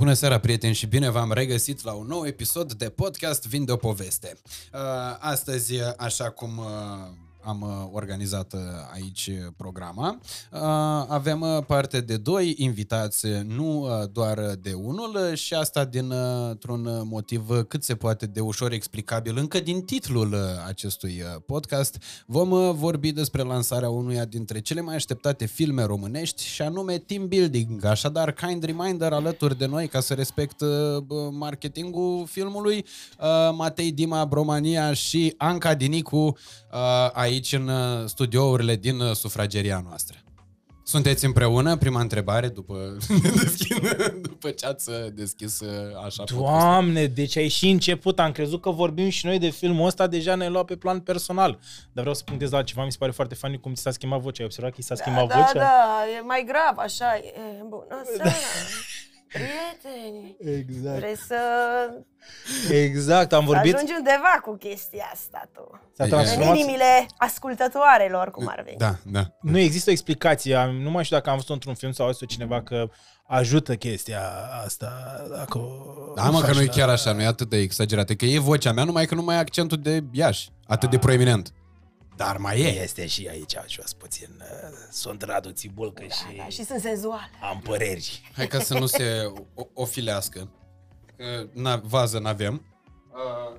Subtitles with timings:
[0.00, 3.72] Bună seara, prieteni, și bine v-am regăsit la un nou episod de podcast Vin de
[3.72, 4.38] o poveste.
[4.72, 4.80] Uh,
[5.18, 6.64] astăzi, așa cum uh,
[7.42, 8.60] am uh, organizat uh,
[8.92, 10.18] aici uh, programa.
[11.08, 17.94] Avem parte de doi invitați, nu doar de unul, și asta dintr-un motiv cât se
[17.94, 22.02] poate de ușor explicabil încă din titlul acestui podcast.
[22.26, 27.84] Vom vorbi despre lansarea unuia dintre cele mai așteptate filme românești și anume Team Building.
[27.84, 30.60] Așadar, kind reminder alături de noi ca să respect
[31.30, 32.84] marketingul filmului,
[33.52, 36.36] Matei Dima Bromania și Anca Dinicu
[37.30, 40.16] aici în uh, studiourile din uh, sufrageria noastră.
[40.82, 41.76] Sunteți împreună?
[41.76, 42.96] Prima întrebare după,
[44.28, 45.60] după ce ați uh, deschis
[46.04, 48.18] așa Doamne, deci ai și început.
[48.20, 51.58] Am crezut că vorbim și noi de filmul ăsta, deja ne-ai luat pe plan personal.
[51.92, 54.20] Dar vreau să punctez la ceva, mi se pare foarte funny cum ți s-a schimbat
[54.20, 54.40] vocea.
[54.40, 55.52] Ai observat că i s-a da, schimbat da, vocea?
[55.52, 57.16] Da, da, e mai grav, așa.
[57.16, 57.32] E,
[57.68, 58.30] bună seara.
[59.32, 60.98] Prieteni, exact.
[60.98, 61.38] vrei să...
[62.70, 63.74] Exact, am vorbit...
[63.74, 65.80] Ajungi undeva cu chestia asta tu.
[65.96, 66.48] S-a transformat...
[66.48, 68.76] În inimile ascultătoarelor, cum ar veni.
[68.76, 69.36] Da, da.
[69.40, 72.62] Nu există o explicație, nu mai știu dacă am văzut într-un film sau auzit cineva
[72.62, 72.88] că
[73.26, 74.20] ajută chestia
[74.64, 74.92] asta.
[75.36, 75.60] Dacă
[76.14, 78.10] da, mă, că nu e chiar așa, nu e atât de exagerat.
[78.10, 80.90] Că e vocea mea, numai că nu mai e accentul de Iași, atât A.
[80.90, 81.52] de proeminent.
[82.24, 82.82] Dar mai e.
[82.82, 84.28] Este și aici jos puțin.
[84.38, 86.36] Uh, sunt Radu Țibulcă da, și...
[86.36, 87.30] Da, și sunt senzual.
[87.42, 88.30] Am păreri.
[88.36, 89.32] Hai ca să nu se
[89.74, 90.48] ofilească.
[91.16, 92.64] Că na, vază n-avem.
[93.12, 93.58] Uh,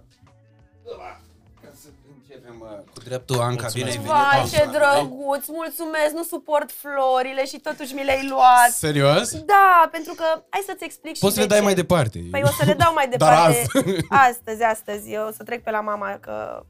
[2.93, 4.07] cu dreptul, Anca, bine ai venit.
[4.07, 8.69] Vai, ce drăguț, mulțumesc, nu suport florile și totuși mi le-ai luat.
[8.69, 9.39] Serios?
[9.39, 11.63] Da, pentru că, hai să-ți explic Poți și să le dai ce.
[11.63, 12.27] mai departe.
[12.31, 13.35] Păi o să le dau mai departe.
[13.73, 14.05] Dar azi.
[14.29, 16.65] Astăzi, astăzi, eu o să trec pe la mama că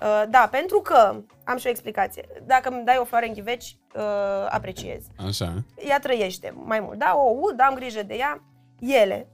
[0.00, 2.28] Uh, da, pentru că am și o explicație.
[2.46, 4.02] Dacă îmi dai o floare în ghiveci, uh,
[4.48, 5.04] apreciez.
[5.26, 5.64] Așa.
[5.88, 6.98] Ea trăiește mai mult.
[6.98, 8.42] Da, o ud, am grijă de ea.
[8.80, 9.28] Ele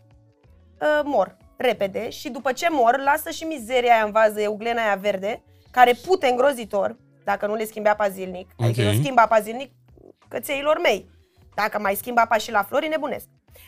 [0.81, 4.95] uh, mor repede și după ce mor, lasă și mizeria aia în vază, euglena aia
[4.95, 8.51] verde, care pute îngrozitor, dacă nu le schimbi apa zilnic.
[8.57, 8.69] Okay.
[8.69, 9.73] Adică eu schimb apa zilnic
[10.29, 11.11] cățeilor mei.
[11.55, 13.27] Dacă mai schimb apa și la flori, nebunesc.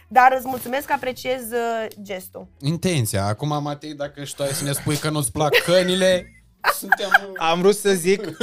[0.08, 2.48] Dar îți mulțumesc că apreciez uh, gestul.
[2.60, 3.24] Intenția.
[3.24, 6.35] Acum, Matei, dacă știi să ne spui că nu-ți plac cănile,
[6.72, 7.34] suntem...
[7.36, 8.36] Am vrut să zic,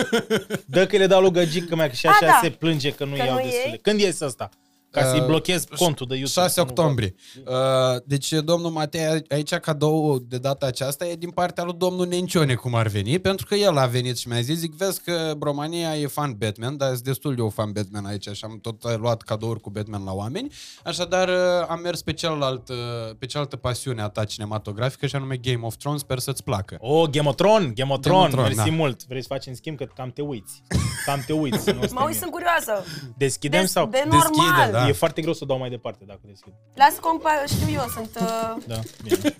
[0.65, 2.39] dă că le dau lui găgică mea, că și așa A, da.
[2.41, 3.79] se plânge că nu că iau nu destule.
[3.81, 4.49] Când iese asta?
[4.93, 6.41] Ca să-i uh, blochez uh, contul de YouTube.
[6.41, 7.15] 6 octombrie.
[7.45, 12.53] Uh, deci domnul Matei aici cadou de data aceasta e din partea lui domnul Nencione
[12.53, 15.97] cum ar veni, pentru că el a venit și mi-a zis, zic, vezi că România
[15.97, 19.21] e fan Batman, dar sunt destul de o fan Batman aici și am tot luat
[19.21, 20.51] cadouri cu Batman la oameni,
[20.83, 22.75] așadar uh, am mers pe, celălalt, uh,
[23.19, 26.77] pe cealaltă pasiune a ta cinematografică și anume Game of Thrones, sper să-ți placă.
[26.79, 28.75] Oh, Game of Thrones, Game of Thrones, Game of Thrones mersi da.
[28.75, 29.05] mult.
[29.07, 30.63] Vrei să facem schimb că cam te uiți.
[31.05, 31.69] Cam te uiți.
[31.93, 32.83] mă uit, sunt curioasă.
[33.17, 33.85] Deschidem de, sau?
[33.85, 34.31] De normal.
[34.31, 34.82] Deschide, da.
[34.87, 36.53] E foarte greu să o dau mai departe dacă deschid.
[36.73, 38.19] Las compa, știu eu, sunt...
[38.21, 39.35] Uh, da, bine.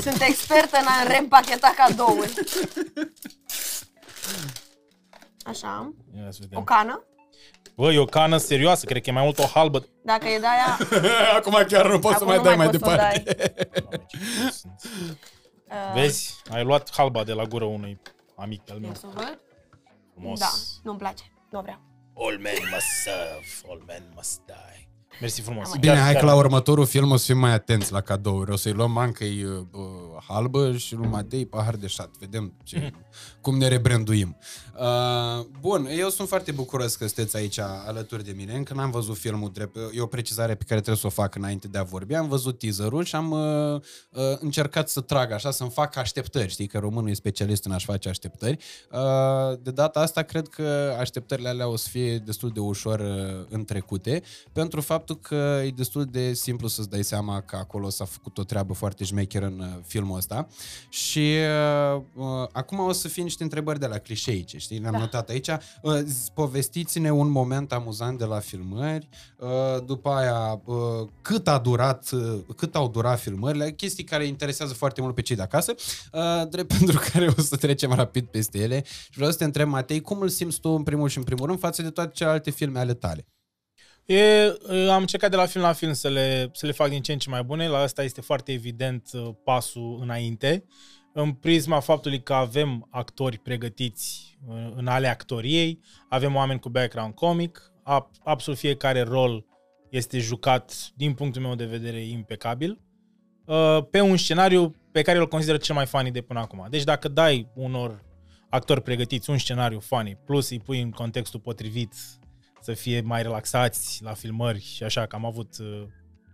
[0.00, 2.32] sunt expertă în a reîmpacheta cadouri.
[5.44, 5.94] Așa.
[6.16, 6.58] Ia să vedem.
[6.58, 7.06] O cană.
[7.74, 9.86] Bă, e o cană serioasă, cred că e mai mult o halbă.
[10.02, 10.78] Dacă e de aia...
[11.38, 13.36] Acum chiar nu poți să mai dai mai, mai departe.
[15.72, 16.34] Uh, Vezi?
[16.50, 18.00] Ai luat halba de la gură unui
[18.36, 18.94] amic al meu.
[18.94, 19.40] Să văd?
[20.14, 20.38] Frumos.
[20.38, 20.50] Da,
[20.82, 21.22] nu-mi place.
[21.50, 21.80] Nu vreau.
[22.14, 24.88] All men must serve, all men must die.
[25.20, 25.76] Mersi frumos.
[25.80, 28.50] Bine, hai că la următorul film o să fim mai atenți la cadouri.
[28.50, 32.10] O să-i luăm Mancăi uh, halbă și lui Matei pahar de șat.
[32.18, 32.92] Vedem ce,
[33.40, 34.36] cum ne rebranduim.
[34.78, 38.54] Uh, bun, eu sunt foarte bucuros că sunteți aici alături de mine.
[38.54, 39.76] Încă n-am văzut filmul drept.
[39.92, 42.14] E o precizare pe care trebuie să o fac înainte de a vorbi.
[42.14, 46.50] Am văzut teaserul și am uh, uh, încercat să trag așa, să-mi fac așteptări.
[46.50, 48.56] Știi că românul e specialist în a-și face așteptări.
[48.92, 53.46] Uh, de data asta cred că așteptările alea o să fie destul de ușor uh,
[53.48, 54.22] întrecute
[54.52, 58.38] pentru faptul faptul că e destul de simplu să-ți dai seama că acolo s-a făcut
[58.38, 59.66] o treabă foarte șmecheră în uh,
[60.12, 60.46] filmul ăsta.
[60.88, 61.36] Și
[61.94, 64.78] uh, uh, acum o să fie niște întrebări de la clișeice, știi?
[64.78, 64.98] Le-am da.
[64.98, 65.48] notat aici.
[65.82, 66.00] Uh,
[66.34, 69.08] povestiți-ne un moment amuzant de la filmări,
[69.38, 70.76] uh, după aia uh,
[71.22, 75.36] cât a durat, uh, cât au durat filmările, chestii care interesează foarte mult pe cei
[75.36, 75.74] de acasă,
[76.12, 78.84] uh, drept pentru care o să trecem rapid peste ele.
[78.84, 81.46] Și vreau să te întreb, Matei, cum îl simți tu în primul și în primul
[81.46, 83.26] rând față de toate celelalte filme ale tale?
[84.06, 84.44] E,
[84.90, 87.18] am încercat de la film la film să le, să le fac din ce în
[87.18, 87.68] ce mai bune.
[87.68, 90.64] La asta este foarte evident uh, pasul înainte.
[91.12, 97.14] În prisma faptului că avem actori pregătiți uh, în ale actoriei, avem oameni cu background
[97.14, 97.72] comic,
[98.24, 99.44] absolut fiecare rol
[99.90, 102.80] este jucat, din punctul meu de vedere, impecabil,
[103.44, 106.66] uh, pe un scenariu pe care îl consider cel mai funny de până acum.
[106.70, 108.04] Deci dacă dai unor
[108.48, 111.94] actori pregătiți un scenariu funny, plus îi pui în contextul potrivit
[112.62, 115.82] să fie mai relaxați la filmări și așa, că am avut uh,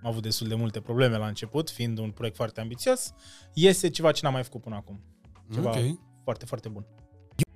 [0.02, 3.12] am avut destul de multe probleme la început, fiind un proiect foarte ambițios,
[3.54, 5.00] iese ceva ce n-am mai făcut până acum.
[5.52, 5.98] Ceva Ok.
[6.22, 6.86] foarte, foarte bun.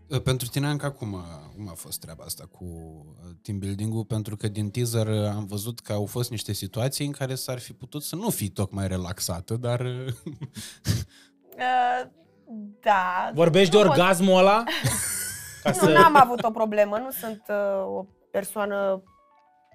[0.08, 4.04] Uh, Pentru tine, Anca, cum a, cum a fost treaba asta cu uh, team building-ul?
[4.04, 7.58] Pentru că din teaser uh, am văzut că au fost niște situații în care s-ar
[7.58, 9.80] fi putut să nu fii tocmai relaxată, dar...
[9.80, 10.12] uh,
[11.56, 12.10] Uh,
[12.80, 13.30] da.
[13.34, 14.64] Vorbești de Nu pot- orgasmul ăla?
[15.62, 19.02] Ca Nu, n-am avut o problemă, nu sunt uh, o persoană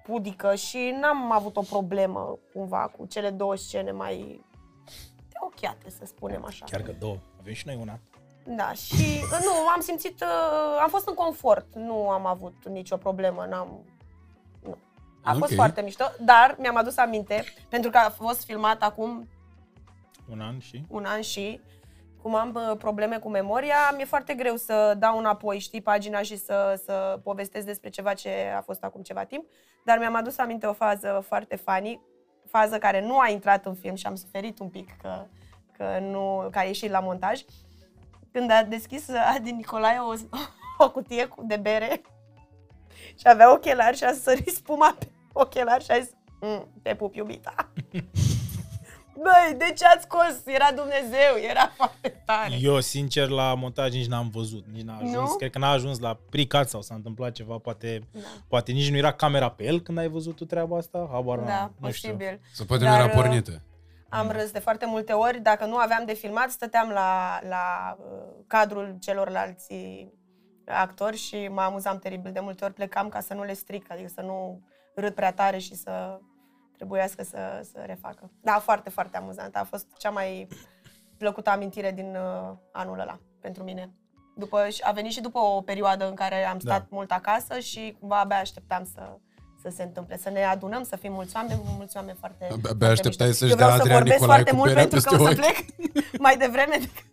[0.04, 4.44] pudică și n-am avut o problemă cumva cu cele două scene mai
[5.40, 6.64] ochiate, să spunem așa.
[6.64, 7.16] Chiar că două.
[7.40, 7.98] Avem și noi una.
[8.56, 12.96] Da, și uh, nu, am simțit, uh, am fost în confort, nu am avut nicio
[12.96, 13.84] problemă, n-am...
[14.62, 14.76] Nu.
[15.22, 15.56] A fost Ok.
[15.56, 19.28] foarte mișto, dar mi-am adus aminte, pentru că a fost filmat acum
[20.30, 20.84] Un an și...
[20.88, 21.60] un an și
[22.22, 26.36] cum am uh, probleme cu memoria, mi-e foarte greu să dau înapoi, știi, pagina și
[26.36, 29.44] să, să povestesc despre ceva ce a fost acum ceva timp,
[29.84, 32.00] dar mi-am adus aminte o fază foarte funny,
[32.46, 35.26] fază care nu a intrat în film și am suferit un pic că,
[35.72, 37.40] că, nu, că a ieșit la montaj.
[38.32, 40.12] Când a deschis Adi Nicolae o,
[40.84, 42.00] o cutie cu de bere
[43.14, 46.10] și avea ochelari și a sărit spuma pe ochelari și a zis
[46.40, 47.54] mm, te pup iubita.
[49.22, 50.54] Băi, de ce ați scos?
[50.54, 52.54] Era Dumnezeu, era foarte tare.
[52.60, 55.30] Eu, sincer, la montaj nici n-am văzut, nici n-a ajuns.
[55.30, 55.36] Nu?
[55.36, 58.96] Cred că n-a ajuns la pricat sau s-a întâmplat ceva, poate, Da, poate nici nu
[58.96, 61.08] era camera pe el când ai văzut tu treaba asta?
[61.12, 62.10] Habar da n-am, nu știu.
[62.10, 62.40] posibil.
[62.52, 63.62] Să poate Dar, nu era uh, pornită.
[64.08, 65.40] Am râs de foarte multe ori.
[65.40, 69.74] Dacă nu aveam de filmat, stăteam la, la uh, cadrul celorlalți
[70.66, 72.32] actori și mă amuzam teribil.
[72.32, 74.62] De multe ori plecam ca să nu le stric, adică să nu
[74.94, 76.18] râd prea tare și să
[76.78, 77.38] trebuiască să,
[77.72, 78.30] să refacă.
[78.42, 79.56] Da, foarte, foarte amuzant.
[79.56, 80.48] A fost cea mai
[81.18, 83.90] plăcută amintire din uh, anul ăla pentru mine.
[84.36, 86.86] După, și a venit și după o perioadă în care am stat Da.
[86.90, 89.16] mult acasă și cumva abia așteptam să,
[89.62, 92.84] să se întâmple, să ne adunăm, să fim mulți oameni, mulți oameni foarte Abia foarte
[92.84, 93.46] așteptai mișto.
[93.46, 95.24] să-și Eu vreau dea să Adrian vorbesc Nicolae foarte cu mult berea pentru că peste
[95.24, 95.40] o să ochi.
[95.40, 97.04] plec mai devreme decât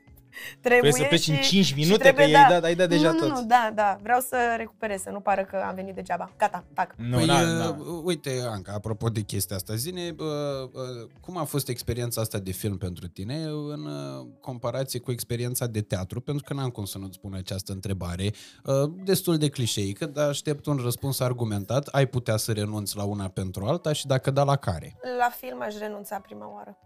[0.61, 0.91] trebuie.
[0.91, 3.11] Trebuie să pleci în și- 5 și minute, trebuie, că i-ai dat- ai dat deja
[3.11, 3.29] nu, tot.
[3.29, 3.97] Nu, nu, da, da.
[4.01, 6.31] Vreau să recuperez, să nu pară că am venit degeaba.
[6.37, 6.93] Gata, tac.
[6.97, 7.75] Nu, Păi, da, uh, da.
[8.03, 10.25] uite, Anca, apropo de chestia asta, zine, uh,
[10.71, 15.67] uh, cum a fost experiența asta de film pentru tine în uh, comparație cu experiența
[15.67, 16.21] de teatru?
[16.21, 18.31] Pentru că n-am cum să nu-ți pun această întrebare.
[18.63, 21.87] Uh, destul de clișeică, dar aștept un răspuns argumentat.
[21.87, 24.95] Ai putea să renunți la una pentru alta și dacă da, la care?
[25.19, 26.77] La film aș renunța prima oară.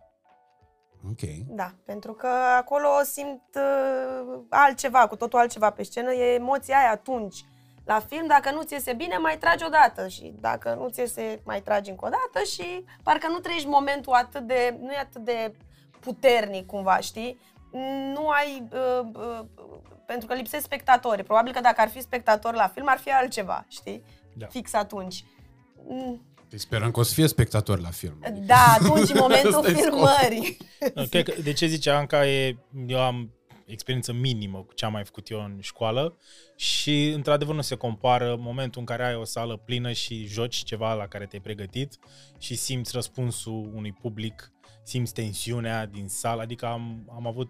[1.07, 1.29] Ok.
[1.47, 6.91] Da, pentru că acolo simt uh, altceva, cu totul altceva pe scenă, e emoția aia
[6.91, 7.45] atunci.
[7.85, 10.99] La film, dacă nu ți iese bine, mai tragi o dată și dacă nu ți
[10.99, 14.97] iese, mai tragi încă o dată și parcă nu trăiești momentul atât de, nu e
[14.97, 15.53] atât de
[15.99, 17.39] puternic cumva, știi?
[18.13, 19.45] Nu ai, uh, uh,
[20.05, 21.23] pentru că lipsesc spectatorii.
[21.23, 24.03] Probabil că dacă ar fi spectator la film, ar fi altceva, știi?
[24.35, 24.45] Da.
[24.45, 25.23] Fix atunci.
[25.87, 28.19] Mm, Deci sperăm că o să fie spectator la film.
[28.45, 30.07] Da, atunci, în momentul Ăsta-i scopul.
[30.07, 30.57] filmării.
[31.09, 32.57] Cred că, de ce zice Anca e,
[32.87, 33.33] eu am
[33.65, 36.17] experiență minimă cu ce am mai făcut eu în școală
[36.55, 40.93] și într-adevăr nu se compară momentul în care ai o sală plină și joci ceva
[40.93, 41.97] la care te-ai pregătit
[42.37, 44.51] și simți răspunsul unui public,
[44.89, 47.49] simți tensiunea din sală, adică am, am avut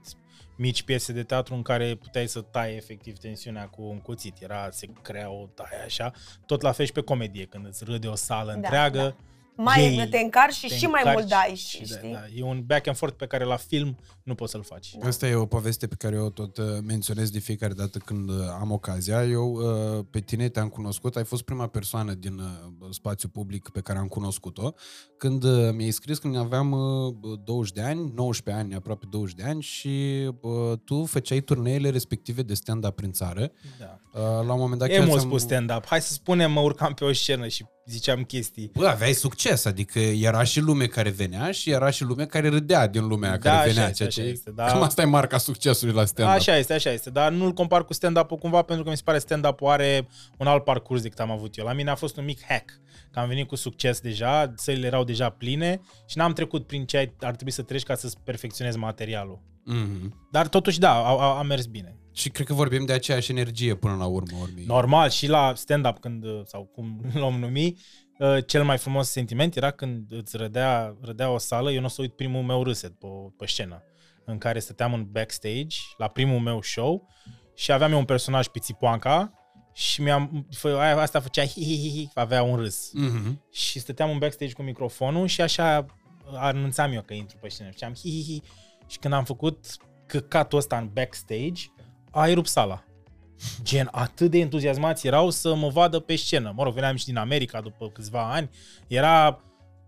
[0.56, 4.70] mici piese de teatru în care puteai să tai efectiv tensiunea cu un cuțit, era,
[4.72, 6.12] se crea o taie așa,
[6.46, 9.16] tot la fel și pe comedie, când îți râde o sală întreagă, da.
[9.62, 12.12] Mai ei te încarci și te și mai încarci mult dai, și și, da, știi?
[12.12, 13.98] da, e un back and forth pe care la film
[14.30, 14.96] nu poți să-l faci.
[15.04, 18.36] Asta e o poveste pe care eu tot uh, menționez de fiecare dată când uh,
[18.60, 19.24] am ocazia.
[19.26, 23.80] Eu uh, pe tine te-am cunoscut, ai fost prima persoană din uh, spațiu public pe
[23.82, 24.74] care am cunoscut-o.
[25.18, 29.44] Când uh, mi-ai scris când aveam uh, 20 de ani, 19 ani, aproape 20 de
[29.44, 29.90] ani și
[30.42, 30.52] uh,
[30.86, 33.52] tu făceai turneele respective de stand-up prin țară.
[33.80, 34.00] Da.
[34.14, 35.86] Uh, la un moment dat E chiar mult ți-am- spus stand-up.
[35.86, 38.72] Hai să spunem, mă urcam pe o scenă și ziceam chestii.
[38.74, 42.88] Bă, aveai succes, adică era și lume care venea și era și lume care râdea
[42.88, 43.90] din lumea Da, care așa venea.
[43.90, 44.66] este, ceea așa ce este, da.
[44.66, 46.36] Cam asta e marca succesului la stand-up.
[46.36, 49.18] Așa este, așa este, dar nu-l compar cu stand-up-ul cumva pentru că mi se pare
[49.20, 50.08] stand-up-ul are
[50.38, 51.66] un alt parcurs decât am avut eu.
[51.66, 52.80] La mine a fost un mic hack,
[53.12, 56.98] că am venit cu succes deja, sălile erau deja pline și n-am trecut prin ce
[56.98, 59.40] ai- ar trebui să treci ca să-ți perfecționezi materialul.
[59.66, 60.28] Mhm.
[60.32, 61.94] Dar totuși, da, a, a, a mers bine.
[62.14, 64.38] Și cred că vorbim de aceeași energie până la urmă.
[64.42, 64.66] Urmii.
[64.66, 67.76] Normal, și la stand-up, când, sau cum l-om numi,
[68.20, 71.90] uh, cel mai frumos sentiment era când îți rădea, rădea o sală, eu nu o
[71.90, 73.08] să uit primul meu râset pe,
[73.38, 73.84] pe scenă,
[74.30, 77.08] în care stăteam în backstage, la primul meu show,
[77.56, 79.34] și aveam eu un personaj pițipoanca
[79.74, 82.92] și mi-am, fă, aia, asta făcea hi, hi, hi, hi, avea un râs.
[82.94, 83.42] Mhm.
[83.52, 85.86] Și stăteam în backstage cu microfonul și așa
[86.34, 87.70] anunțam eu că intru pe scenă.
[87.78, 88.42] Și am hi, hi, hi.
[88.88, 89.66] Și când am făcut
[90.06, 91.62] căcatul ăsta în backstage,
[92.12, 92.84] a erupt sala.
[93.64, 96.54] Gen, atât de entuziasmați erau să mă vadă pe scenă.
[96.56, 98.50] Mă rog, veneam și din America după câțiva ani.
[98.88, 99.44] Era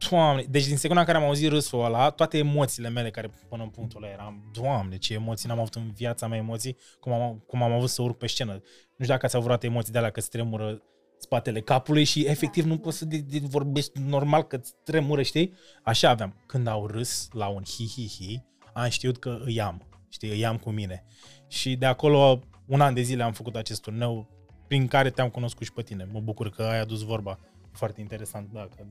[0.10, 3.63] Doamne, deci din secunda în care am auzit râsul ăla, toate emoțiile mele care până
[3.63, 7.43] în punctul ăla eram, Doamne, ce emoții n-am avut în viața mea emoții, cum am,
[7.48, 8.51] cum am avut să urc pe scenă.
[8.51, 8.60] Nu
[9.03, 10.81] știu dacă ați avut vreodată emoții de alea că îți tremură
[11.17, 15.53] spatele capului și efectiv nu poți să de, de vorbești normal că îți tremură, știi?
[15.84, 16.36] Așa aveam.
[16.46, 18.41] Când au râs la un hi-hi-hi,
[18.74, 21.03] am știut că îi am, știi, îi am cu mine.
[21.48, 24.27] Și de acolo, un an de zile am făcut acest turneu
[24.67, 26.08] prin care te-am cunoscut și pe tine.
[26.12, 27.39] Mă bucur că ai adus vorba.
[27.72, 28.86] Foarte interesant, da, că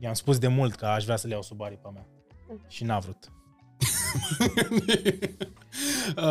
[0.00, 2.06] i-am spus de mult că aș vrea să le iau sub aripa mea.
[2.68, 3.30] Și n-a vrut.
[6.16, 6.24] uh,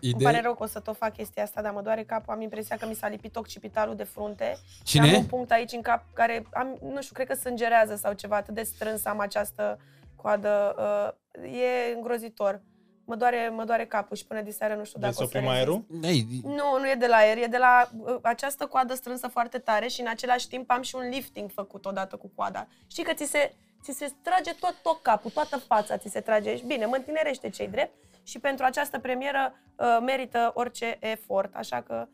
[0.00, 0.30] Îmi ideea...
[0.30, 2.32] pare rău că o să tot fac chestia asta, dar mă doare capul.
[2.32, 4.56] Am impresia că mi s-a lipit occipitalul de frunte.
[4.82, 5.06] Cine?
[5.06, 8.12] Și am un punct aici în cap care, am, nu știu, cred că sângerează sau
[8.12, 9.78] ceva atât de strâns am această
[10.14, 10.74] coadă.
[10.78, 12.62] Uh, e îngrozitor.
[13.08, 15.26] Mă doare, mă doare capul și până de seară nu știu Vrei dacă să o
[15.26, 15.58] să oprim rezist.
[15.68, 15.84] aerul?
[16.02, 19.58] Ei, Nu, nu e de la aer, e de la uh, această coadă strânsă foarte
[19.58, 22.66] tare și în același timp am și un lifting făcut odată cu coada.
[22.86, 26.56] Știi că ți se, ți se trage tot, tot capul, toată fața ți se trage.
[26.56, 31.82] Și bine, mă întinerește cei drept și pentru această premieră uh, merită orice efort, așa
[31.86, 32.06] că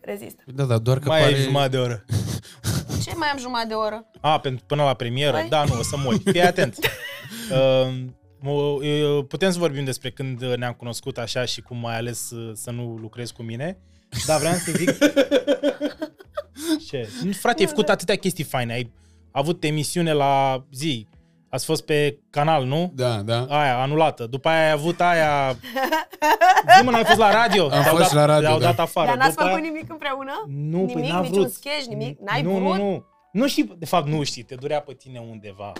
[0.00, 0.36] rezist.
[0.54, 1.32] da, da, doar că Mai pare...
[1.34, 2.04] ai jumătate de oră.
[3.04, 4.06] Ce mai am jumătate de oră?
[4.20, 5.36] A, pentru, până la premieră?
[5.38, 5.48] Păi?
[5.48, 6.18] Da, nu, o să mori.
[6.24, 6.76] Fii atent.
[7.50, 8.19] Uh, mă- eu-
[9.28, 12.96] putem să vorbim despre când ne-am cunoscut așa și cum mai ales uh, să nu
[13.00, 13.78] lucrezi cu mine.
[14.26, 14.98] Dar vreau să zic...
[16.88, 17.08] Ce?
[17.24, 18.72] Nu, Frate, ai făcut atâtea chestii faine.
[18.72, 18.92] Ai
[19.30, 21.06] avut emisiune la zi.
[21.48, 22.92] Ați fost pe canal, nu?
[22.94, 23.44] Da, da.
[23.48, 24.26] Aia, anulată.
[24.26, 25.56] După aia ai avut aia...
[26.78, 27.62] Zi, mă, n-ai fost la radio.
[27.64, 28.64] Am Te-au fost dat, la radio, Te-au da.
[28.64, 29.06] dat afară.
[29.06, 30.32] Dar n-ați După făcut aia- nimic împreună?
[30.46, 31.52] nu, Nimic, păi n-a niciun vrut.
[31.52, 32.18] sketch, nimic?
[32.20, 32.62] N-ai nu, vrut?
[32.62, 35.72] Nu, nu, nu știi, de fapt nu știi, te durea pe tine undeva.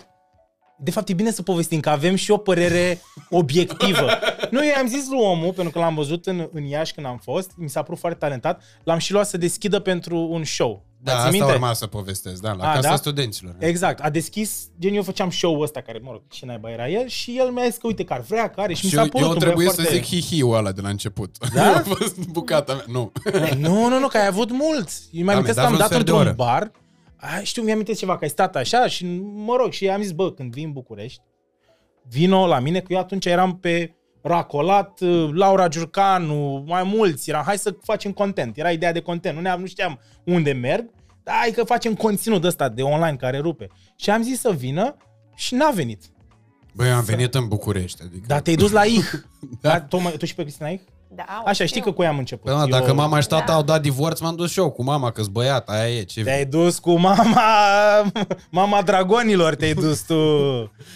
[0.82, 4.08] De fapt e bine să povestim, că avem și o părere obiectivă.
[4.50, 7.20] Nu, eu am zis lui omul, pentru că l-am văzut în, în Iași când am
[7.22, 10.84] fost, mi s-a părut foarte talentat, l-am și luat să deschidă pentru un show.
[11.02, 11.52] Da, Ți asta minte?
[11.52, 12.96] urma să povestesc, da, la A, Casa da?
[12.96, 13.54] Studenților.
[13.58, 17.08] Exact, a deschis, gen eu făceam show-ul ăsta, care, mă rog, și naiba era el,
[17.08, 19.08] și el mi-a zis că uite că ar vrea, care, și, mi Și s-a eu,
[19.08, 19.96] părut eu un trebuie băiat să foarte...
[20.04, 21.36] zic hi-hi-ul ăla de la început.
[21.54, 21.74] Da?
[21.76, 22.84] a fost bucata mea.
[22.86, 23.12] Nu.
[23.58, 25.08] Nu, nu, nu, că ai avut mulți.
[25.12, 26.32] Îmi Da, amintesc mi-a că am dat dat vreun sfert de într-un oră.
[26.36, 26.70] bar.
[27.20, 30.12] A, știu, mi-am amintesc ceva, că ai stat așa și, mă rog, și am zis,
[30.12, 31.20] bă, când vin în București,
[32.08, 35.00] vino la mine, că eu atunci eram pe Racolat,
[35.32, 38.58] Laura Giurcanu, mai mulți, eram, hai să facem content.
[38.58, 40.90] Era ideea de content, nu, ne-am, nu știam unde merg,
[41.22, 43.68] dar hai că facem conținut ăsta de online care rupe.
[43.96, 44.96] Și am zis să vină
[45.34, 46.02] și n-a venit.
[46.74, 48.02] Băi, eu am venit în București.
[48.02, 48.24] Adică...
[48.26, 49.10] Dar te-ai dus la IH.
[49.60, 49.68] Da.
[49.68, 49.80] da.
[49.80, 50.80] tu, tu și pe Cristina IH?
[51.12, 52.44] Da, Așa, știi că cu ea am început.
[52.44, 53.52] Păi, mă, dacă Eu- mama și tata Da.
[53.54, 56.02] au dat divorț, m-am dus și eu cu mama, că-s băiat, aia e.
[56.02, 56.22] Ce...
[56.22, 57.42] Te-ai dus cu mama,
[58.50, 60.14] mama dragonilor, te-ai dus tu.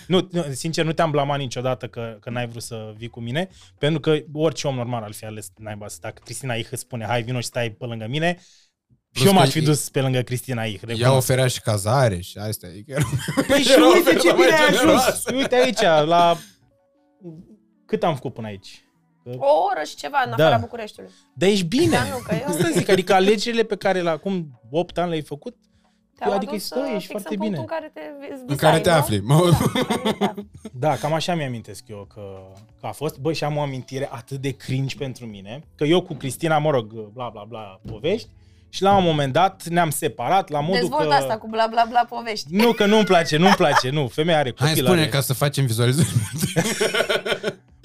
[0.06, 3.48] Nu, nu, sincer, nu te-am blamat niciodată că, că n-ai vrut să vii cu mine,
[3.78, 7.04] pentru că orice om normal ar fi ales naiba să Dacă Cristina Ih îți spune,
[7.04, 9.88] hai vino și stai pe lângă mine, și Plus eu m-aș că fi e- dus
[9.88, 10.72] pe lângă Cristina Ih.
[10.82, 11.16] Ea recunosc.
[11.16, 12.68] oferea și cazare și astea.
[12.68, 13.02] E chiar...
[13.46, 15.06] Păi și Era o uite ce firmă bine ai generoasă.
[15.08, 15.40] ajuns.
[15.40, 16.36] Uite aici, la...
[17.86, 18.83] Cât am făcut până aici?
[19.36, 20.44] O oră și ceva în Da.
[20.44, 21.12] afara Bucureștiului.
[21.34, 21.96] Dar ești bine.
[21.96, 25.22] Da, nu, că eu- Asta zic, adică alegerile pe care la acum 8 ani le-ai
[25.22, 25.56] făcut,
[26.18, 27.56] Te-au adică adus, stai, uh, ești fix foarte în bine.
[27.56, 28.96] punctul în care te visai, În care te nu?
[28.96, 29.20] afli.
[29.28, 29.50] Mă...
[30.72, 32.20] Da, cam așa mi-amintesc eu că,
[32.80, 33.18] că a fost.
[33.18, 36.70] Băi, și am o amintire atât de cringe pentru mine, că eu cu Cristina, mă
[36.70, 38.28] rog, bla bla bla, povești,
[38.68, 41.14] și la un moment dat ne-am separat la modul Dezvolt că...
[41.14, 42.46] asta cu bla bla bla povești.
[42.54, 44.66] Nu, că nu-mi place, nu-mi place, nu, femeia are copil.
[44.66, 45.08] Hai, spune are...
[45.08, 46.08] ca să facem vizualizări.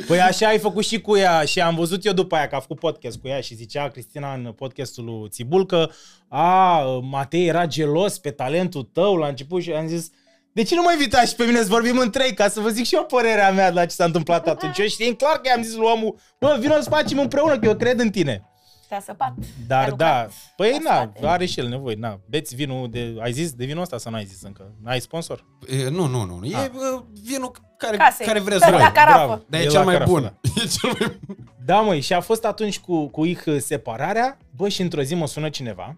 [0.07, 2.59] Păi așa ai făcut și cu ea și am văzut eu după aia că a
[2.59, 5.89] făcut podcast cu ea și zicea Cristina în podcastul lui Țibul că
[6.27, 10.09] a, Matei era gelos pe talentul tău la început și am zis
[10.51, 12.69] de ce nu mă invitați și pe mine să vorbim în trei ca să vă
[12.69, 14.77] zic și eu părerea mea la ce s-a întâmplat atunci?
[14.77, 17.75] Eu știind clar că i-am zis lui omul, bă, vină să facem împreună că eu
[17.75, 18.48] cred în tine.
[18.89, 19.33] Te-a săpat.
[19.67, 21.27] Dar Te-a da, rugat păi la na, spate.
[21.27, 24.25] are și el nevoie, na, beți vinul de, ai zis de vinul ăsta sau n-ai
[24.25, 24.71] zis încă?
[24.83, 25.45] N-ai sponsor?
[25.67, 26.45] E, nu, nu, nu.
[26.45, 26.65] E Ah.
[26.95, 28.25] uh, vinul care, Casei.
[28.25, 28.79] care vreți Da, voi.
[28.79, 29.25] la carafă.
[29.25, 29.41] Bravo.
[29.49, 30.21] Dar e, E cel la mai carafă, bun.
[30.21, 30.33] da.
[30.63, 31.37] E cel mai bun.
[31.65, 35.27] Da, măi, și a fost atunci cu, cu IH separarea, bă, și într-o zi mă
[35.27, 35.97] sună cineva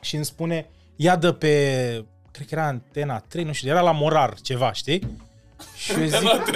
[0.00, 1.48] și îmi spune, ia dă pe,
[2.30, 5.16] cred că era Antena 3, nu știu, era la Morar ceva, știi?
[5.76, 6.18] Și eu zic,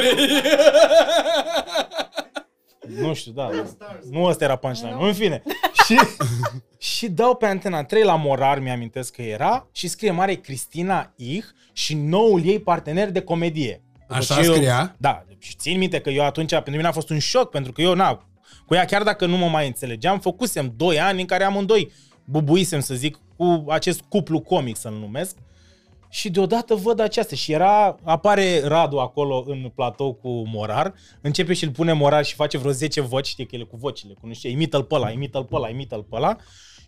[3.00, 3.50] nu știu, da,
[4.11, 5.42] nu ăsta era punchline, în fine.
[5.87, 5.99] Și,
[6.78, 11.46] și dau pe Antena 3 la Morar, mi-amintesc că era, și scrie mare Cristina Ich
[11.72, 13.82] și noul ei partener de comedie.
[14.00, 14.94] După Așa ce eu- scria?
[14.99, 17.80] Da, și țin minte că eu atunci, pentru mine a fost un șoc, pentru că
[17.82, 18.26] eu, na,
[18.66, 21.92] cu ea, chiar dacă nu mă mai înțelegeam, făcusem 2 ani în care amândoi
[22.25, 25.37] bubuisem, să zic, cu acest cuplu comic, să-l numesc.
[26.14, 31.64] Și deodată văd aceasta și era, apare Radu acolo în platou cu Morar, începe și
[31.64, 34.33] îl pune Morar și face vreo 10 voci, știi că ele cu vocile, cu nu
[34.33, 36.37] știu, imită-l pe ăla, imită-l pe ăla, imită-l pe ăla.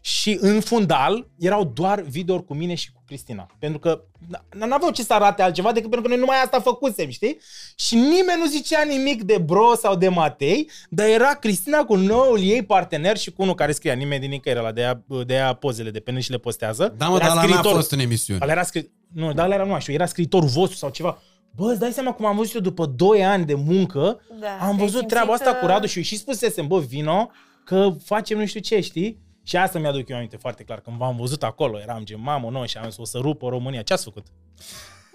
[0.07, 3.47] Și în fundal erau doar videouri cu mine și cu Cristina.
[3.59, 7.11] Pentru că n- n-aveau ce să arate altceva decât pentru că noi numai asta făcusem,
[7.11, 7.39] știi?
[7.77, 12.41] Și nimeni nu zicea nimic de Bro sau de Matei, dar era Cristina cu noul
[12.43, 15.53] ei partener și cu unul care scria nimeni din nicăieri la de ea, de ea
[15.53, 16.95] pozele de pe net și le postează.
[16.97, 18.41] Da, mă, Era dar la n-a scriitor- fost în emisiune.
[18.43, 18.91] Ăla era scri...
[19.13, 21.19] Nu, dar ăla era, nu mai știu, era scriitorul vostru sau ceva.
[21.57, 24.59] Bă, îți dai seama cum am văzut eu după 2 ani de muncă, Da, am
[24.59, 27.31] te-ai văzut simțit, treaba asta cu uh, Radu și eu și spusesem, bă, vino,
[27.65, 29.23] că facem nu știu ce, știi?
[29.47, 30.81] Și asta mi-aduc eu aminte foarte clar.
[30.81, 33.83] Când v-am văzut acolo, eram gen, mamă, noi și am zis, o să rupă România.
[33.83, 34.27] Ce ați făcut?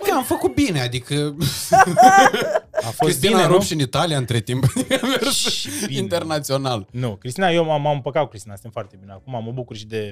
[0.04, 1.16] Că am făcut bine, adică
[2.72, 3.54] A fost Cristina bine, a nu?
[3.54, 4.64] rupt și în Italia între timp.
[5.02, 6.00] A mers Și bine.
[6.00, 6.88] internațional.
[6.92, 9.12] Nu, Cristina, eu m-am, m-am împăcat cu Cristina, suntem foarte bine.
[9.12, 10.12] Acum mă bucur și de,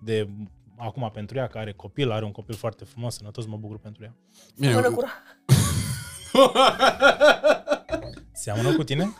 [0.00, 0.28] de
[0.76, 4.02] acum pentru ea, că are copil, are un copil foarte frumos, sănătos, mă bucur pentru
[4.04, 4.14] ea.
[4.58, 5.04] Bine, Mână cu
[8.32, 9.12] Seamănă cu tine?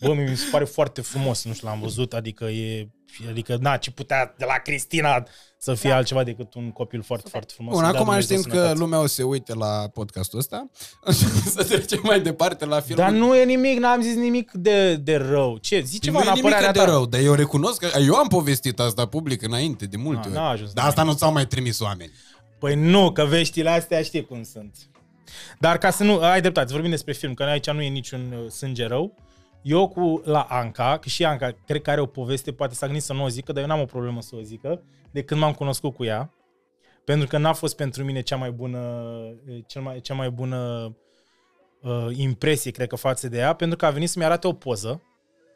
[0.00, 2.88] Bă, mi se pare foarte frumos, nu știu, l-am văzut, adică e...
[3.28, 5.26] Adică, na, ce putea de la Cristina
[5.58, 5.96] să fie Da.
[5.96, 7.30] altceva decât un copil foarte, Super.
[7.30, 7.74] foarte frumos.
[7.74, 8.78] Bun, Să-i dea acum Dumnezeu știm că sănătate.
[8.78, 10.68] lumea o să se uite la podcastul ăsta.
[11.54, 13.04] să trecem mai departe la filmul.
[13.04, 15.56] Dar nu e nimic, n-am zis nimic de, de rău.
[15.60, 15.80] Ce?
[15.80, 16.84] Zici ceva nu în e nimic apărarea de ta.
[16.84, 20.34] rău, dar eu recunosc că eu am povestit asta public înainte, de multe Ah, ori.
[20.34, 22.12] n-a ajuns Dar la asta nu ți-au mai trimis oameni.
[22.58, 24.76] Păi nu, că veștile astea știi cum sunt.
[25.58, 28.32] Dar ca să nu, ai dreptate, să vorbim despre film, că aici nu e niciun
[28.32, 29.14] uh, sânge rău.
[29.62, 33.04] Eu cu la Anca, că și Anca cred că are o poveste, poate s-a gândit
[33.04, 35.52] să nu o zică, dar eu n-am o problemă să o zică, de când m-am
[35.52, 36.32] cunoscut cu ea.
[37.04, 38.78] Pentru că n-a fost pentru mine cea mai bună,
[39.48, 40.92] uh, cel mai, cea mai bună
[41.82, 45.02] uh, impresie, cred că, față de ea, pentru că a venit să-mi arate o poză,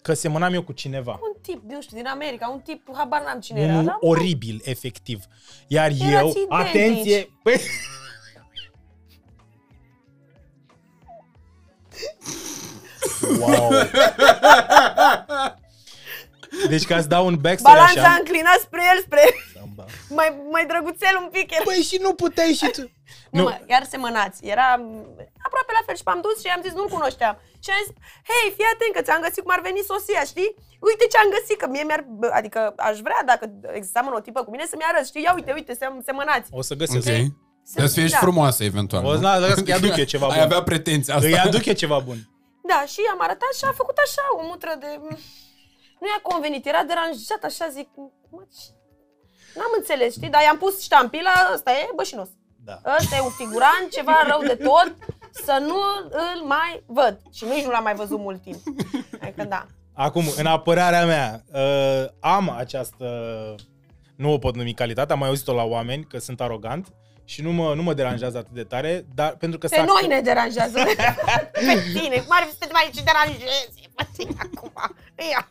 [0.02, 1.12] că semănam eu cu cineva.
[1.12, 3.72] Un tip, nu știu, din America, un tip, habar n-am cine era.
[3.72, 5.24] Unul dar- oribil, efectiv.
[5.66, 6.46] Iar Erați eu, identici.
[6.50, 7.60] atenție, păi...
[13.40, 13.70] wow.
[16.68, 18.16] Deci ca să dau un backstory Balanța așa.
[18.18, 19.22] înclinat spre el, spre
[20.18, 21.48] mai, mai drăguțel un pic.
[21.54, 21.64] Era.
[21.64, 22.80] Păi și nu puteai și tu.
[23.30, 24.38] Nu, Nu, mă, iar semănați.
[24.54, 24.84] Era m,
[25.46, 27.34] aproape la fel și m-am dus și am zis nu-l cunoșteam.
[27.64, 27.92] Și am zis,
[28.30, 30.50] hei, fii atent că ți-am găsit cum ar veni sosia, știi?
[30.88, 33.44] Uite ce am găsit, că mie mi-ar, bă, adică aș vrea dacă
[33.78, 35.22] exista o tipă cu mine să-mi arăți, știi?
[35.26, 36.48] Ia uite, uite, sem, semănați.
[36.60, 37.06] o să găsesc.
[37.08, 37.14] Ok.
[37.74, 38.18] Dar să fie și Da.
[38.18, 39.04] frumoasă, eventual.
[39.04, 39.22] O să- nu?
[39.22, 40.42] da, las că îi aduc eu ceva Ai bun.
[40.44, 41.26] avea pretenții asta.
[41.26, 42.16] Îi aduc eu ceva bun.
[42.72, 44.86] Da, și am arătat și a făcut așa, o mutră de...
[46.00, 47.88] Nu i-a convenit, era deranjat, așa zic,
[48.30, 48.72] mă, ce-
[49.56, 50.28] N-am înțeles, știi?
[50.34, 52.28] Dar i-am pus ștampila, ăsta e bășinos.
[52.64, 52.80] Da.
[53.00, 54.94] Ăsta e un figurant, ceva rău de tot,
[55.46, 55.76] să nu
[56.10, 57.20] îl mai văd.
[57.32, 58.60] Și nici nu l-am mai văzut mult timp.
[59.22, 59.66] Adică da.
[59.94, 63.06] Acum, în apărarea mea, uh, am această,
[64.16, 66.88] nu o pot numi calitate, am mai auzit-o la oameni că sunt arogant
[67.32, 70.06] și nu mă, nu mă deranjează atât de tare, dar pentru că Pe s-a- noi
[70.08, 70.78] ne deranjează.
[71.52, 72.16] Pe tine.
[72.16, 73.88] Cum ar fi să te mai ce deranjezi?
[73.94, 74.72] Pe tine acum.
[75.30, 75.50] Ia.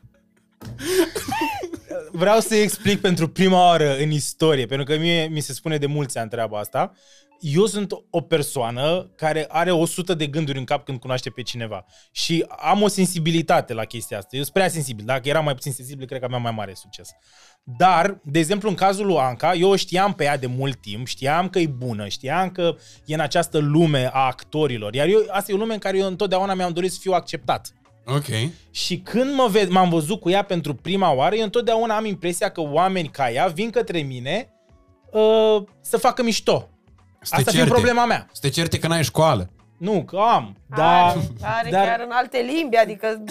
[2.11, 5.85] vreau să explic pentru prima oară în istorie, pentru că mie mi se spune de
[5.85, 6.93] mulți ani treaba asta.
[7.41, 11.85] Eu sunt o persoană care are 100 de gânduri în cap când cunoaște pe cineva
[12.11, 14.35] și am o sensibilitate la chestia asta.
[14.35, 15.05] Eu sunt prea sensibil.
[15.05, 17.09] Dacă eram mai puțin sensibil, cred că aveam mai mare succes.
[17.63, 21.07] Dar, de exemplu, în cazul lui Anca, eu o știam pe ea de mult timp,
[21.07, 22.75] știam că e bună, știam că
[23.05, 24.93] e în această lume a actorilor.
[24.93, 27.73] Iar eu, asta e o lume în care eu întotdeauna mi-am dorit să fiu acceptat.
[28.05, 28.51] Ok.
[28.71, 32.49] Și când mă ved, m-am văzut cu ea pentru prima oară, eu întotdeauna am impresia
[32.49, 34.53] că oameni ca ea vin către mine
[35.11, 36.69] uh, să facă mișto.
[37.21, 37.81] Să te Asta fiind certe.
[37.81, 38.27] problema mea.
[38.31, 39.49] Să te certe că n-ai școală.
[39.77, 40.57] Nu, că am.
[40.65, 43.23] Dar, Are, are dar, chiar în alte limbi, adică...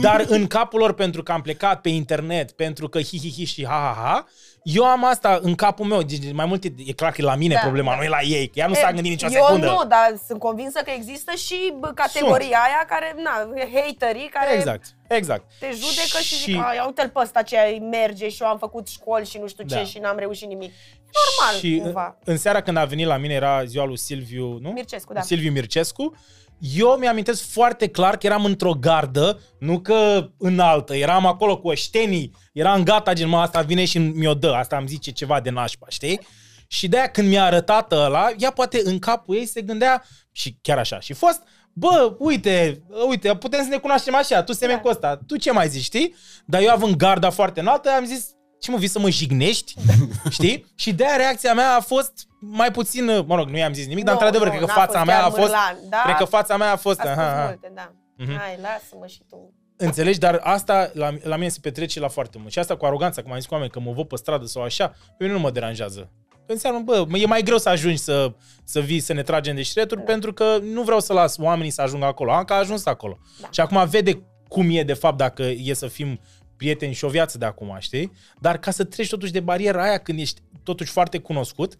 [0.00, 3.44] dar în capul lor, pentru că am plecat pe internet, pentru că hi hi hi
[3.44, 4.26] și ha ha ha,
[4.64, 6.02] eu am asta în capul meu.
[6.02, 7.96] Deci, mai multe, e clar că e la mine Da, problema, da.
[7.96, 8.46] nu e la ei.
[8.46, 9.66] Că ea nu s-a gândit nicio eu secundă.
[9.66, 14.84] nu, dar sunt convinsă că există și bă, categoria aia care, na, haterii care Exact,
[15.08, 15.44] exact.
[15.60, 18.88] te judecă și, zic, "A, ia uite-l pe ăsta ce merge și eu am făcut
[18.88, 19.84] școli și nu știu ce Da.
[19.84, 20.72] și n-am reușit nimic.
[21.14, 22.18] Normal, și cumva.
[22.24, 24.70] în seara când a venit la mine era ziua lui Silviu, nu?
[24.70, 25.20] Mircescu, da.
[25.20, 26.16] Silviu Mircescu.
[26.58, 32.36] Eu mi-amintesc foarte clar că eram într-o gardă, nu că înaltă, eram acolo cu oștenii,
[32.52, 35.86] eram gata, gen, mă, asta vine și mi-o dă, asta îmi zice ceva de nașpa,
[35.88, 36.20] știi?
[36.66, 40.78] Și de-aia când mi-a arătat ăla, ea poate în capul ei se gândea, și chiar
[40.78, 44.82] așa, și fost, bă, uite, uite, putem să ne cunoaștem așa, tu semeni Da.
[44.82, 46.14] cu ăsta, tu ce mai zici, știi?
[46.46, 48.28] Dar eu având garda foarte înaltă, am zis,
[48.64, 49.74] ce mă, vii să mă jignești?
[50.30, 50.66] știi?
[50.74, 54.14] Și de-aia reacția mea a fost mai puțin, mă rog, nu i-am zis nimic, dar
[54.14, 56.00] Nu, într-adevăr, nu, cred că n-a fața fost mea chiar a fost, mârlan, da?
[56.04, 57.44] cred că fața mea a fost, A spus aha, aha.
[57.46, 57.92] multe, da.
[58.16, 58.36] Mhm.
[58.38, 59.52] Hai, lasă-mă și tu.
[59.76, 60.18] Înțelegi?
[60.18, 62.52] Dar asta la, la mine se petrece la foarte mult.
[62.52, 64.62] Și asta cu aroganța, cum am zis cu oameni, că mă văd pe stradă sau
[64.62, 66.10] așa, pe mine nu mă deranjează.
[66.46, 68.32] Înseamnă, bă, e mai greu să ajungi să,
[68.64, 70.06] să vii, să ne tragem de șireturi, Da.
[70.12, 72.32] pentru că nu vreau să las oamenii să ajungă acolo.
[72.32, 73.18] Anca a ajuns acolo.
[73.40, 73.48] Da.
[73.50, 76.20] Și acum vede cum e de fapt dacă e să fim
[76.56, 78.12] prieteni și o viață de acum, știi?
[78.40, 81.78] Dar ca să treci totuși de bariera aia când ești totuși foarte cunoscut,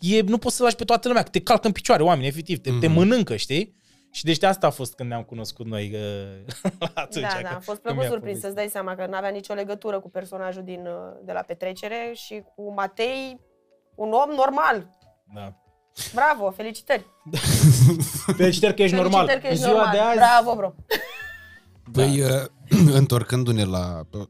[0.00, 2.58] e, nu poți să lași pe toată lumea, că te calcă în picioare oameni, efectiv,
[2.58, 2.80] te, mm-hmm.
[2.80, 2.96] te Mhm.
[2.96, 3.74] mănâncă, știi?
[4.10, 6.52] Și deci de asta a fost când ne-am cunoscut noi uh,
[6.94, 7.24] atunci.
[7.24, 8.40] Da, că- da, am fost când plăcut mi-a surprins povestit.
[8.42, 10.92] să-ți dai seama că nu avea nicio legătură cu personajul din, uh,
[11.24, 13.40] de la petrecere și cu Matei,
[13.94, 14.88] un om normal.
[15.34, 15.54] Da.
[16.14, 17.06] Bravo, felicitări!
[18.36, 19.26] Felicitări că ești normal.
[19.26, 19.94] Felicitări că În ești ziua normal.
[19.94, 20.74] de azi, Bravo, bro!
[21.92, 22.28] Păi, uh,
[23.00, 24.24] întorcându-ne la uh,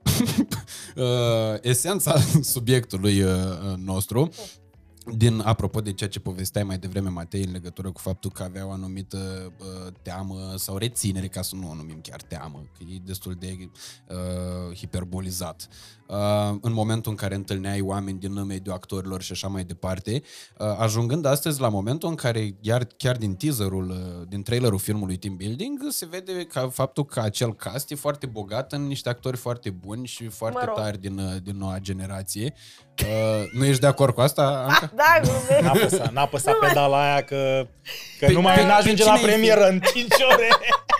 [1.60, 2.14] esența
[2.54, 3.32] subiectului uh,
[3.84, 4.30] nostru,
[5.14, 8.66] din, apropo de ceea ce povesteai mai devreme, Matei, în legătură cu faptul că avea
[8.66, 12.98] o anumită uh, teamă sau reținere, ca să nu o numim chiar teamă, că e
[13.04, 13.70] destul de
[14.08, 15.68] uh, hiperbolizat.
[16.08, 20.22] Uh, în momentul în care întâlneai oameni din mediul actorilor și așa mai departe,
[20.58, 25.16] uh, ajungând astăzi la momentul în care iar, chiar din teaserul, uh, din trailerul filmului
[25.16, 29.36] Team Building, se vede ca faptul că acel cast e foarte bogat în niște actori
[29.36, 30.76] foarte buni și foarte Mă rog.
[30.76, 32.54] tari din, uh, din noua generație.
[33.04, 34.90] Uh, nu ești de acord cu asta, Anca?
[35.02, 35.60] Da, glumesc.
[35.60, 37.66] N-a apăsat, n-a apăsat Nu mai- pedala aia că,
[38.18, 39.32] că Pe- nu mai pe- ajunge pe la cine-i fi?
[39.32, 40.48] premieră în 5 ore.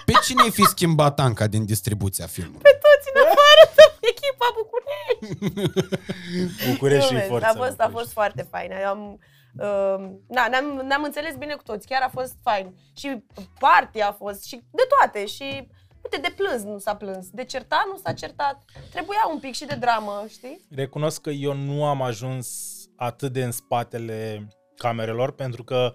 [0.05, 2.63] Pe cine ai fi schimbat Anca din distribuția filmului?
[2.63, 5.87] Toți în afară de echipa București!
[6.71, 7.47] București și Glumesc, forța.
[7.49, 7.93] A fost, a București.
[7.99, 8.71] fost foarte fain.
[8.87, 9.19] Am,
[9.59, 12.75] uh, na, ne-am, ne-am înțeles bine cu toți, chiar a fost fain.
[12.97, 13.25] Și
[13.59, 15.27] party a fost și de toate.
[15.27, 15.69] Și
[16.12, 18.64] uite, de plâns nu s-a plâns, de certat nu s-a certat.
[18.90, 20.61] Trebuia un pic și de dramă, știi?
[20.71, 22.49] Recunosc că eu nu am ajuns
[22.97, 25.95] atât de în spatele camerelor pentru că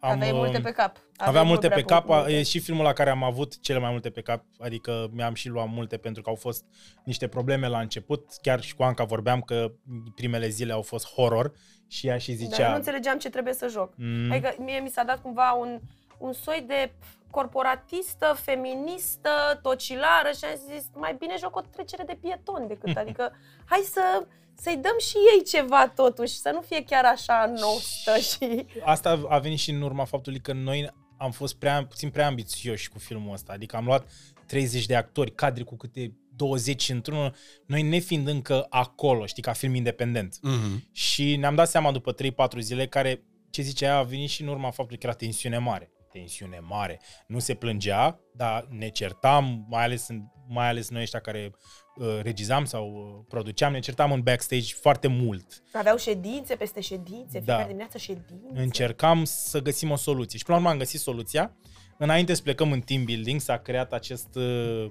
[0.00, 0.96] am, Aveai multe pe cap.
[1.16, 2.32] Aveam Aveai multe mult pe prea cap, multe.
[2.32, 5.48] e și filmul la care am avut cele mai multe pe cap, adică mi-am și
[5.48, 6.64] luat multe pentru că au fost
[7.04, 9.72] niște probleme la început, chiar și cu Anca vorbeam că
[10.14, 11.52] primele zile au fost horror
[11.88, 12.68] și ea și Dar zicea...
[12.70, 13.92] nu înțelegeam ce trebuie să joc.
[13.96, 15.80] Mm, Adică mie mi s-a dat cumva un,
[16.18, 16.92] un soi de
[17.30, 19.30] corporatistă, feministă,
[19.62, 23.32] tocilară și am zis, mai bine joc o trecere de pieton decât, adică
[23.64, 28.66] hai să, să-i dăm și ei ceva totuși, să nu fie chiar așa nostă și...
[28.84, 32.88] Asta a venit și în urma faptului că noi am fost prea, puțin prea ambițioși
[32.88, 34.08] cu filmul ăsta, adică am luat
[34.46, 37.34] 30 de actori, cadri cu câte 20 într-unul,
[37.66, 40.36] noi nefiind încă acolo, știi, ca film independent.
[40.36, 40.92] Mm-hmm.
[40.92, 44.48] Și ne-am dat seama după 3-4 zile care, ce zice ea, a venit și în
[44.48, 45.90] urma faptului că era tensiune mare.
[46.18, 47.00] Tensiune mare.
[47.26, 51.50] Nu se plângea, dar ne certam, mai ales, în, mai ales noi ăștia care
[51.96, 55.62] uh, regizam sau uh, produceam, ne certam în backstage foarte mult.
[55.72, 57.40] Aveau ședințe peste ședințe, Da.
[57.44, 58.60] fiecare dimineață ședințe.
[58.60, 60.38] Încercam să găsim o soluție.
[60.38, 61.56] Și până la urmă am găsit soluția.
[61.98, 64.86] Înainte să plecăm în team building, s-a creat acest uh,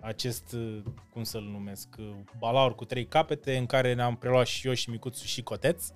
[0.00, 4.66] acest, uh, cum să-l numesc, uh, balaur cu trei capete în care ne-am preluat și
[4.66, 5.86] eu și Micuțu și Coteț.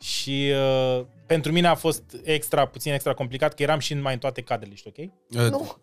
[0.00, 0.52] Și
[0.98, 4.18] uh, pentru mine a fost extra, puțin extra complicat, că eram și în mai în
[4.18, 5.42] toate cadrele, știi, ok?
[5.44, 5.76] Uh, Nu,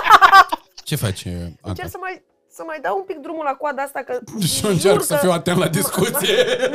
[0.84, 1.58] ce faci, Anca?
[1.62, 4.18] încerc să mai, să mai dau un pic drumul la coada asta, că...
[4.52, 6.34] Și eu încerc jur să că- fiu atent la discuție.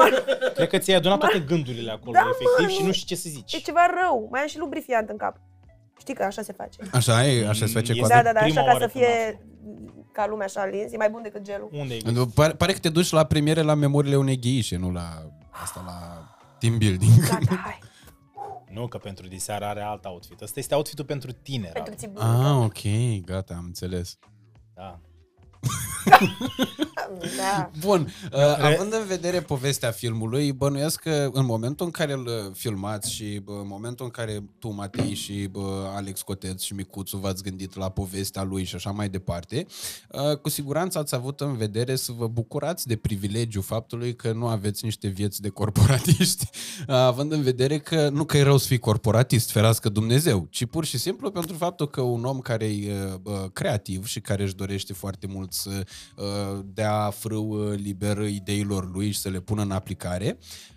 [0.56, 3.16] Cred că ți-ai adunat toate gândurile acolo, Da, efectiv, mă, și nu- nu știi ce
[3.16, 3.54] să zici.
[3.54, 5.36] E ceva rău, mai am și lubrifiant în cap.
[6.00, 6.78] Știi că așa se face.
[6.94, 7.48] Așa e?
[7.48, 9.40] Așa se face Este- cu Da, da, da, prima așa ca oară să când fie
[10.12, 11.70] ca lumea așa lins, e mai bun decât gelul.
[11.72, 12.00] Unde e?
[12.36, 15.08] Pare, pare că te duci la premiere la memoriile unei gheișe, nu la
[15.50, 16.28] asta la
[16.60, 17.12] team building.
[17.30, 17.80] Gata, hai.
[18.72, 20.42] Nu, că pentru diseară are alt outfit.
[20.42, 21.96] Ăsta este outfitul pentru tine, Pentru Ralu.
[21.96, 22.24] țibucă.
[22.24, 22.82] Ah, ok,
[23.26, 24.20] gata, am înțeles.
[24.74, 25.00] Da.
[27.38, 27.72] Da.
[27.80, 32.54] Bun, uh, având în vedere povestea filmului, bănuiesc că în momentul în care îl uh,
[32.54, 37.18] filmați și bă, în momentul în care tu, Matei și bă, Alex Coteț și Micuțu
[37.18, 39.66] v-ați gândit la povestea lui și așa mai departe,
[40.12, 44.48] uh, cu siguranță ați avut în vedere să vă bucurați de privilegiu faptului că nu
[44.48, 46.50] aveți niște vieți de corporatiști,
[46.88, 50.66] uh, având în vedere că nu că e rău să fii corporatist, ferească Dumnezeu, ci
[50.66, 54.44] pur și simplu pentru faptul că un om care e uh, bă, creativ și care
[54.44, 59.40] își dorește foarte mult să uh, dea frâu uh, liber ideilor lui și să le
[59.40, 60.77] pună în aplicare, uh,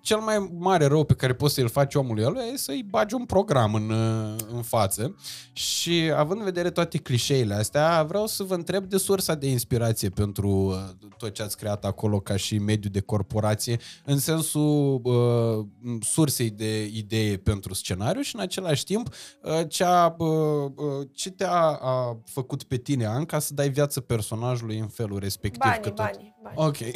[0.00, 3.24] cel mai mare rău pe care poți să-l faci omului ăla e să-i bagi un
[3.24, 5.16] program în, uh, în față
[5.52, 10.08] și având în vedere toate clișeile astea, vreau să vă întreb de sursa de inspirație
[10.08, 10.76] pentru uh,
[11.16, 15.66] tot ce ați creat acolo ca și mediu de corporație, în sensul uh,
[16.00, 19.08] sursei de idee pentru scenariu și în același timp
[19.42, 20.28] uh, ce, a, uh,
[20.74, 25.60] uh, ce te-a a făcut pe tine, Anca, să dai viață personajului în felul respectiv.
[25.60, 25.96] Banii, că tot...
[25.96, 26.33] banii, bani.
[26.54, 26.76] Ok.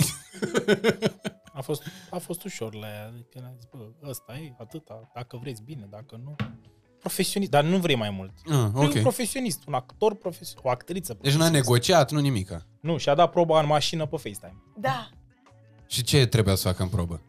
[1.53, 3.05] A fost, a fost ușor la ea.
[3.07, 6.35] Adică ne-a zis, bă, ăsta e, atâta, dacă vreți bine, dacă nu.
[6.99, 8.33] Profesionist, dar nu vrei mai mult.
[8.51, 8.85] Ah, Okay.
[8.85, 9.01] Un ok.
[9.01, 11.57] profesionist, un actor profesionist, o actriță Deci n-a profesionistă.
[11.57, 12.67] negociat, nu nimica.
[12.81, 14.63] Nu, și-a dat proba în mașină pe FaceTime.
[14.77, 15.09] Da.
[15.87, 17.21] Și ce trebuia să facă în probă?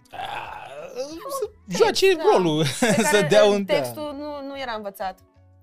[1.40, 2.24] Să joace da.
[2.34, 5.20] rolul, Pe să care, dea uh, un Textul nu, nu era învățat.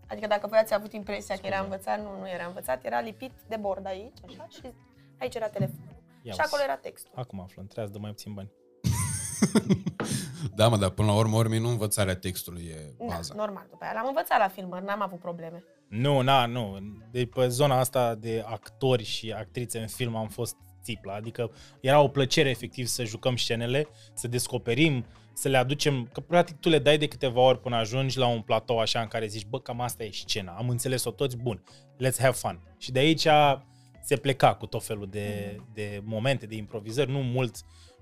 [0.08, 3.32] Adică dacă voi ați avut impresia că era învățat, nu, nu era învățat, era lipit
[3.48, 4.72] de bord aici, așa, și
[5.20, 5.94] aici era telefonul.
[6.26, 7.12] Ia și acolo era textul.
[7.14, 8.50] Acum aflăm, trebuie să dăm mai puțin bani.
[10.54, 13.34] Da, mă, dar până la urmă, urmei, nu învățarea textului e Da, baza.
[13.36, 15.64] normal, după aia l-am învățat la filmări, n-am avut probleme.
[15.88, 16.78] Nu, na, nu.
[17.10, 21.14] De pe zona asta de actori și actrițe în film am fost țipla.
[21.14, 26.56] Adică era o plăcere efectiv să jucăm scenele, să descoperim, să le aducem, că practic
[26.56, 29.46] tu le dai de câteva ori până ajungi la un platou așa în care zici,
[29.46, 31.62] bă, cam asta e scena, am înțeles-o toți, bun,
[32.04, 32.74] let's have fun.
[32.78, 33.26] Și de aici
[34.06, 37.56] se pleca cu tot felul de, de momente, de improvizări, nu mult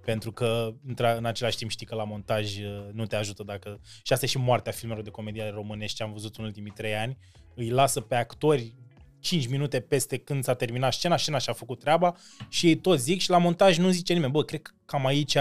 [0.04, 3.80] pentru că între- în același timp știi că la montaj uh, nu te ajută dacă...
[4.02, 6.94] Și asta e și moartea filmelor de comedie românești ce am văzut în ultimii trei
[6.94, 7.16] ani.
[7.54, 8.74] Îi lasă pe actori
[9.20, 12.16] 5 minute peste când s-a terminat scena, scena și-a făcut treaba
[12.48, 15.36] și ei toți zic și la montaj nu zice nimeni, bă, cred că cam aici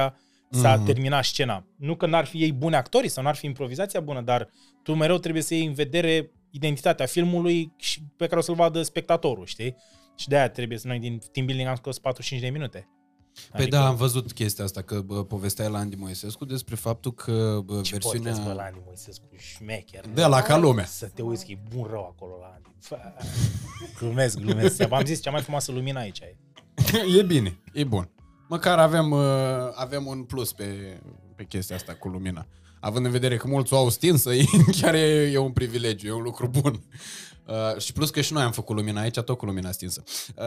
[0.49, 0.86] s-a Mhm.
[0.86, 1.65] terminat scena.
[1.78, 4.49] Nu că n-ar fi ei buni actori sau n-ar fi improvizația bună, dar
[4.84, 8.82] tu mereu trebuie să iei în vedere identitatea filmului și pe care o să-l vadă
[8.82, 9.76] spectatorul, știi?
[10.15, 12.88] Și de aia trebuie să noi din team building am scos 45 de minute.
[13.52, 17.60] Păi da, am văzut chestia asta, că bă, povestea la Andy Moisescu despre faptul că
[17.65, 18.32] bă, ce versiunea...
[18.32, 20.08] podcast, bă, la Andy Moisescu, șmecher.
[20.13, 20.86] De la ca lumea.
[20.86, 22.69] Să te uiți că e bun rău acolo la Andy.
[22.80, 22.97] Fă,
[23.99, 24.88] glumesc, glumesc.
[24.88, 26.36] V-am zis, cea mai frumoasă lumină aici e.
[27.19, 28.10] e bine, e bun.
[28.47, 29.21] Măcar avem, uh,
[29.73, 30.99] avem un plus pe,
[31.36, 32.47] pe chestia asta cu lumina.
[32.80, 34.45] Având în vedere că mulți o au stinsă, e,
[34.82, 36.84] chiar e, e un privilegiu, e un lucru bun.
[37.47, 40.03] Uh, și plus că și noi am făcut lumina aici, tot cu lumina stinsă.
[40.36, 40.43] Uh,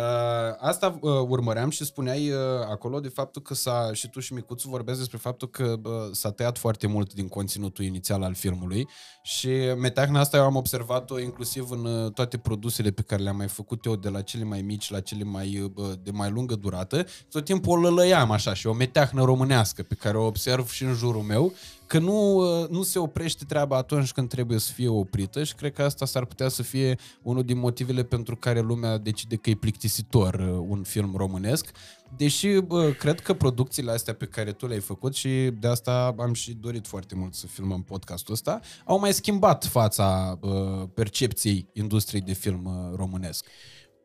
[0.59, 2.39] asta uh, urmăream și spuneai uh,
[2.71, 6.31] acolo de faptul că s-a, și tu și Micuțu vorbesc despre faptul că uh, s-a
[6.31, 8.89] tăiat foarte mult din conținutul inițial al filmului
[9.23, 13.49] și meteahna asta eu am observat-o inclusiv în uh, toate produsele pe care le-am mai
[13.49, 16.55] făcut eu, de la cele mai mici la cele mai uh, bă, de mai lungă
[16.55, 20.85] durată, tot timpul o lălăiam așa și o meteahnă românească pe care o observ și
[20.85, 21.53] în jurul meu,
[21.87, 25.73] că nu, uh, nu se oprește treaba atunci când trebuie să fie oprită și cred
[25.73, 29.55] că asta s-ar putea să fie unul din motivele pentru care lumea decide că e
[29.55, 31.71] plictisitor uh, un film românesc,
[32.17, 36.33] deși bă, cred că producțiile astea pe care tu le-ai făcut și de asta am
[36.33, 42.23] și dorit foarte mult să filmăm podcastul ăsta, au mai schimbat fața uh, percepției industriei
[42.23, 43.47] de film uh, românesc.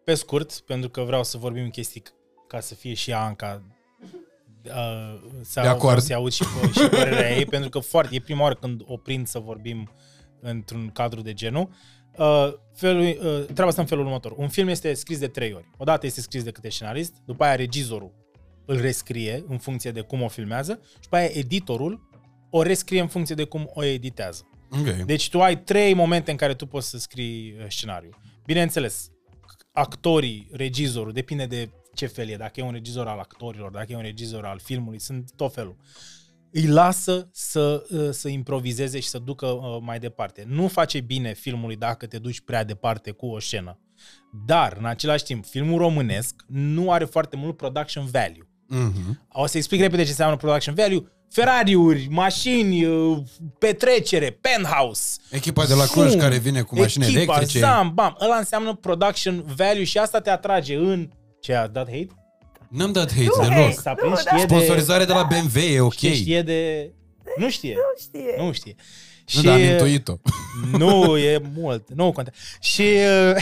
[0.03, 2.03] Pe scurt, pentru că vreau să vorbim chestii
[2.47, 3.63] ca să fie și Anca
[4.65, 6.01] uh, să, De acord.
[6.01, 6.43] să aud și,
[6.73, 9.89] și părerea ei, pentru că foarte, e prima oară când o prind să vorbim
[10.41, 11.69] într-un cadru de genul.
[12.17, 14.33] Uh, felul, uh, treaba asta în felul următor.
[14.37, 15.69] Un film este scris de trei ori.
[15.77, 18.11] Odată este scris de câte scenarist, după aia regizorul
[18.65, 22.09] îl rescrie în funcție de cum o filmează și după aia editorul
[22.49, 24.45] o rescrie în funcție de cum o editează.
[24.79, 25.03] Okay.
[25.05, 28.09] Deci tu ai trei momente în care tu poți să scrii uh, scenariu.
[28.45, 29.11] Bineînțeles,
[29.71, 33.95] actorii, regizorul, depinde de ce fel e, dacă e un regizor al actorilor, dacă e
[33.95, 35.75] un regizor al filmului, sunt tot felul.
[36.51, 40.45] Îi lasă să, uh, să improvizeze și să ducă uh, mai departe.
[40.47, 43.79] Nu face bine filmului dacă te duci prea departe cu o scenă.
[44.45, 48.49] Dar, în același timp, filmul românesc nu are foarte mult production value.
[48.73, 49.27] Mm-hmm.
[49.31, 51.03] O să explic repede ce înseamnă production value.
[51.29, 53.17] Ferrariuri, mașini, uh,
[53.59, 55.21] petrecere, penthouse.
[55.29, 57.59] Echipa de la Cluj Fum, care vine cu mașini echipa, electrice.
[57.59, 58.17] Zam, bam.
[58.21, 61.09] Ăla înseamnă production value și asta te atrage în...
[61.41, 62.07] Ce a dat hate?
[62.69, 63.53] N-am dat hate Nu, deloc.
[63.57, 63.71] hate.
[63.71, 64.31] S-a Nu, prins, da.
[64.31, 64.53] știe de...
[64.53, 65.91] Sponsorizare de la BMW, e ok.
[65.93, 66.91] Știe, știe de...
[67.37, 67.73] Nu știe.
[67.75, 68.35] Nu știe.
[68.37, 68.75] Nu știe.
[69.33, 70.15] Nu, dar am intuit-o.
[70.77, 71.93] Nu, e mult.
[71.93, 72.39] Nu contează.
[72.59, 73.35] Și uh,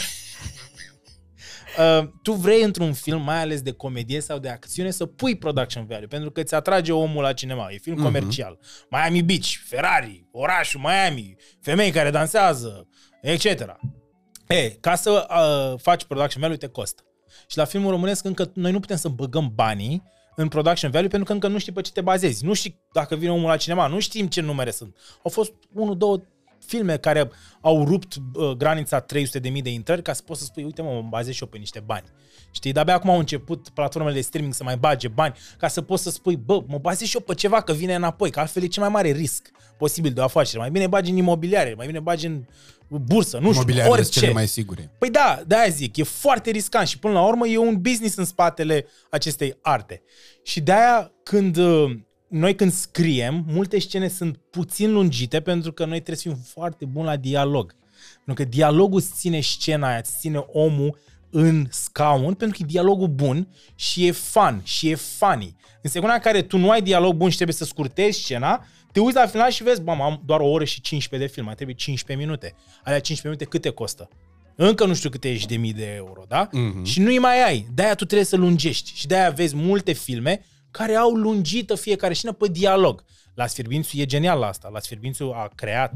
[2.01, 5.85] uh, tu vrei într-un film, mai ales de comedie sau de acțiune, să pui production
[5.85, 7.69] value, pentru că îți atrage omul la cinema.
[7.71, 8.03] E film Mhm.
[8.05, 8.59] comercial.
[8.89, 12.87] Miami Beach, Ferrari, orașul Miami, femei care dansează,
[13.21, 13.45] etc.
[14.47, 17.03] E, ca să uh, faci production value te costă.
[17.47, 20.03] Și la filmul românesc încă noi nu putem să băgăm banii
[20.35, 22.45] în production value pentru că încă nu știi pe ce te bazezi.
[22.45, 24.95] Nu știi dacă vine omul la cinema, nu știm ce numere sunt.
[25.23, 26.21] Au fost unul, două
[26.69, 27.29] filme care
[27.61, 31.07] au rupt uh, granița 300.000 de intrări ca să poți să spui, uite mă, mă
[31.09, 32.05] bazez și eu pe niște bani.
[32.51, 36.03] Știi, de-abia acum au început platformele de streaming să mai bage bani ca să poți
[36.03, 38.67] să spui, bă, mă bazez și eu pe ceva că vine înapoi, că altfel e
[38.67, 40.59] cel mai mare risc posibil de o afacere.
[40.59, 42.43] Mai bine bagi în imobiliare, mai bine bagi în
[42.87, 44.19] bursă, nu știu, Mobiliarele sunt orice.
[44.19, 44.91] cele mai sigure.
[44.97, 48.25] Păi da, de-aia zic, e foarte riscant și până la urmă e un business în
[48.25, 50.01] spatele acestei arte.
[50.43, 51.91] Și de-aia când uh,
[52.29, 56.85] noi când scriem, multe scene sunt puțin lungite pentru că noi trebuie să fim foarte
[56.85, 57.75] buni la dialog.
[58.25, 62.71] Pentru că dialogul îți ține scena aia, îți ține omul în scaun, pentru că e
[62.71, 65.55] dialogul bun și e fun și e funny.
[65.81, 68.99] În secunda în care tu nu ai dialog bun și trebuie să scurtezi scena, te
[68.99, 71.55] uiți la final și vezi, bă, am doar o oră și 15 de film, mai
[71.55, 72.55] trebuie 15 minute.
[72.83, 74.09] Alea 15 minute câte costă?
[74.55, 76.49] Încă nu știu câte ești de mii de euro, da?
[76.51, 76.83] Mhm.
[76.83, 77.67] Și nu-i mai ai.
[77.73, 78.91] De-aia tu trebuie să lungești.
[78.95, 83.03] Și de-aia vezi multe filme care au lungită fiecare scenă pe dialog.
[83.33, 84.69] La Sfirbințu e genial la asta.
[84.73, 85.95] La Sfirbințu a creat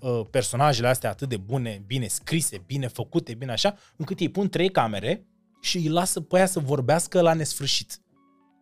[0.00, 4.48] uh, personajele astea atât de bune, bine scrise, bine făcute, bine așa, încât ei pun
[4.48, 5.26] trei camere
[5.60, 7.96] și îi lasă pe aia să vorbească la nesfârșit.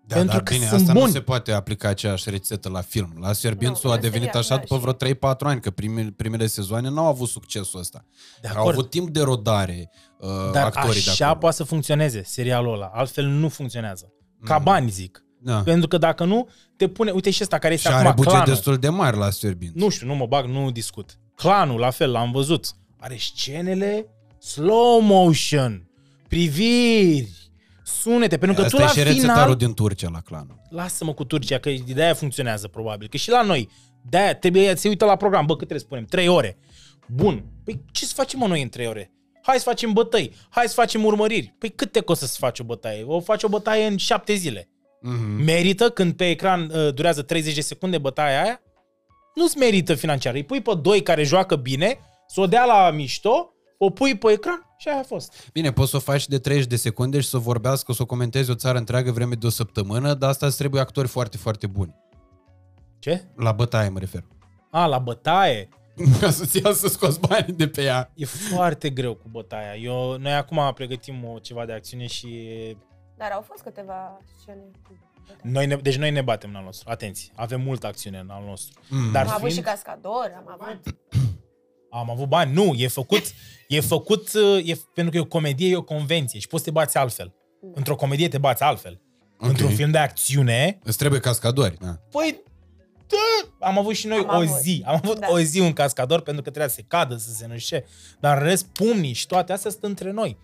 [0.06, 1.04] Da, Pentru dar că bine, sunt asta buni.
[1.04, 3.16] nu se poate aplica aceeași rețetă la film.
[3.20, 4.92] La Serbințu Nu, a la devenit serial, așa da, după și- vreo
[5.34, 8.04] 3-4 ani, că primele, primele sezoane n-au avut succesul ăsta.
[8.40, 8.74] De Au acord.
[8.78, 11.40] avut timp de rodare uh, Dar actorii de așa acolo.
[11.40, 12.90] poate să funcționeze serialul ăla.
[12.94, 14.12] Altfel nu funcționează.
[14.44, 14.64] Ca Mm.
[14.64, 15.24] bani, zic.
[15.42, 15.62] Da.
[15.62, 17.10] Pentru că dacă nu, te pune...
[17.10, 18.54] Uite și ăsta care Și este are acum, buget clanul.
[18.54, 19.78] destul de mare la Serbințu.
[19.78, 21.18] Nu știu, nu mă bag, nu discut.
[21.34, 22.66] Clanul, la fel, l-am văzut.
[22.98, 24.06] Are scenele
[24.38, 25.90] slow motion,
[26.28, 27.30] priviri,
[27.84, 29.54] sunete, pentru că Asta tu e la și rețetarul final...
[29.54, 30.60] din Turcia la clanul.
[30.70, 33.08] Lasă-mă cu Turcia, că de aia funcționează probabil.
[33.08, 33.68] Că și la noi,
[34.02, 35.46] de aia trebuie să se uită la program.
[35.46, 36.04] Bă, cât trebuie să spunem?
[36.04, 36.58] 3 ore.
[37.08, 37.44] Bun.
[37.64, 39.12] Păi ce să facem mă noi în 3 ore?
[39.42, 41.54] Hai să facem bătăi, hai să facem urmăriri.
[41.58, 43.02] Păi cât te costă să faci o bătaie?
[43.06, 44.68] O faci o bătaie în 7 zile.
[45.08, 45.44] Mm-hmm.
[45.44, 48.60] Merită când pe ecran uh, durează 30 de secunde bătaia aia?
[49.34, 50.34] Nu-ți merită financiar.
[50.34, 54.30] Îi pui pe doi care joacă bine, să o dea la mișto, o pui pe
[54.30, 55.50] ecran și aia a fost.
[55.52, 58.50] Bine, poți să o faci de 30 de secunde și să vorbească, să o comentezi
[58.50, 61.94] o țară întreagă vreme de o săptămână, dar asta îți trebuie actori foarte, foarte buni.
[62.98, 63.24] Ce?
[63.36, 64.24] La bătaie mă refer.
[64.70, 65.68] A, la bătaie.
[66.20, 68.12] Ca să-ți ia să scoți banii de pe ea.
[68.14, 69.76] E foarte greu cu bătaia.
[69.76, 72.28] Eu, noi acum pregătim o, ceva de acțiune și
[73.20, 74.60] Dar au fost câteva scene.
[74.86, 74.98] cu-
[75.42, 76.90] noi ne, deci noi ne batem în al nostru.
[76.90, 78.80] Atenție, avem multă acțiune în al nostru.
[78.88, 79.12] Mm.
[79.12, 80.80] Dar Am avut și fiind, cascadori, am avut...
[81.90, 82.52] am avut bani.
[82.52, 83.22] Nu, e făcut,
[83.68, 86.68] e făcut uh, e, pentru că e o comedie, e o convenție și poți să
[86.70, 87.34] te bați altfel.
[87.74, 89.00] Într-o comedie te bați altfel.
[89.40, 89.48] Ok.
[89.48, 91.76] Într-un film de acțiune, Îți trebuie cascadori.
[91.80, 91.98] Da.
[92.10, 92.42] Păi,
[93.06, 94.56] da, am avut și noi Am o avut.
[94.56, 94.82] zi.
[94.86, 95.26] Am avut Da.
[95.30, 97.86] o zi un cascador pentru că trebuia să se cadă, să se nu știu ce.
[98.20, 100.38] Dar în rest, pumnii și toate astea sunt între noi.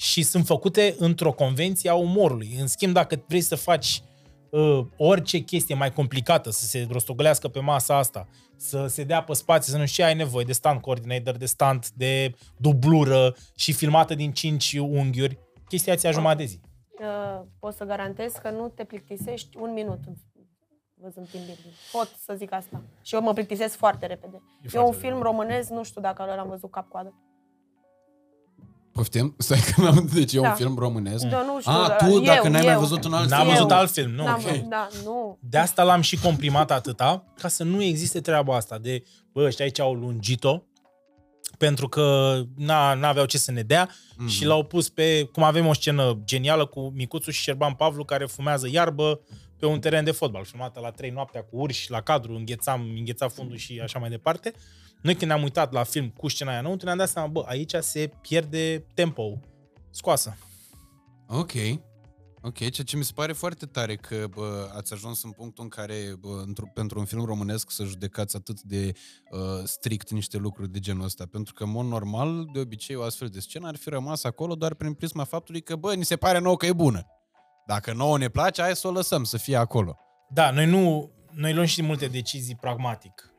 [0.00, 2.56] Și sunt făcute într-o convenție a umorului.
[2.60, 4.02] În schimb, dacă vrei să faci
[4.50, 9.32] uh, orice chestie mai complicată, să se rostogolească pe masa asta, să se dea pe
[9.32, 13.72] spații, să nu știu ce, ai nevoie de stand coordinator, de stand, de dublură și
[13.72, 16.60] filmată din cinci unghiuri, chestia ți-a jumătate de zi.
[17.00, 19.98] Uh, pot să garantez că nu te plictisești un minut
[21.00, 21.74] văzând team building.
[21.92, 22.82] Pot să zic asta.
[23.02, 24.36] Și eu mă plictisesc foarte repede.
[24.36, 25.06] E, foarte un repede.
[25.06, 27.14] film românesc, nu știu dacă l-am văzut cap-coadă.
[28.98, 29.34] Poftim?
[29.38, 30.08] Stai că n-am...
[30.14, 30.48] Deci e Da.
[30.48, 31.24] un film românesc.
[31.24, 32.80] Da, nu știu, A, dar tu, eu, dacă n-ai mai eu.
[32.80, 33.54] văzut un alt N-am film.
[33.54, 33.76] văzut Eu.
[33.76, 34.24] alt film, nu.
[34.24, 34.46] N-am ok.
[34.50, 35.38] văzut, da, nu.
[35.40, 39.64] De asta l-am și comprimat atâta, ca să nu existe treaba asta de, bă, ăștia
[39.64, 40.62] aici au lungit-o,
[41.58, 44.24] pentru că n-a, n-aveau ce să ne dea Mhm.
[44.26, 44.30] mm-hmm.
[44.30, 48.24] și l-au pus pe, cum avem o scenă genială cu Micuțu și Șerban Pavlu care
[48.24, 49.20] fumează iarbă
[49.58, 53.28] pe un teren de fotbal, filmată la 3 noaptea cu urși, la cadru, înghețam, îngheța
[53.28, 54.52] fundul și așa mai departe.
[55.02, 57.74] Noi când ne-am uitat la film cu scena aia înăuntru, ne-am dat seama, bă, aici
[57.80, 59.40] se pierde tempo
[59.90, 60.36] scoasă.
[61.26, 61.52] Ok.
[62.42, 65.70] Ok, ceea ce mi se pare foarte tare că bă, ați ajuns în punctul în
[65.70, 68.92] care bă, într- pentru un film românesc să judecați atât de
[69.30, 71.26] uh, strict niște lucruri de genul ăsta.
[71.30, 74.54] Pentru că, în mod normal, de obicei, o astfel de scenă ar fi rămas acolo
[74.54, 77.06] doar prin prisma faptului că, bă, ni se pare nouă că e bună.
[77.66, 79.96] Dacă nouă ne place, hai să o lăsăm să fie acolo.
[80.30, 83.32] Da, noi nu, noi luăm și multe decizii pragmatic.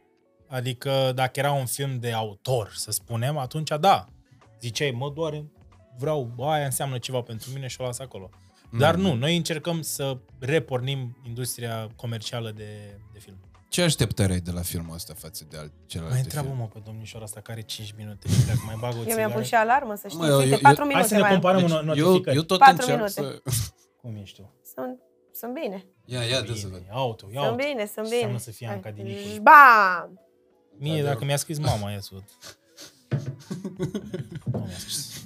[0.50, 4.06] Adică dacă era un film de autor, să spunem, atunci da,
[4.62, 5.46] ziceai, mă doare,
[5.98, 8.30] vreau, bă, aia înseamnă ceva pentru mine și o las acolo.
[8.78, 9.02] Dar Mm.
[9.02, 13.38] nu, noi încercăm să repornim industria comercială de, de film.
[13.70, 16.62] Ce așteptări ai de la filmul ăsta față de alt, celelalte Mai întreabă filme?
[16.64, 19.20] mă pe domnișoara asta care are 5 minute și dacă mai bag o Eu țigară.
[19.20, 20.22] mi-am pus și alarmă, să știți.
[20.24, 21.34] Mă, eu- Uite, eu- 4 Hai minute să ne mai am.
[21.40, 22.36] comparăm Deci, deci, eu, notificări.
[22.36, 23.12] eu tot Patru încerc minute.
[23.12, 23.52] să...
[24.02, 24.54] Cum ești tu?
[24.76, 25.00] Sunt,
[25.34, 25.86] sunt bine.
[26.06, 26.80] Ia, ia, dă să văd.
[26.80, 27.64] Bine, auto, ia Sunt auto.
[27.68, 28.16] bine, sunt Ce bine.
[28.16, 28.76] înseamnă să fie Hai.
[28.76, 29.42] Anca Dinicu?
[29.42, 30.20] Bam!
[30.80, 31.26] Mie, Da, dacă da.
[31.26, 32.24] mi-a scris mama, ia să văd.
[34.52, 35.24] Nu mi-a scris.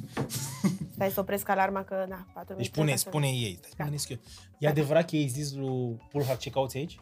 [0.93, 2.63] Stai să opresc alarma că, na, 4 Deci minute.
[2.73, 3.57] spune, ca să- spune ei.
[3.61, 3.83] Stai, Da.
[3.83, 4.17] mă gândesc eu.
[4.57, 6.99] E adevărat că ei zis lui Pulhar ce cauți aici?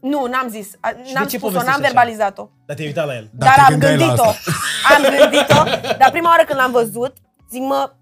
[0.00, 0.70] Nu, n-am zis.
[0.80, 1.86] A- de N-am ce spus-o, povestești n-am așa?
[1.92, 2.48] verbalizat-o.
[2.66, 3.30] Dar te-ai uitat la el.
[3.32, 4.28] Da, Dar te am gândeai la gândit-o.
[4.28, 4.50] asta.
[4.94, 5.64] Am gândit-o.
[5.98, 7.16] Dar prima oară când l-am văzut,
[7.50, 7.92] zic, mă,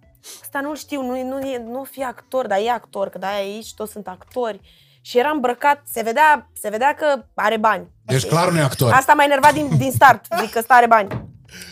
[0.42, 3.74] ăsta nu știu, nu, nu, e, nu fi actor, dar e actor, că de aici
[3.74, 4.60] toți sunt actori.
[5.08, 7.88] Și era îmbrăcat, se vedea, se vedea că are bani.
[8.04, 8.92] Deci clar nu e actor.
[8.92, 11.08] Asta m-a enervat din, din start, zic că ăsta are bani.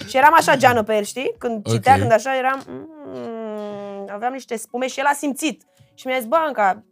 [0.08, 1.34] Și eram așa geană pe el, știi?
[1.38, 1.98] Când citea, Ok.
[1.98, 2.62] când așa eram...
[2.66, 5.62] Mm, aveam niște spume și el a simțit.
[5.94, 6.82] Și mi-a zis, Banca,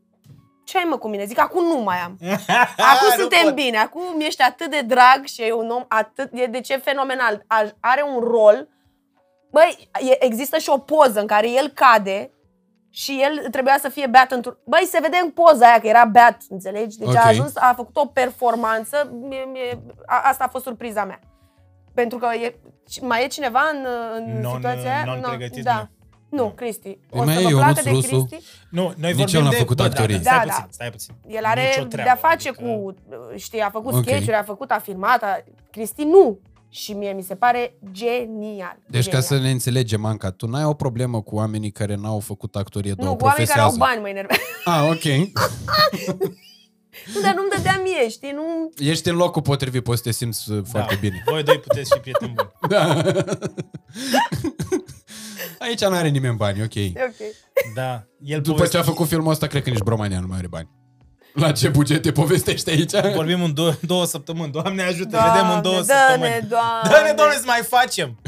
[0.64, 1.24] ce ai mă cu mine?
[1.24, 2.18] Zic, acum nu mai am.
[2.92, 3.54] Acum Nu suntem pot.
[3.54, 7.44] bine, acum ești atât de drag și e un om atât, e de ce fenomenal.
[7.46, 8.68] A- Are un rol,
[9.50, 12.30] băi, e, există și o poză în care el cade
[12.96, 16.04] și el trebuia să fie beat într Băi, se vede în poza aia că era
[16.04, 16.98] beat, înțelegi?
[16.98, 17.16] Deci Ok.
[17.16, 21.20] a ajuns, a făcut o performanță, mie, mie, a, asta a fost surpriza mea.
[21.94, 22.58] Pentru că e,
[23.00, 23.86] mai e cineva în,
[24.16, 25.04] în Non- situația aia?
[25.04, 25.88] non-pregătit, Da.
[26.30, 26.98] Nu, Cristi.
[27.10, 28.24] O mai să e vă Ionuț placă de Rusu.
[28.24, 28.48] Cristi.
[28.70, 29.56] Nu, noi Nici vorbim el n-a de...
[29.56, 30.16] făcut Bă, actorie.
[30.16, 30.70] Da, da, stai Da, puțin, da.
[30.70, 31.14] stai puțin.
[31.28, 32.94] El are Nicio treabă, de-a face adică- cu,
[33.36, 34.02] știi, a făcut Ok.
[34.02, 35.42] sketch-uri, a făcut, a filmat, a...
[35.70, 36.38] Cristi nu.
[36.76, 38.76] Și mie mi se pare genial.
[38.88, 39.20] Deci genial.
[39.20, 42.92] ca să ne înțelegem, Anca, tu n-ai o problemă cu oamenii care n-au făcut actorie,
[42.92, 43.92] dar Nu, o cu oamenii care au profesează.
[43.92, 44.42] bani mă enervează.
[44.64, 45.04] Ah, ok.
[47.14, 48.30] Nu, dar nu-mi dădea mie, știi?
[48.30, 48.70] Nu...
[48.78, 51.22] Ești în locul potrivit, poți să te simți uh, foarte bine.
[51.30, 52.50] Voi doi puteți fi prieteni buni.
[52.68, 53.02] Da.
[55.58, 56.74] Aici nu are nimeni bani, ok.
[56.74, 57.74] E ok.
[57.74, 58.06] Da.
[58.24, 60.46] El După poveste- ce a făcut filmul ăsta, cred că nici Bromania nu mai are
[60.46, 60.68] bani.
[61.34, 62.90] La ce buget te povestește aici?
[63.14, 64.52] Vorbim în două, două săptămâni.
[64.52, 66.48] Doamne ajută, Doamne, vedem în două dă-ne, săptămâni.
[66.48, 66.88] Doamne.
[66.90, 68.18] Dă-ne, Doamne, să mai facem!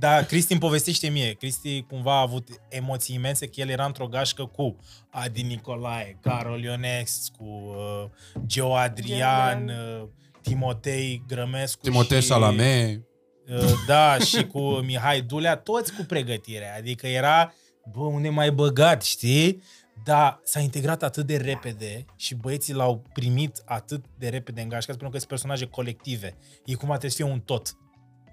[0.00, 1.32] Da, Cristi îmi povestește mie.
[1.32, 4.76] Cristi cumva a avut emoții imense că el era într-o gașcă cu
[5.10, 8.10] Adi Nicolae, Carol Ionescu, uh,
[8.46, 9.68] Geo Adrian, Adrian.
[10.02, 10.08] uh,
[10.42, 13.02] Timotei Grămescu Timotei și, Salame.
[13.48, 16.74] uh, Da, și cu Mihai Dulea, toți cu pregătire.
[16.78, 17.52] Adică era,
[17.92, 19.62] bă, unde mai băgat, știi?
[20.04, 24.90] Dar s-a integrat atât de repede și băieții l-au primit atât de repede în gașcă,
[24.90, 26.36] pentru că sunt personaje colective.
[26.64, 27.76] Ei cumva trebuie să fie un tot.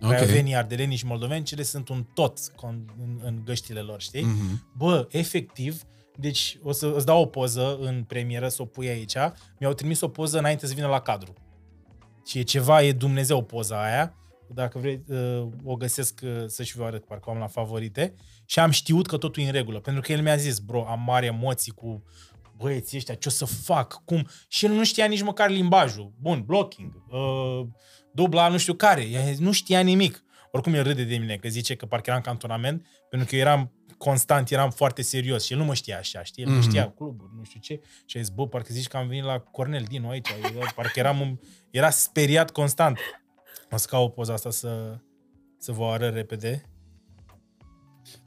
[0.02, 0.10] Ok.
[0.10, 4.24] Craiovenii, ardelenii și moldoveni, cele sunt un tot con- în, în găștile lor, știi?
[4.24, 4.72] Mhm.
[4.78, 5.82] Bă, efectiv,
[6.16, 9.16] deci o să îți dau o poză în premieră să o pui aici.
[9.60, 11.34] Mi-au trimis o poză înainte să vină la cadru.
[12.26, 14.14] Și e ceva, e Dumnezeu poza aia.
[14.54, 18.14] Dacă vrei, uh, o găsesc uh, să-și vă arăt, parcă o am la favorite.
[18.46, 19.80] Și am știut că totul e în regulă.
[19.80, 22.04] Pentru că el mi-a zis, bro, am mari emoții cu
[22.58, 24.28] băieții ăștia, ce o să fac, cum.
[24.48, 26.12] Și el nu știa nici măcar limbajul.
[26.20, 27.68] Bun, blocking, uh,
[28.14, 29.02] dubla nu știu care.
[29.02, 30.24] El nu știa nimic.
[30.52, 33.42] Oricum el râde de mine, că zice că parcă eram în cantonament, pentru că eu
[33.42, 36.44] eram constant, eram foarte serios și el nu mă știa așa, știi?
[36.44, 36.68] El nu Mhm.
[36.68, 37.80] știa cluburi, nu știu ce.
[38.06, 40.28] Și a zis, bă, parcă zici că am venit la Cornel Dinu aici.
[40.54, 41.40] Eu, parcă eram, în-
[41.72, 42.98] era speriat constant.
[43.72, 44.98] O să caut poza asta să,
[45.58, 46.70] să vă o arăt repede.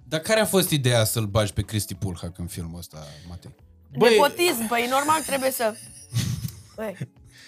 [0.08, 2.98] Dar care a fost ideea să-l bagi pe Cristi Pulhac în filmul ăsta,
[3.28, 3.54] Matei?
[3.98, 5.74] Băi- Nepotism, băi, normal trebuie să...
[6.76, 6.96] Băi,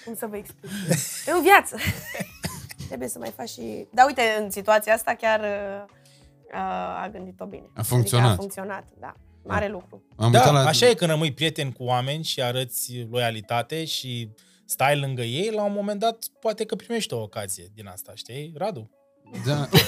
[0.04, 0.70] cum să vă explic?
[1.34, 1.76] În viață.
[2.88, 3.86] trebuie să mai faci și...
[3.92, 6.56] Dar uite, în situația asta chiar uh,
[7.02, 7.70] a gândit-o bine.
[7.74, 8.24] A funcționat.
[8.26, 9.12] Adică a funcționat, da.
[9.44, 10.02] Mare lucru.
[10.16, 10.66] Am Da, uitat la...
[10.68, 14.28] așa e când rămâi prieten cu oameni și arăți loialitate și
[14.64, 18.52] stai lângă ei, la un moment dat poate că primești o ocazie din asta, știi?
[18.56, 18.90] Radu.
[19.46, 19.68] Da.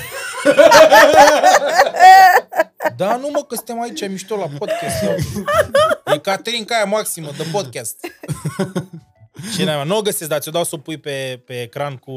[3.07, 5.03] Da, nu mă, că suntem aici mișto la podcast.
[6.05, 7.97] E Caterinca aia maximă de podcast.
[9.53, 12.13] Și n nu o găsesc, dar ți-o dau să o pui pe, pe ecran cu,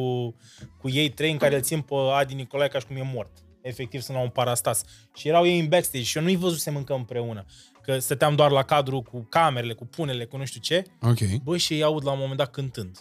[0.78, 3.32] cu ei trei în care îl țin pe Adi Nicolae ca și cum e mort.
[3.62, 4.84] Efectiv sunt la un parastas.
[5.16, 7.46] Și erau ei în backstage și eu nu-i văzusem încă împreună.
[7.82, 10.84] Că stăteam doar la cadru cu camerele, cu punele, cu nu știu ce.
[11.02, 11.42] Ok.
[11.44, 13.00] Bă, și îi aud la un moment dat cântând.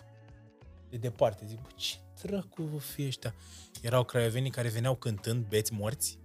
[0.91, 1.45] De departe.
[1.47, 3.35] Zic, bă, ce dracu vă fi ăștia?
[3.83, 6.19] Erau craiovenii care veneau cântând, beți morți.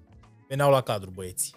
[0.49, 1.53] Veneau la cadru, băieții.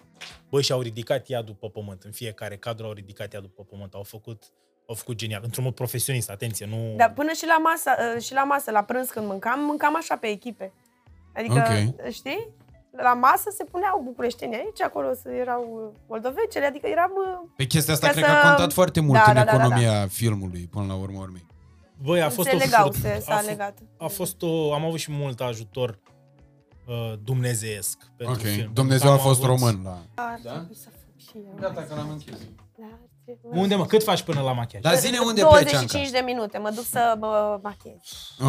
[0.49, 2.03] Bă, și au ridicat iadul pe pământ.
[2.03, 3.93] În fiecare cadru au ridicat iadul pe pământ.
[3.93, 4.43] Au făcut,
[4.87, 5.41] au făcut genial.
[5.43, 6.93] Într-un mod profesionist, atenție, nu...
[6.97, 10.17] Dar până și la masă, uh, și la masă, la prânz când mâncam, mâncam așa
[10.17, 10.73] pe echipe.
[11.35, 12.11] Adică, Ok.
[12.11, 12.47] știi?
[12.97, 17.11] La masă se puneau bucureștenii aici, acolo să erau uh, moldovecele, adică eram...
[17.43, 19.43] uh, Pe chestia asta Ca cred să- că a contat foarte mult Da, în da,
[19.43, 19.63] da, da, da.
[19.63, 21.45] economia filmului, până la urmă urmei.
[22.01, 23.77] Băi, a fost se o legau, furt- se, s-a a, f- legat.
[23.97, 24.73] a fost o...
[24.73, 26.12] Am avut și mult ajutor uh,
[27.23, 28.41] dumnezeiesc pentru Ok.
[28.41, 28.71] film.
[28.73, 29.97] Dumnezeu a Am fost avut- român la...
[30.15, 30.51] Ar Da?
[30.51, 31.71] trebui să fac și eu.
[31.87, 32.33] că l-am închis.
[32.77, 33.59] Da, ar trebui.
[33.59, 33.85] Unde, mă?
[33.85, 34.81] Cât faci până la machiaj?
[34.81, 36.17] Dar zine unde pleci, 25 Anca.
[36.19, 37.99] de minute, mă duc să mă machez.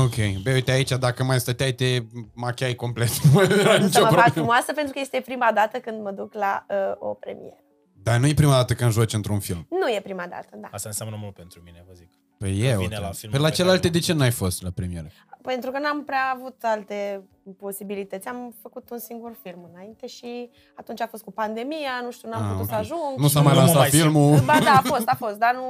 [0.05, 0.14] Ok.
[0.43, 1.99] Băi, uite aici, dacă mai stăteai, te
[2.35, 3.09] machiai complet.
[3.32, 4.30] Nu era Să nicio mă fac problemă.
[4.30, 7.59] frumoasă pentru că este prima dată când mă duc la uh, o premieră.
[8.03, 9.66] Dar nu e prima dată când joci într-un film.
[9.70, 10.68] Nu e prima dată, da.
[10.70, 12.09] Asta înseamnă mult pentru mine, vă zic.
[12.39, 12.99] Păi e, Vine uite.
[13.01, 15.07] la Pe filmul la pe celelalte care de ce n-ai fost la premieră?
[15.43, 17.22] Pentru că n-am prea avut alte
[17.59, 18.28] posibilități.
[18.28, 22.43] Am făcut un singur film înainte și atunci a fost cu pandemia, nu știu, n-am
[22.43, 22.68] Ah, putut ok.
[22.68, 23.16] să ajung.
[23.18, 24.03] Nu s-a Nu mai mă lansat mai simt.
[24.03, 24.41] filmul.
[24.41, 25.66] Ba da, a fost, a fost, dar nu...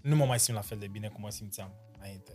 [0.00, 2.32] Nu mă mai simt la fel de bine cum mă simțeam înainte.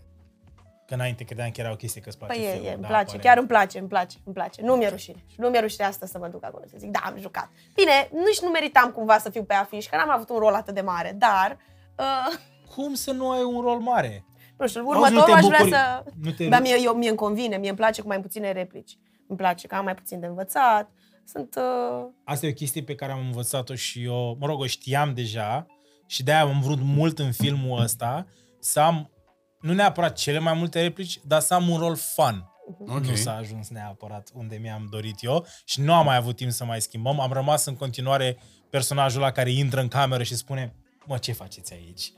[0.87, 2.69] Că înainte credeam că era o chestie că îți place Păi e, filmul.
[2.69, 3.23] e, îmi da, place, aparent.
[3.23, 4.61] chiar îmi place, îmi place, îmi place.
[4.61, 5.23] Nu mi-e rușine.
[5.27, 7.49] Și nu mi-e rușine asta să mă duc acolo să zic, da, am jucat.
[7.73, 10.73] Bine, nici nu meritam cumva să fiu pe afiș, că n-am avut un rol atât
[10.73, 11.57] de mare, dar...
[11.99, 12.33] Uh,
[12.75, 14.25] Cum să nu ai un rol mare?
[14.57, 16.03] nu știu, Auzi, următorul nu te aș vrea bucuri- să...
[16.21, 18.97] Nu te Dar mie, eu, mie îmi convine, mie îmi place cu mai puține replici.
[19.27, 20.89] Îmi place că am mai puțin de învățat.
[21.25, 21.55] Sunt...
[21.55, 25.13] Uh, Asta e o chestie pe care am învățat-o și eu, mă rog, o știam
[25.13, 25.65] deja
[26.07, 28.27] și de-aia am vrut mult în filmul ăsta
[28.59, 29.11] să am,
[29.59, 32.49] nu neapărat cele mai multe replici, dar să am un rol fun.
[32.87, 33.05] Ok.
[33.05, 36.65] Nu s-a ajuns neapărat unde mi-am dorit eu și nu am mai avut timp să
[36.65, 37.19] mai schimbăm.
[37.19, 38.37] Am rămas în continuare
[38.69, 42.11] personajul ăla care intră în cameră și spune mă, ce faceți aici?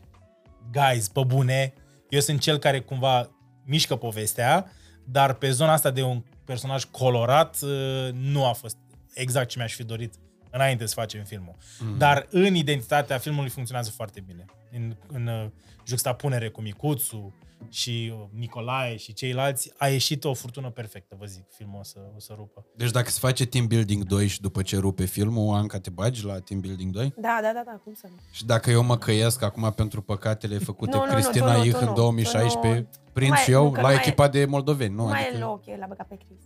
[0.72, 1.74] Guys, pe bune,
[2.10, 3.30] eu sunt cel care cumva
[3.66, 4.72] mișcă povestea,
[5.04, 8.78] dar pe zona asta de un personaj colorat uh, nu a fost
[9.14, 10.14] exact ce mi-aș fi dorit
[10.52, 11.56] înainte să facem filmul.
[11.80, 11.98] Mm.
[11.98, 14.46] Dar în identitatea filmului funcționează foarte bine.
[14.72, 15.50] În, în uh,
[15.86, 17.36] juxtapunere cu Micuțu
[17.70, 22.00] și uh, Nicolae și ceilalți, a ieșit o furtună perfectă, vă zic, filmul o să,
[22.16, 22.66] o să rupă.
[22.76, 26.26] Deci dacă se face Team Building 2 și după ce rupe filmul, Anca te bagi
[26.26, 27.14] la Team Building 2?
[27.18, 28.16] Da, da, da, da, cum să nu.
[28.32, 31.66] Și dacă eu mă căiesc acum pentru păcatele făcute Nu, nu, nu, Cristina tu nu,
[31.66, 33.12] Ih tu în nu, 2016, tu nu.
[33.14, 35.02] prind Nu și mai- eu încă la nu mai- echipa de moldoveni, nu?
[35.04, 36.46] Nu mai e Adică, loc, el l-a băgat pe Cristi.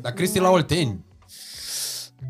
[0.00, 1.04] dar Cristi la Olteni.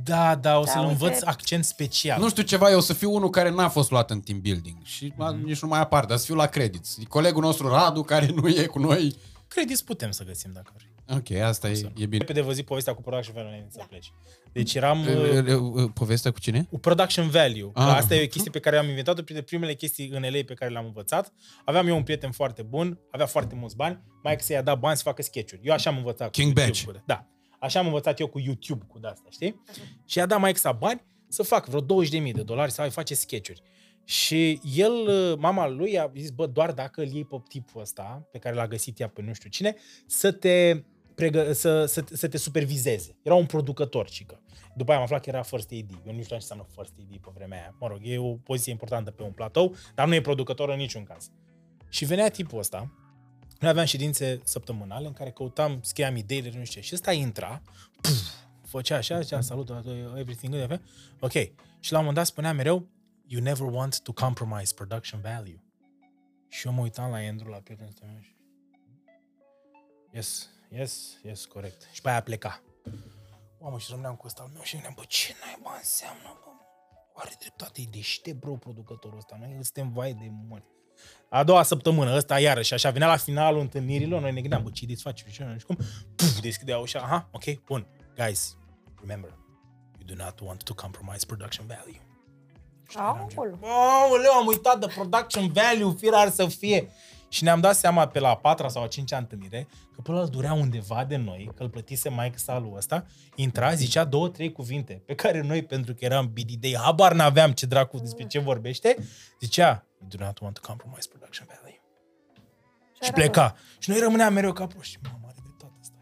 [0.04, 0.92] Da, da, o Da, să-l uite.
[0.92, 2.20] învăț accent special.
[2.20, 4.76] Nu știu ceva, eu o să fiu unul care n-a fost luat în team building
[4.82, 5.42] și mm-hmm.
[5.44, 6.96] nici nu mai apar, dar să fiu la credits.
[7.00, 9.16] E colegul nostru Radu, care nu e cu noi.
[9.48, 10.90] Credit putem să găsim dacă vrei.
[11.16, 12.16] Ok, asta e, e bine.
[12.16, 14.12] Repede vă zic povestea cu Production Value înainte să pleci.
[14.52, 15.04] Deci eram...
[15.06, 16.66] E, uh, e, e, Povestea cu cine?
[16.70, 17.70] cu production value.
[17.74, 17.86] Ah.
[17.86, 17.96] Ah.
[17.96, 20.70] Asta e o chestie pe care am inventat-o printre primele chestii în LA pe care
[20.70, 21.32] le-am învățat.
[21.64, 24.96] Aveam eu un prieten foarte bun, avea foarte mulți bani, mai că să-i dat bani
[24.96, 25.60] să facă sketch-uri.
[25.64, 26.82] Eu așa am învățat King cu Badge.
[26.84, 26.98] YouTube.
[26.98, 27.26] Cu, da.
[27.62, 29.62] Așa am învățat eu cu YouTube, cu de-asta, știi?
[30.06, 33.62] Și i-a dat mai sa bani să fac vreo 20.000 de dolari să face sketch-uri.
[34.04, 34.92] Și el,
[35.38, 38.66] mama lui, a zis, bă, doar dacă îl iei pe tipul ăsta, pe care l-a
[38.66, 39.74] găsit ea pe nu știu cine,
[40.06, 40.82] să te,
[41.14, 43.16] pregă- să, să, să te supervizeze.
[43.22, 44.42] Era un producător, cică.
[44.76, 45.90] După aia am aflat că era first AD.
[46.06, 47.74] Eu nu știam ce înseamnă first AD pe vremea aia.
[47.78, 51.02] Mă rog, e o poziție importantă pe un platou, dar nu e producător în niciun
[51.02, 51.30] caz.
[51.88, 52.92] Și venea tipul ăsta,
[53.62, 56.86] noi aveam ședințe săptămânale în care căutam, scriam ideile, nu știu ce.
[56.86, 57.62] Și ăsta intra,
[58.00, 58.18] puf,
[58.66, 59.68] făcea așa, zicea, salut,
[60.16, 60.80] everything good, okay?
[61.20, 61.32] ok.
[61.80, 62.88] Și la un moment dat spunea mereu,
[63.26, 65.62] you never want to compromise production value.
[66.48, 68.36] Și eu mă uitam la Andrew, la prietenul ăsta meu și...
[70.10, 71.88] Yes, yes, yes, corect.
[71.92, 72.62] Și pe aia pleca.
[73.60, 76.50] Mamă, și rămâneam cu ăsta al meu și gândeam, bă, ce naiba înseamnă, bă?
[77.14, 79.36] Are dreptate, e deștept, bro, producătorul ăsta.
[79.40, 80.64] Noi suntem vai de mult.
[81.28, 84.84] A doua săptămână, ăsta iarăși, așa, venea la finalul întâlnirilor, noi ne gândeam, bă, ce
[84.84, 85.24] ideți face?
[85.28, 85.76] Și și cum,
[86.16, 87.86] puf, deschidea ușa, aha, ok, bun.
[88.16, 88.56] Guys,
[89.00, 89.30] remember,
[89.98, 92.00] you do not want to compromise production value.
[92.88, 93.58] Și noi eram gen, Aoleu.
[93.62, 96.90] Aoleu, am uitat de production value, firar să fie.
[97.32, 100.28] Și ne-am dat seama pe la a patra sau a cincea întâlnire că până îl
[100.28, 105.02] durea undeva de noi, că îl plătise Mike salul ăsta, intra, zicea două, trei cuvinte
[105.06, 108.96] pe care noi, pentru că eram BD habar n-aveam ce dracu despre ce vorbește,
[109.40, 111.80] zicea, you do not want to compromise production value.
[112.94, 113.56] Și era pleca.
[113.78, 114.98] Și noi rămâneam mereu ca proști.
[115.02, 115.96] Mamă, are dreptate asta.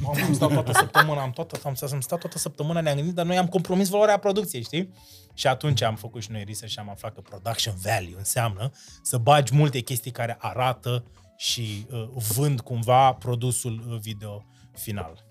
[0.00, 3.14] Mamă, am stat toată săptămâna, am, toată, am, stat, am stat toată săptămâna, ne-am gândit,
[3.14, 4.92] dar noi am compromis valoarea producției, știi?
[5.38, 8.70] Și atunci am făcut și noi research și am aflat că production value înseamnă
[9.02, 11.04] să bagi multe chestii care arată
[11.36, 15.26] și uh, vând cumva produsul uh, video final.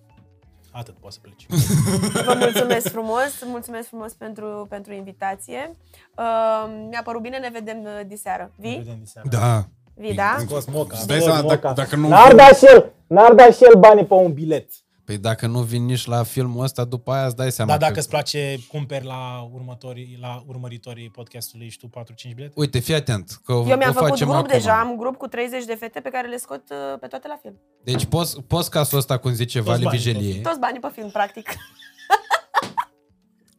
[0.72, 1.46] Atât, poți să pleci.
[2.26, 5.78] Vă mulțumesc frumos, mulțumesc frumos pentru, pentru invitație.
[6.18, 8.52] Uh, mi-a părut bine, ne vedem uh, diseară.
[8.56, 8.78] Ne Vii?
[8.78, 9.28] vedem diseară.
[9.30, 9.68] Da.
[9.96, 10.36] Vii, da?
[10.40, 10.98] Scos moca.
[10.98, 11.82] Îți dai scos seama, dacă, moca.
[11.82, 12.08] dacă nu...
[12.08, 14.70] N-ar da și el, n-ar da și el banii pe un bilet.
[15.08, 17.94] Păi dacă nu vin nici la filmul ăsta, după aia îți dai seama Dar dacă
[17.94, 18.00] că...
[18.00, 22.54] îți place, cumperi la, următorii, la urmăritorii podcastului și tu 4-5 bilete?
[22.56, 24.52] Uite, fii atent, că Eu o mi-am făcut facem grup acum.
[24.52, 27.40] deja, am grup cu 30 de fete pe care le scot uh, pe toate la
[27.42, 27.60] film.
[27.84, 31.50] Deci post, postcasul ăsta, cum zice Toți Vali banii, Vigelie, Toți banii pe film, practic.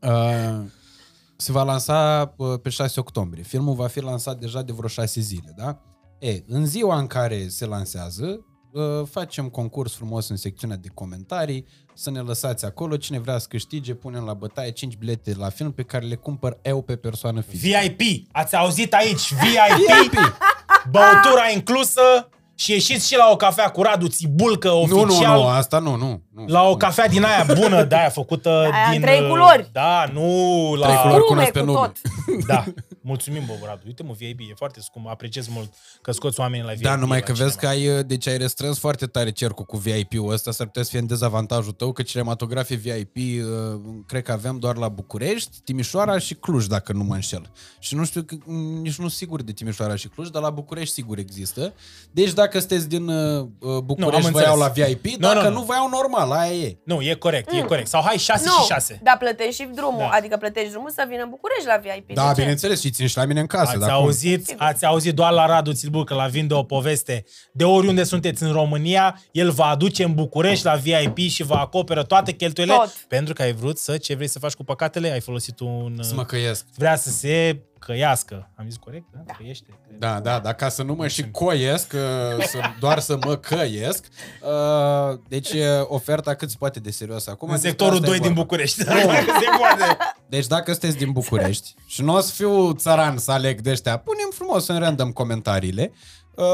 [0.00, 0.64] uh,
[1.36, 3.42] se va lansa uh, pe 6 octombrie.
[3.42, 5.82] Filmul va fi lansat deja de vreo 6 zile, da?
[6.18, 8.57] E, în ziua în care se lansează, uh,
[9.10, 13.94] facem concurs frumos în secțiunea de comentarii, să ne lăsați acolo, cine vrea să câștige,
[13.94, 17.78] punem la bătaie 5 bilete la film pe care le cumpăr eu pe persoană fizică.
[17.78, 18.26] VIP!
[18.32, 19.32] Ați auzit aici?
[19.32, 20.14] VIP!
[20.90, 22.28] Băutura inclusă
[22.60, 25.36] și ieșiți și la o cafea cu Radu Țibulcă Nu, oficial.
[25.36, 26.22] nu, nu, asta nu, nu.
[26.34, 26.76] nu La o nu.
[26.76, 29.00] cafea din aia bună, de aia făcută Aia în din...
[29.00, 29.68] trei uh, culori.
[29.72, 30.86] Da, nu la...
[30.86, 31.18] Trei culori.
[31.18, 31.78] Lume cunosc pe cu nume.
[31.78, 31.96] tot.
[32.46, 32.64] Da.
[33.00, 33.82] Mulțumim, bă, Radu.
[33.86, 35.08] Uite-mă, VIP, e foarte scump.
[35.08, 36.82] Apreciez mult că scoți oamenii la VIP.
[36.82, 37.90] Da, numai la că vezi că cinema.
[37.92, 40.98] ai, uh, deci ai restrâns foarte tare cercul cu VIP-ul ăsta, s-ar putea să fie
[40.98, 46.34] în dezavantajul tău, că cinematografie VIP uh, cred că avem doar la București, Timișoara și
[46.34, 47.50] Cluj, dacă nu mă înșel.
[47.78, 50.94] Și nu știu, că- m, nici nu sigur de Timișoara și Cluj, dar la București
[50.94, 51.72] sigur există.
[52.10, 54.88] Deci dacă sunteți din uh, uh, București, am vă iau la înțeles.
[54.88, 55.62] VIP, Nu, dacă nu, nu, nu.
[55.62, 56.78] vă iau normal, aia e.
[56.84, 57.88] Nu, e corect, e corect.
[57.88, 59.00] Sau hai 6 Nu, și 6.
[59.02, 59.98] dar plătești și drumul.
[59.98, 60.08] Da.
[60.08, 62.14] Adică plătești drumul să vină în București la VIP.
[62.14, 62.40] Da, de ce?
[62.40, 63.70] bineînțeles, și țin și la mine în casă.
[63.70, 63.98] Ați dar cum?
[64.02, 64.62] auzit, Sigur.
[64.64, 67.24] ați auzit doar la Radu Țilbu că la vinde o poveste.
[67.52, 72.02] De oriunde sunteți în România, el va aduce în București la VIP și va acoperă
[72.02, 72.76] toate cheltuielile.
[72.76, 72.94] Tot.
[73.08, 75.98] Pentru că ai vrut să, ce vrei să faci cu păcatele, ai folosit un...
[76.00, 76.64] Să mă căiesc.
[76.76, 78.50] Vrea să se căiască.
[78.54, 79.04] Am zis corect?
[79.12, 79.18] Da?
[79.26, 79.32] da.
[79.32, 79.78] Căiește.
[79.98, 84.06] Da, da, dar ca să nu mă și coiesc, uh, să, doar să mă căiesc,
[84.42, 87.48] uh, deci uh, oferta cât se poate de serioasă acum.
[87.48, 88.42] În despre sectorul asta e 2 din vorba.
[88.42, 88.84] București.
[88.84, 89.96] Dacă se poate.
[90.28, 93.96] Deci dacă sunteți din București și nu o să fiu țăran să aleg de ăștia,
[93.96, 95.92] punem frumos în random comentariile,
[96.34, 96.44] uh,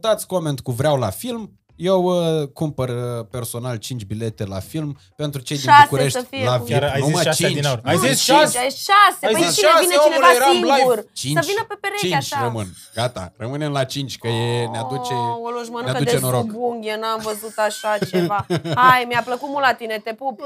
[0.00, 4.98] dați coment cu vreau la film, Eu uh, cumpăr uh, personal 5 bilete la film
[5.16, 7.42] pentru cei din Șase București să fie la cu- VIP, Chiar ai zis numai șase
[7.44, 7.54] 5.
[7.54, 7.80] din aur.
[7.84, 8.58] Ai Nu, zis cinci, șase?
[8.58, 9.26] ai șase.
[9.26, 10.74] Ai Păi zis cine șase, vine omule, cineva eram live.
[10.76, 11.04] singur?
[11.12, 12.42] 5, Să vină pe pereche 5 așa.
[12.42, 12.66] rămân.
[12.94, 16.40] Gata, rămânem la 5, că e, ne aduce, Oh, își ne mănâncă aduce de noroc.
[16.50, 18.46] sub unghie, n-am văzut așa ceva.
[18.74, 20.40] Hai, mi-a plăcut mult la tine, te pup.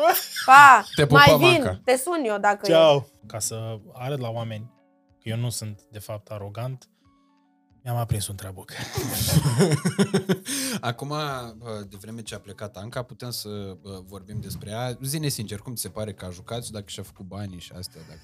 [0.46, 1.80] Pa, Te pupa, mai vin, Manca.
[1.84, 2.68] te sun eu dacă e.
[2.72, 3.08] Ceau!
[3.26, 4.70] Ca să arăt la oameni
[5.22, 6.88] că eu nu sunt, de fapt, arogant,
[7.88, 8.72] mi-am aprins un trabuc.
[10.80, 11.08] Acum,
[11.56, 14.98] bă, de vreme ce a plecat Anca, putem să bă, vorbim despre ea.
[15.02, 17.72] Zine sincer, cum ți se pare că a jucat și dacă și-a făcut banii și
[17.72, 18.00] astea?
[18.08, 18.20] Dacă...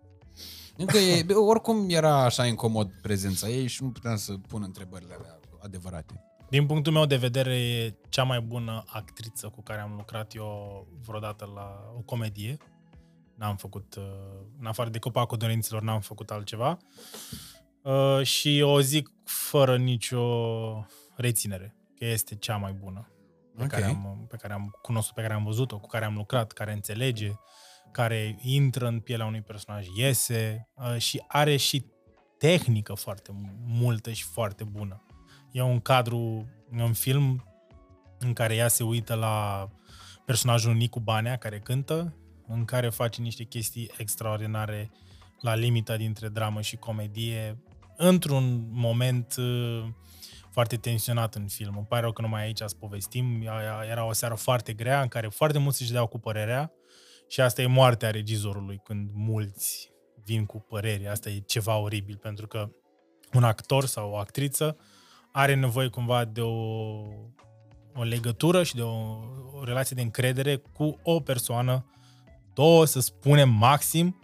[0.82, 5.14] Încă e, bă, oricum era așa incomod prezența ei și nu puteam să pun întrebările
[5.14, 6.22] alea adevărate.
[6.50, 10.86] Din punctul meu de vedere, e cea mai bună actriță cu care am lucrat eu
[11.06, 12.56] vreodată la o comedie.
[13.34, 14.04] N-am făcut, uh,
[14.60, 16.78] în afară de Copacul Dorinților, n-am făcut altceva.
[17.88, 20.24] Uh, Și o zic fără nicio
[21.16, 23.12] reținere, că este cea mai bună
[23.56, 23.68] pe, Ok.
[23.70, 26.72] care am, pe care am cunoscut, pe care am văzut-o, cu care am lucrat, care
[26.72, 27.32] înțelege,
[27.92, 31.86] care intră în pielea unui personaj, iese uh, și are și
[32.38, 33.30] tehnică foarte
[33.66, 35.02] multă și foarte bună.
[35.50, 37.44] E un cadru, un film
[38.18, 39.68] în care ea se uită la
[40.24, 42.16] personajul Nicu Banea, care cântă,
[42.46, 44.90] în care face niște chestii extraordinare
[45.40, 47.58] la limita dintre dramă și comedie,
[48.00, 49.84] într-un moment uh,
[50.50, 51.76] foarte tensionat în film.
[51.76, 53.42] Îmi pare rău că numai aici să povestim.
[53.90, 56.72] Era o seară foarte grea în care foarte mulți își deau cu părerea
[57.28, 59.90] și asta e moartea regizorului când mulți
[60.24, 61.08] vin cu păreri.
[61.08, 62.70] Asta e ceva oribil pentru că
[63.32, 64.76] un actor sau o actriță
[65.32, 66.56] are nevoie cumva de o,
[67.94, 68.96] o legătură și de o,
[69.52, 71.90] o relație de încredere cu o persoană,
[72.54, 74.20] două, să spunem maxim,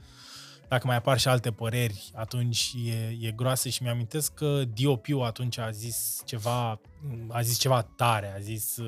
[0.69, 5.59] dacă mai apar și alte păreri, atunci e, e groasă și mi-amintesc că DOP-ul atunci
[5.59, 6.81] a zis ceva,
[7.29, 8.79] a zis ceva tare, a zis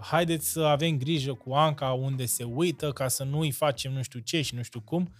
[0.00, 4.20] haideți să avem grijă cu Anca unde se uită ca să nu-i facem nu știu
[4.20, 5.14] ce și nu știu cum.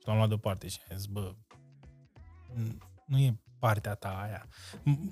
[0.00, 1.34] Și l-am luat deoparte și am zis, bă,
[3.06, 4.48] nu e partea ta aia.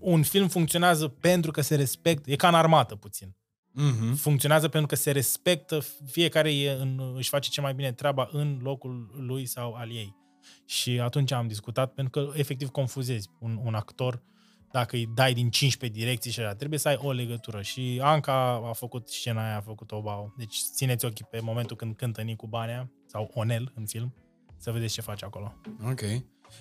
[0.00, 3.36] Un film funcționează pentru că se respectă, e ca în armată puțin.
[3.78, 4.14] Mm-hmm.
[4.16, 8.58] Funcționează pentru că se respectă, fiecare e în, își face ce mai bine treaba în
[8.62, 10.19] locul lui sau al ei.
[10.64, 14.22] Și atunci am discutat, pentru că efectiv confuzezi un, un actor
[14.70, 17.62] dacă îi dai din 15 direcții și așa, trebuie să ai o legătură.
[17.62, 20.34] Și Anca a făcut scena aia, a făcut o bau.
[20.36, 24.14] Deci țineți ochii pe momentul când cântă Nicu Banea sau Onel în film,
[24.56, 25.54] să vedeți ce face acolo.
[25.90, 26.00] Ok.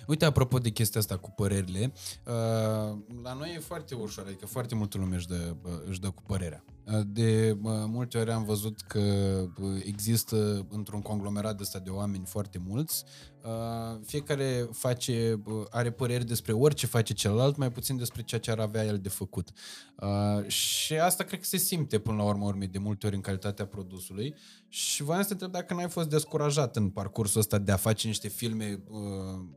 [0.06, 1.92] Uite, apropo de chestia asta cu părerile,
[2.26, 6.10] uh, la noi e foarte ușor, adică foarte multă lume își dă, uh, își dă
[6.10, 6.64] cu părerea.
[6.84, 9.00] Uh, de uh, multe ori am văzut că
[9.60, 13.04] uh, există într-un conglomerat de ăsta de oameni foarte mulți,
[13.42, 18.50] uh, fiecare face, uh, are păreri despre orice face celălalt, mai puțin despre ceea ce
[18.50, 19.48] ar avea el de făcut.
[19.96, 23.20] Uh, și asta cred că se simte până la urmă urmei de multe ori în
[23.20, 24.34] calitatea produsului
[24.68, 28.06] și voiam să te întreb dacă n-ai fost descurajat în parcursul ăsta de a face
[28.06, 28.98] niște filme, uh,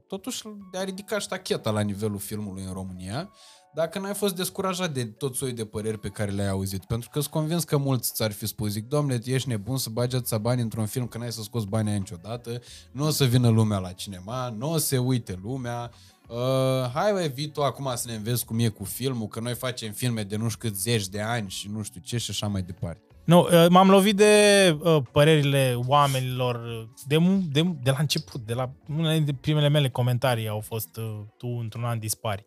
[0.07, 3.31] totuși de a ridica ștacheta la nivelul filmului în România,
[3.73, 6.85] dacă n-ai fost descurajat de tot soiul de păreri pe care le-ai auzit.
[6.85, 10.15] Pentru că sunt convins că mulți ți-ar fi spus, zic, domnule, ești nebun să bagi
[10.15, 12.61] atâția bani într-un film că n-ai să scoți banii aia niciodată,
[12.91, 15.91] nu o să vină lumea la cinema, nu o să se uite lumea,
[16.27, 19.53] Uh, hai, bă, vii tu acum să ne înveți cum e cu filmul, că noi
[19.53, 22.47] facem filme de nu știu cât zeci de ani și nu știu ce și așa
[22.47, 23.01] mai departe.
[23.23, 27.17] Nu, uh, m-am lovit de uh, părerile oamenilor de,
[27.51, 31.47] de, de la început, de la unele dintre primele mele comentarii au fost uh, tu
[31.47, 32.45] într-un an dispari.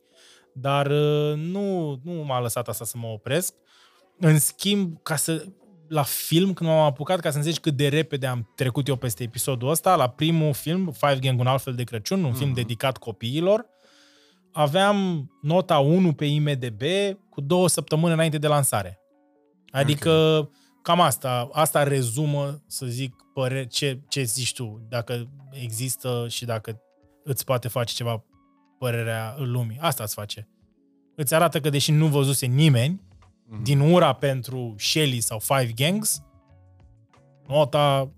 [0.59, 3.55] Dar uh, nu, nu m-a lăsat asta să mă opresc.
[4.19, 5.45] În schimb, ca să
[5.89, 9.23] la film, când m-am apucat, ca să înțelegi cât de repede am trecut eu peste
[9.23, 12.37] episodul ăsta, la primul film, Five Gang, un altfel de Crăciun, un mm-hmm.
[12.37, 13.67] film dedicat copiilor,
[14.53, 16.83] aveam nota 1 pe IMDB
[17.31, 19.01] cu două săptămâni înainte de lansare.
[19.71, 20.51] Adică okay.
[20.83, 26.81] cam asta, asta rezumă, să zic, păre, ce, ce zici tu, dacă există și dacă
[27.25, 28.25] îți poate face ceva
[28.79, 29.79] părerea lumii.
[29.81, 30.49] Asta îți face.
[31.15, 33.63] Îți arată că deși nu văzuse nimeni, mm-hmm.
[33.63, 36.23] din ura pentru Shelly sau Five Gangs,
[37.47, 38.11] nota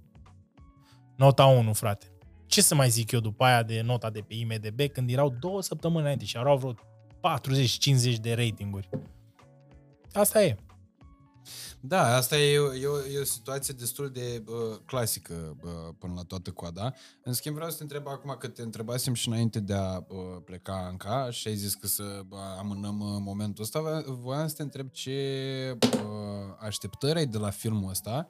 [1.16, 2.06] nota 1, frate.
[2.46, 5.62] Ce să mai zic eu după aia de nota de pe IMDB când erau două
[5.62, 6.74] săptămâni înainte și erau vreo
[8.14, 8.88] 40-50 de ratinguri.
[10.12, 10.56] Asta e.
[11.80, 16.22] Da, asta e, e, o, e o situație destul de uh, clasică uh, până la
[16.22, 16.94] toată coada.
[17.22, 20.16] În schimb, vreau să te întreb acum că te întrebasem și înainte de a uh,
[20.44, 24.02] pleca Anca și ai zis că să uh, amânăm uh, momentul ăsta.
[24.06, 28.28] Voiam să te întreb ce uh, așteptări ai de la filmul ăsta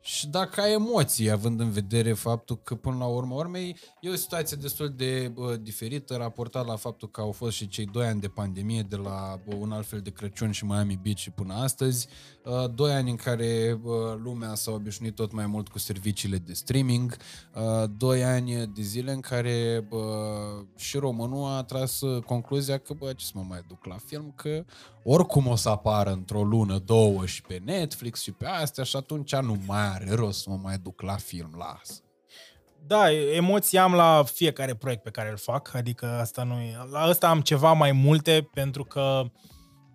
[0.00, 4.14] și dacă ai emoții, având în vedere faptul că până la urmă urmei e o
[4.14, 8.20] situație destul de bă, diferită raportat la faptul că au fost și cei doi ani
[8.20, 11.54] de pandemie de la bă, un alt fel de Crăciun și Miami Beach și până
[11.54, 12.08] astăzi,
[12.44, 16.52] uh, doi ani în care bă, lumea s-a obișnuit tot mai mult cu serviciile de
[16.52, 17.16] streaming,
[17.54, 20.04] uh, doi ani de zile în care bă,
[20.76, 24.32] și românul a tras uh, concluzia că bă, ce să mă mai duc la film,
[24.36, 24.64] că
[25.02, 29.34] oricum o să apară într-o lună, două și pe Netflix și pe astea și atunci
[29.36, 32.02] nu mai are rost să mă mai duc la film, las.
[32.86, 36.76] Da, emoții am la fiecare proiect pe care îl fac, adică asta nu e...
[36.90, 39.22] La ăsta am ceva mai multe pentru că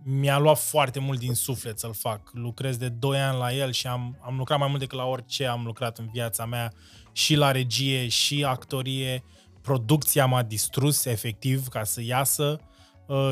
[0.04, 2.30] mi-a luat foarte mult din suflet să-l fac.
[2.34, 5.46] Lucrez de 2 ani la el și am, am lucrat mai mult decât la orice
[5.46, 6.74] am lucrat în viața mea,
[7.12, 9.24] și la regie, și actorie.
[9.62, 12.73] Producția m-a distrus efectiv ca să iasă uh,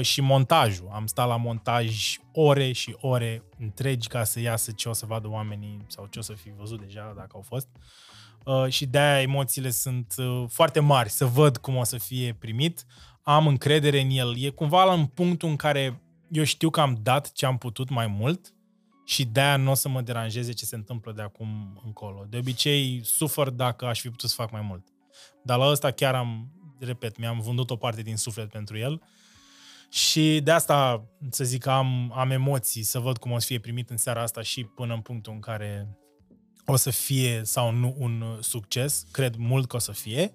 [0.01, 0.89] și montajul.
[0.91, 5.29] Am stat la montaj ore și ore întregi ca să iasă ce o să vadă
[5.29, 7.67] oamenii sau ce o să fi văzut deja dacă au fost.
[8.45, 12.85] Uh, și de-aia emoțiile sunt uh, foarte mari, să văd cum o să fie primit.
[13.21, 14.39] Am încredere în el.
[14.39, 17.89] E cumva la un punctul în care eu știu că am dat ce am putut
[17.89, 18.53] mai mult
[19.05, 22.25] și de-aia nu o să mă deranjeze ce se întâmplă de acum încolo.
[22.29, 24.87] De obicei sufăr dacă aș fi putut să fac mai mult.
[25.43, 29.01] Dar la ăsta chiar am, repet, mi-am vândut o parte din suflet pentru el
[29.93, 33.89] și de asta, să zic, am, am emoții să văd cum o să fie primit
[33.89, 35.97] în seara asta și până în punctul în care
[36.65, 39.05] o să fie sau nu un succes.
[39.11, 40.33] Cred mult că o să fie.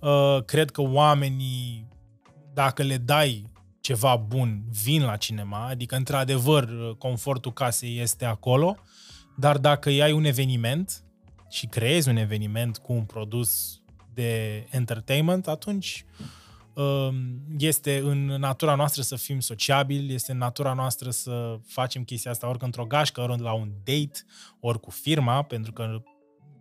[0.00, 1.88] Uh, cred că oamenii,
[2.54, 3.46] dacă le dai
[3.80, 8.76] ceva bun, vin la cinema, adică într-adevăr confortul casei este acolo,
[9.36, 11.04] dar dacă ai un eveniment
[11.48, 13.80] și creezi un eveniment cu un produs
[14.14, 16.26] de entertainment, atunci um,
[17.58, 22.48] este în natura noastră să fim sociabili, este în natura noastră să facem chestia asta
[22.48, 24.24] ori într-o gașcă, ori la un date,
[24.60, 26.02] ori cu firma, pentru că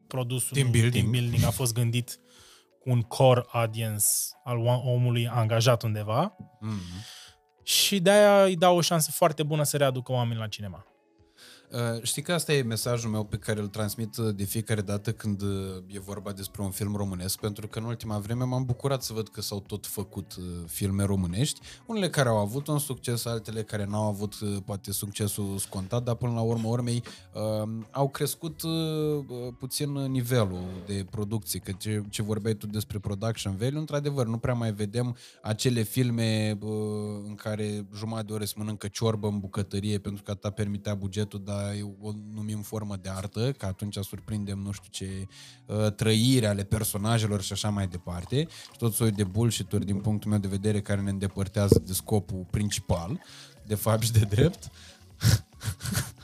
[0.08, 0.94] produsul Team building.
[0.94, 2.20] team building a fost gândit
[2.80, 4.06] cu un core audience
[4.44, 7.04] al omului angajat undeva Mm-hmm.
[7.64, 10.86] și de-aia îi dau o șansă foarte bună să readucă oameni la cinema.
[11.72, 15.12] Uh, știi că asta e mesajul meu pe care îl transmit uh, de fiecare dată
[15.12, 15.50] când uh,
[15.88, 19.28] e vorba despre un film românesc, pentru că în ultima vreme m-am bucurat să văd
[19.28, 23.86] că s-au tot făcut uh, filme românești, unele care au avut un succes, altele care
[23.86, 27.04] n-au avut uh, poate succesul scontat, dar până la urmă urmei
[27.34, 33.00] uh, au crescut uh, uh, puțin nivelul de producție, că ce, ce vorbeai tu despre
[33.00, 36.70] production value, într-adevăr, nu prea mai vedem acele filme uh,
[37.26, 41.42] în care jumătate de ore se mănâncă ciorbă în bucătărie pentru că ta permitea bugetul,
[41.44, 41.58] dar
[42.02, 45.28] o numim formă de artă, că atunci surprindem nu știu ce
[45.66, 50.30] uh, trăire ale personajelor și așa mai departe și tot soiul de bullshit din punctul
[50.30, 53.20] meu de vedere care ne îndepărtează de scopul principal,
[53.66, 54.70] de fapt și de drept.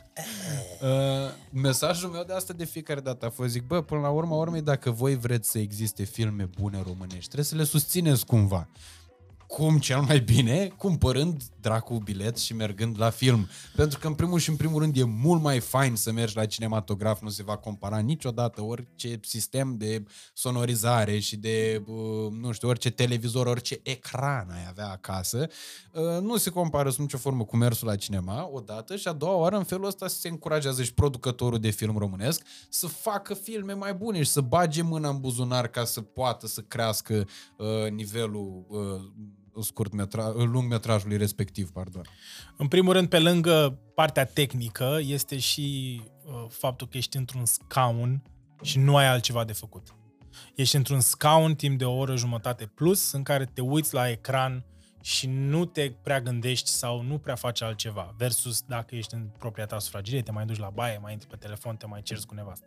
[0.81, 4.35] Uh, mesajul meu de asta de fiecare dată a fost, zic, bă, până la urma
[4.35, 8.67] urmei, dacă voi vreți să existe filme bune românești, trebuie să le susțineți cumva.
[9.47, 10.67] Cum cel mai bine?
[10.77, 13.47] Cumpărând dracu bilet și mergând la film.
[13.75, 16.45] Pentru că în primul și în primul rând e mult mai fain să mergi la
[16.45, 22.67] cinematograf, nu se va compara niciodată orice sistem de sonorizare și de, uh, nu știu,
[22.67, 25.47] orice televizor, orice ecran ai avea acasă.
[25.91, 29.35] Uh, Nu se compară sub nicio formă cu mersul la cinema, odată, și a doua
[29.35, 33.93] oară în felul ăsta se încurajează și producătorul de film românesc să facă filme mai
[33.93, 37.27] bune și să bage mâna în buzunar ca să poată să crească
[37.57, 42.01] uh, nivelul uh, scurt metra, lung metrajului respectiv, pardon.
[42.57, 48.23] În primul rând, pe lângă partea tehnică, este și uh, faptul că ești într-un scaun
[48.61, 49.95] și nu ai altceva de făcut.
[50.55, 54.65] Ești într-un scaun timp de o oră jumătate plus, în care te uiți la ecran
[55.01, 59.65] și nu te prea gândești sau nu prea faci altceva, versus dacă ești în propria
[59.65, 62.33] ta sufragerie, te mai duci la baie, mai intri pe telefon, te mai cerți cu
[62.33, 62.65] nevastă.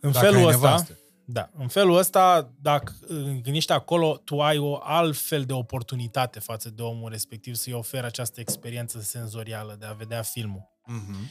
[0.00, 0.98] În Dacă felul ai ăsta, nevastă.
[1.26, 6.38] Da, în felul ăsta, dacă uh, când ești acolo, tu ai o altfel de oportunitate
[6.38, 10.70] față de omul respectiv să-i oferi această experiență senzorială de a vedea filmul.
[10.92, 11.28] Mm-hmm.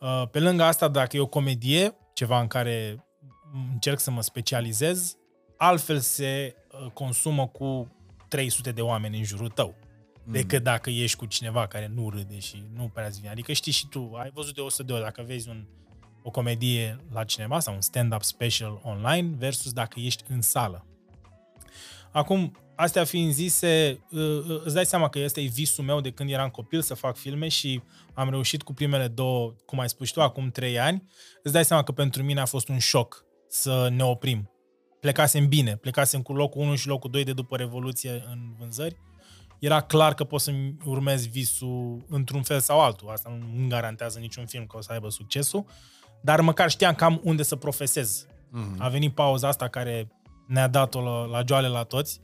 [0.00, 3.04] Uh, Pe lângă asta, dacă e o comedie, ceva în care
[3.72, 5.16] încerc să mă specializez,
[5.56, 7.96] altfel se uh, consumă cu
[8.28, 9.74] 300 de oameni în jurul tău.
[10.26, 13.28] Decât dacă ești cu cineva care nu râde și nu prea zi.
[13.30, 15.66] Adică știi și tu, ai văzut de 100 de ori, dacă vezi un,
[16.26, 20.86] o comedie la cineva sau un stand-up special online versus dacă ești în sală.
[22.12, 26.30] Acum, astea fiind zise, uh, uh, îți dai seama că este visul meu de când
[26.30, 27.82] eram copil să fac filme și
[28.14, 31.08] am reușit cu primele două, cum ai spus și tu, acum trei ani.
[31.42, 34.50] Îți dai seama că pentru mine a fost un șoc să ne oprim.
[35.00, 38.96] Plecasem bine, plecasem cu locul 1 și locul 2 de după Revoluție în vânzări.
[39.58, 43.08] Era clar că pot să-mi urmez visul într-un fel sau altul.
[43.08, 45.66] Asta nu îmi garantează niciun film că o să aibă succesul,
[46.24, 48.26] dar măcar știam cam unde să profesez.
[48.50, 48.76] Mhm.
[48.78, 50.08] A venit pauza asta care
[50.46, 52.20] ne-a dat-o la, la joale la toți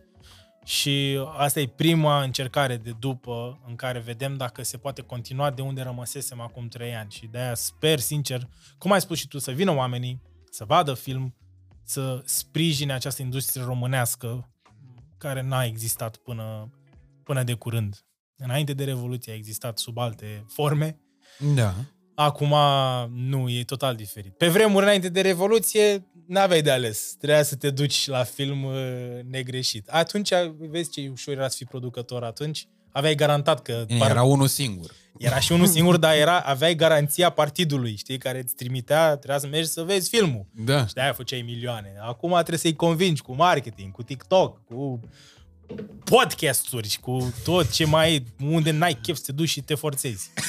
[0.65, 5.63] și asta e prima încercare de după în care vedem dacă se poate continua de
[5.63, 8.49] unde rămăsesem acum trei ani și de-aia sper sincer,
[8.79, 11.35] cum ai spus și tu, să vină oamenii, să vadă film,
[11.83, 14.51] să sprijine această industrie românească
[15.19, 16.71] care n-a existat până,
[17.25, 18.05] până de curând.
[18.37, 21.01] Înainte de Revoluție a existat sub alte forme,
[21.55, 21.75] Da.
[22.15, 22.55] Acum
[23.15, 24.33] nu, e total diferit.
[24.33, 27.15] Pe vremuri înainte de Revoluție, n-aveai de ales.
[27.19, 28.75] Trebuia să te duci la film uh,
[29.31, 29.89] negreșit.
[29.89, 30.31] Atunci,
[30.71, 32.67] vezi ce ușor era să fii producător atunci?
[32.93, 33.85] Aveai garantat că...
[33.87, 34.91] Bine, Era unul singur.
[35.19, 39.47] era și unul singur, dar era, aveai garanția partidului, știi, care îți trimitea, trebuia să
[39.47, 40.47] mergi să vezi filmul.
[40.55, 40.87] Da.
[40.87, 41.95] Și de-aia făceai milioane.
[42.01, 45.01] Acum trebuie să-i convingi cu marketing, cu TikTok, cu
[46.05, 49.75] podcasturi și cu tot ce mai e, unde n-ai chef să te duci și te
[49.75, 50.31] forțezi.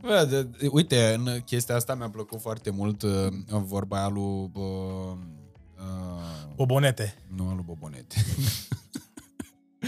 [0.00, 3.10] Bă, de, de, uite, în chestia asta mi-a plăcut foarte mult uh,
[3.46, 4.50] vorba aia lui...
[4.52, 5.16] Uh,
[5.76, 7.14] uh, Bobonete.
[7.36, 8.16] nu alu Bobonete.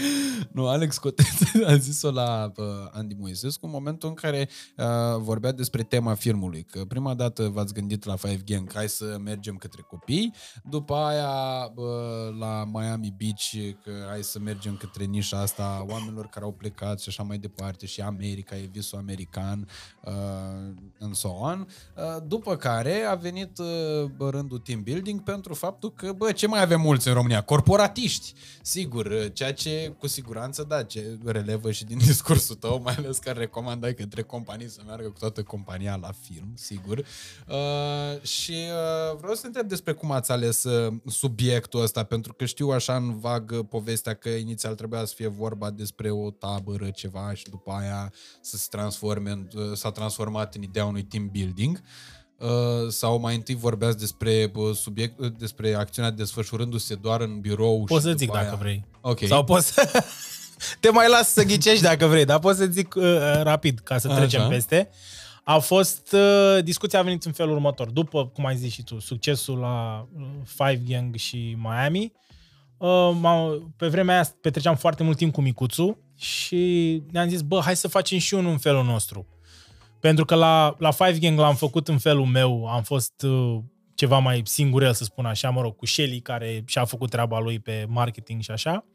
[0.51, 1.25] nu, Alex Cotet
[1.67, 4.85] a zis-o la uh, Andy Moisescu în momentul în care uh,
[5.19, 6.63] vorbea despre tema filmului.
[6.63, 10.33] Că prima dată v-ați gândit la Five Gang, hai să mergem către copii.
[10.63, 11.85] După aia uh,
[12.39, 17.09] la Miami Beach, că hai să mergem către nișa asta oamenilor care au plecat și
[17.09, 17.85] așa mai departe.
[17.85, 19.67] Și America, e visul american,
[20.03, 20.13] uh,
[20.99, 21.67] and so on.
[21.95, 26.61] Uh, după care a venit uh, rândul team building pentru faptul că, bă, ce mai
[26.61, 27.41] avem mulți în România?
[27.41, 28.33] Corporatiști.
[28.61, 33.17] Sigur, uh, ceea ce cu siguranță, da, ce relevă și din discursul tău, mai ales
[33.17, 36.97] că recomandai către companii să meargă cu toată compania la film, sigur.
[37.47, 42.45] Uh, și uh, vreau să întreb despre cum ați ales uh, subiectul ăsta, pentru că
[42.45, 46.89] știu așa în vag uh, povestea că inițial trebuia să fie vorba despre o tabără,
[46.89, 51.29] ceva, și după aia să se transforme, în, uh, s-a transformat în ideea unui team
[51.31, 51.81] building.
[52.37, 57.83] Uh, sau mai întâi vorbeați despre uh, subiect, uh, despre acțiunea desfășurându-se doar în birou
[57.83, 58.57] Poți și să zic după dacă aia...
[58.57, 58.85] vrei.
[59.09, 59.19] Ok.
[59.27, 60.03] Sau poți să...
[60.79, 63.97] Te mai las să ghicești dacă vrei, dar poți să zic uh, uh, rapid ca
[63.97, 64.49] să trecem Așa.
[64.49, 64.89] peste.
[65.43, 67.89] A fost, uh, discuția a venit în felul următor.
[67.89, 72.11] După, cum ai zis și tu, succesul la uh, Five Gang și Miami,
[72.77, 77.61] uh, m-am- pe vremea aia petreceam foarte mult timp cu micuțul și ne-am zis, bă,
[77.63, 79.27] hai să facem și unul în felul nostru.
[79.99, 83.57] Pentru că la, la Five Gang l-am făcut în felul meu, am fost uh,
[83.95, 87.59] ceva mai singurel, să spun așa, mă rog, cu Shelly, care și-a făcut treaba lui
[87.59, 88.85] pe marketing și așa.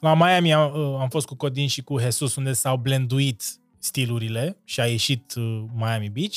[0.00, 3.42] La Miami am, uh, am fost cu Codin și cu Jesus, unde s-au blenduit
[3.78, 6.36] stilurile și a ieșit uh, Miami Beach.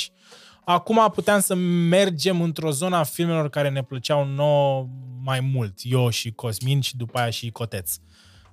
[0.66, 1.55] Acum puteam să
[1.89, 4.88] mergem într-o zonă a filmelor care ne plăceau nouă
[5.24, 7.95] mai mult, eu și Cosmin și după aia și Coteț.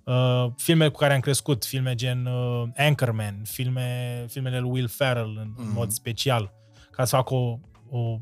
[0.04, 5.36] Uh, filme cu care am crescut, filme gen uh, Anchorman, filme, filmele lui Will Ferrell
[5.40, 5.74] în, în Mhm.
[5.74, 6.52] mod special,
[6.90, 7.58] ca să fac o,
[7.90, 8.18] o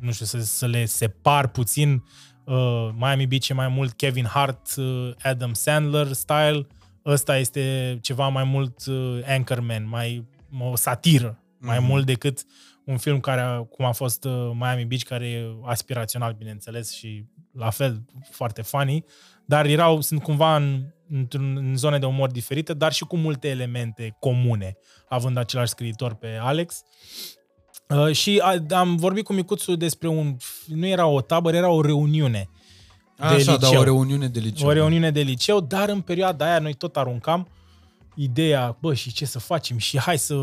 [0.00, 2.04] nu știu, să, să le separ puțin.
[2.50, 6.66] Uh, Miami Beach e mai mult Kevin Hart, uh, Adam Sandler style.
[7.06, 10.26] Ăsta este ceva mai mult uh, Anchorman, mai
[10.60, 11.86] o satiră, mai Mhm.
[11.86, 12.44] mult decât
[12.84, 17.24] un film care, a- cum a fost uh, Miami Beach, care e aspirațional, bineînțeles, și
[17.52, 19.04] la fel foarte funny,
[19.44, 23.48] dar erau, sunt cumva în, într-un, în zone de umor diferite, dar și cu multe
[23.48, 24.76] elemente comune,
[25.08, 26.82] având același scriitor pe Alex.
[26.84, 27.37] Uh,
[28.12, 30.36] și a, am vorbit cu Micuțu despre un...
[30.66, 32.48] Nu era o tabără, era o reuniune.
[33.16, 33.80] de Așa, dar liceu.
[33.80, 34.68] o reuniune de liceu.
[34.68, 37.48] O reuniune de liceu, dar în perioada aia noi tot aruncam
[38.18, 39.78] ideea, bă, și ce să facem?
[39.78, 40.36] Și hai să,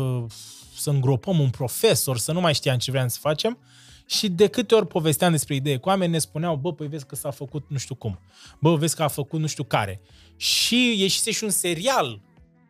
[0.76, 3.58] să îngropăm un profesor, să nu mai știam ce vreau să facem.
[4.06, 7.14] Și de câte ori povesteam despre idee cu oameni, ne spuneau, bă, păi vezi că
[7.14, 8.20] s-a făcut nu știu cum.
[8.58, 10.00] Bă, vezi că a făcut nu știu care.
[10.36, 12.20] Și ieșise și un serial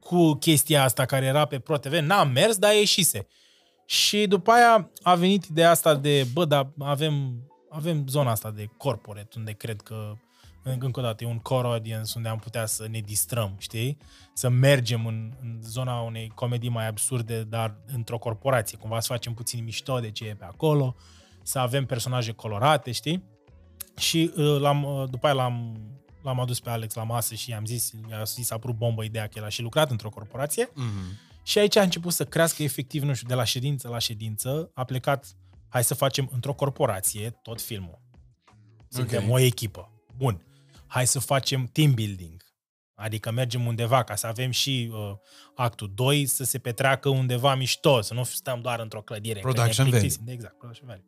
[0.01, 1.93] cu chestia asta care era pe ProTV.
[1.93, 3.27] N-a mers, dar ieșise.
[3.87, 8.69] Și după aia a venit ideea asta de, bă, dar avem, avem zona asta de
[8.77, 10.15] corporate, unde cred că
[10.63, 13.99] încă o dată, e un core audience unde am putea să ne distrăm, știi?
[14.35, 19.35] Să mergem în, în zona unei comedii mai absurde, dar într-o corporație, cumva să facem
[19.35, 20.97] puțin mișto de ce e pe acolo,
[21.43, 23.25] să avem personaje colorate, știi?
[23.97, 25.81] Și uh, l-am, uh, după aia l-am,
[26.23, 29.27] l-am adus pe Alex la masă și i-am zis, i-a zis a părut bombă ideea
[29.27, 31.19] că el a și lucrat într-o corporație Mhm.
[31.47, 34.85] Și aici a început să crească efectiv, nu știu, de la ședință la ședință, a
[34.85, 35.37] plecat,
[35.69, 38.01] hai să facem într-o corporație tot filmul.
[38.89, 39.31] Suntem Ok.
[39.31, 39.93] o echipă.
[40.17, 40.47] Bun.
[40.87, 42.43] Hai să facem team building.
[42.95, 45.17] Adică mergem undeva ca să avem și uh,
[45.55, 49.41] actul 2 să se petreacă undeva mișto, să nu stăm doar într-o clădire.
[49.41, 50.25] că ne Production plictisim.
[50.29, 51.05] Exact, production value.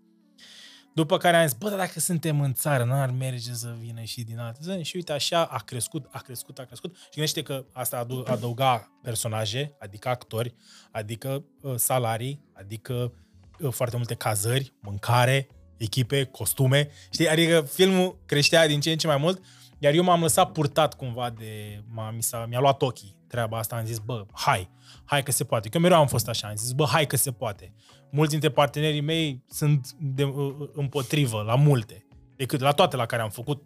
[0.95, 4.23] După care am zis, bă, dar dacă suntem în țară, n-ar merge să vină și
[4.25, 4.83] din alte zone.
[4.83, 6.97] Și uite, așa a crescut, a crescut, a crescut.
[6.97, 10.55] Și gândește că asta adu- adăuga personaje, adică actori,
[10.91, 13.13] adică uh, salarii, adică
[13.61, 17.29] uh, foarte multe cazări, mâncare, echipe, costume, știi?
[17.29, 19.45] Adică filmul creștea din ce în ce mai mult,
[19.79, 21.83] iar eu m-am lăsat purtat cumva de...
[21.89, 24.71] M-a, mi, s-a, mi-a luat ochii treaba asta, am zis, bă, hai,
[25.05, 25.69] hai că se poate.
[25.69, 27.75] Că mereu am fost așa, am zis, bă, hai că se poate.
[28.11, 32.07] Mulți dintre partenerii mei sunt de, uh, uh, împotrivă la multe,
[32.37, 33.63] decât la toate la care am făcut,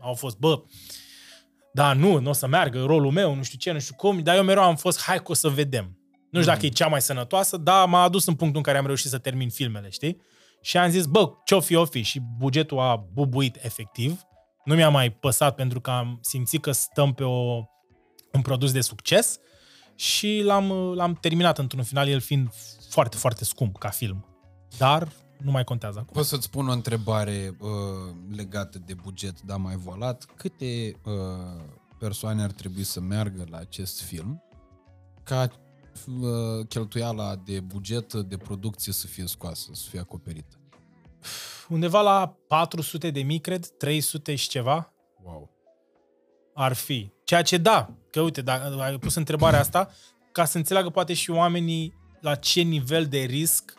[0.00, 0.62] au fost, bă,
[1.72, 4.36] da, nu, nu o să meargă rolul meu, nu știu ce, nu știu cum, dar
[4.36, 5.98] eu mereu am fost, hai că o să vedem.
[6.30, 6.56] Nu știu mm.
[6.56, 9.18] dacă e cea mai sănătoasă, dar m-a adus în punctul în care am reușit să
[9.18, 10.20] termin filmele, știi?
[10.60, 12.02] Și am zis, bă, ce-o fi, o fi.
[12.02, 14.20] Și bugetul a bubuit efectiv.
[14.64, 17.62] Nu mi-a mai păsat pentru că am simțit că stăm pe o,
[18.36, 19.38] un produs de succes
[19.94, 22.48] și l-am, l-am terminat într-un final, el fiind
[22.88, 24.26] foarte, foarte scump ca film.
[24.78, 25.08] Dar
[25.42, 26.12] nu mai contează acum.
[26.12, 27.70] Pot să-ți spun o întrebare uh,
[28.36, 30.24] legată de buget, dar mai volat.
[30.36, 31.12] Câte uh,
[31.98, 34.42] persoane ar trebui să meargă la acest film
[35.22, 35.48] ca
[36.06, 40.56] uh, cheltuiala de buget de producție să fie scoasă, să fie acoperită?
[41.68, 44.92] Undeva la 400 de mii, cred, 300 și ceva.
[45.22, 45.50] Wow.
[46.54, 47.15] Ar fi.
[47.26, 49.90] Ceea ce da, că uite, dacă ai pus întrebarea asta,
[50.32, 53.72] ca să înțeleagă poate și oamenii la ce nivel de risc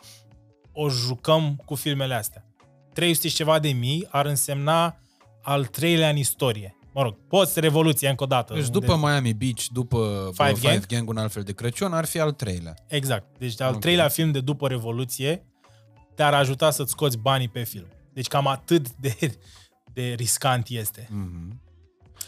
[0.72, 2.44] o jucăm cu filmele astea.
[2.92, 4.96] 300 și ceva de mii ar însemna
[5.42, 6.76] al treilea în istorie.
[6.92, 8.54] Mă rog, poți Revoluția încă o dată.
[8.54, 9.06] Deci după unde...
[9.06, 10.86] Miami Beach, după Five, Five Gang?
[10.86, 12.74] Gang, un alt fel de Crăciun, ar fi al treilea.
[12.86, 13.38] Exact.
[13.38, 13.80] Deci al okay.
[13.80, 15.46] treilea film de după Revoluție
[16.14, 17.86] te-ar ajuta să-ți scoți banii pe film.
[18.12, 19.38] Deci cam atât de,
[19.92, 21.02] de riscant este.
[21.02, 21.67] Mm-hmm.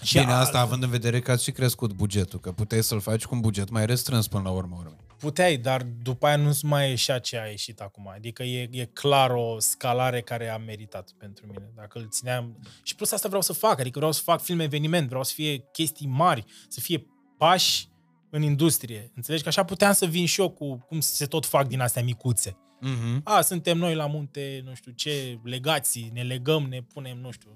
[0.02, 0.60] Și Bine, asta a...
[0.60, 3.70] având în vedere că ați și crescut bugetul, că puteai să-l faci cu un buget
[3.70, 4.76] mai restrâns până la urmă.
[4.78, 4.96] urmă.
[5.18, 8.08] Puteai, dar după aia nu-ți mai ieșea ce a ieșit acum.
[8.14, 11.70] Adică e, e clar o scalare care a meritat pentru mine.
[11.76, 12.58] Dacă îl țineam...
[12.82, 15.58] Și plus asta vreau să fac, adică vreau să fac film eveniment, vreau să fie
[15.72, 17.06] chestii mari, să fie
[17.38, 17.88] pași
[18.30, 19.12] în industrie.
[19.14, 19.42] Înțelegi?
[19.42, 22.56] Că așa puteam să vin și eu cu cum se tot fac din astea micuțe.
[22.82, 23.22] Uh-huh.
[23.24, 27.50] A, suntem noi la munte, nu știu ce, legații, ne legăm, ne punem, nu știu,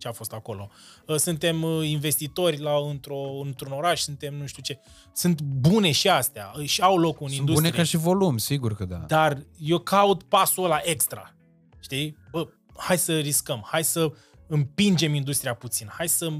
[0.00, 0.70] ce a fost acolo.
[1.06, 4.78] Uh, suntem uh, investitori la, într-o, într-un oraș, suntem nu știu ce.
[5.12, 7.70] Sunt bune și astea, și au loc în Sunt industrie.
[7.70, 8.96] bune ca și volum, sigur că da.
[8.96, 11.34] Dar eu caut pasul ăla extra.
[11.80, 12.16] Știi?
[12.30, 14.12] Bă, hai să riscăm, hai să
[14.46, 16.32] împingem industria puțin, hai să...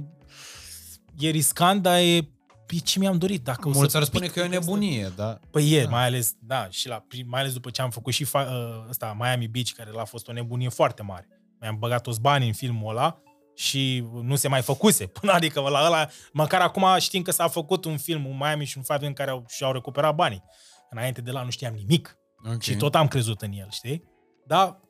[1.18, 2.28] E riscant, dar e
[2.66, 3.44] pe ce mi-am dorit.
[3.44, 5.40] Dacă Mulți ar spune că e o nebunie, da.
[5.50, 5.90] Păi e, da.
[5.90, 9.16] mai ales, da, și la, mai ales după ce am făcut și fa, uh, ăsta,
[9.18, 11.28] Miami Beach, care l-a fost o nebunie foarte mare.
[11.60, 13.20] Mi-am băgat toți banii în filmul ăla
[13.54, 15.06] și nu se mai făcuse.
[15.20, 18.76] Până adică la ăla, măcar acum știm că s-a făcut un film, un Miami și
[18.76, 20.44] un Five în care au, și-au recuperat banii.
[20.90, 22.18] Înainte de la nu știam nimic.
[22.44, 22.58] Okay.
[22.60, 24.04] Și tot am crezut în el, știi?
[24.46, 24.80] Dar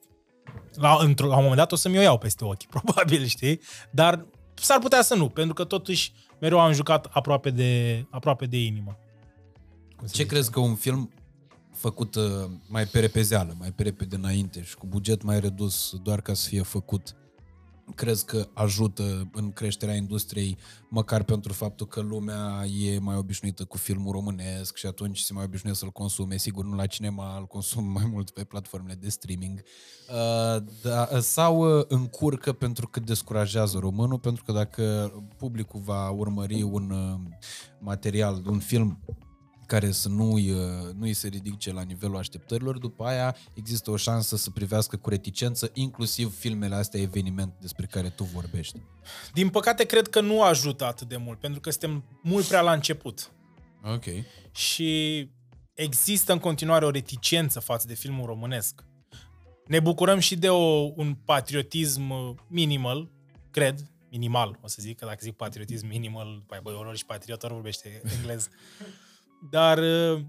[0.75, 3.61] la, într- la un moment dat o să-mi o iau peste ochi, probabil, știi?
[3.91, 8.57] Dar s-ar putea să nu, pentru că totuși mereu am jucat aproape de, aproape de
[8.57, 8.99] inimă.
[10.13, 11.11] Ce crezi că un film
[11.75, 12.25] făcut uh,
[12.69, 16.49] mai pe repezeală, mai pe repede înainte și cu buget mai redus doar ca să
[16.49, 17.17] fie făcut,
[17.95, 23.77] crezi că ajută în creșterea industriei, măcar pentru faptul că lumea e mai obișnuită cu
[23.77, 27.85] filmul românesc și atunci se mai obișnuie să-l consume, sigur nu la cinema, îl consum
[27.85, 29.63] mai mult pe platformele de streaming,
[30.09, 36.63] uh, da, sau uh, încurcă pentru că descurajează românul, pentru că dacă publicul va urmări
[36.63, 37.21] un uh,
[37.79, 38.99] material, un film
[39.71, 40.49] care să nu îi,
[40.95, 45.09] nu îi se ridice la nivelul așteptărilor, după aia există o șansă să privească cu
[45.09, 48.81] reticență inclusiv filmele astea eveniment despre care tu vorbești.
[49.33, 52.73] Din păcate, cred că nu ajută atât de mult, pentru că suntem mult prea la
[52.73, 53.33] început.
[53.85, 54.05] Ok.
[54.53, 55.29] Și
[55.75, 58.85] există în continuare o reticență față de filmul românesc.
[59.67, 63.11] Ne bucurăm și de o, un patriotism minimal,
[63.51, 67.43] cred, minimal, o să zic, că dacă zic patriotism minimal, păi băi, ori și patriot,
[67.43, 68.49] ori vorbește englez.
[69.51, 70.21] Dar uh,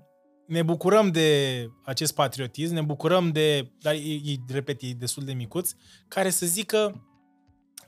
[0.47, 5.34] ne bucurăm de acest patriotism, ne bucurăm de, dar e, e, repet, e destul de
[5.34, 5.72] micuț,
[6.07, 7.05] care să zică,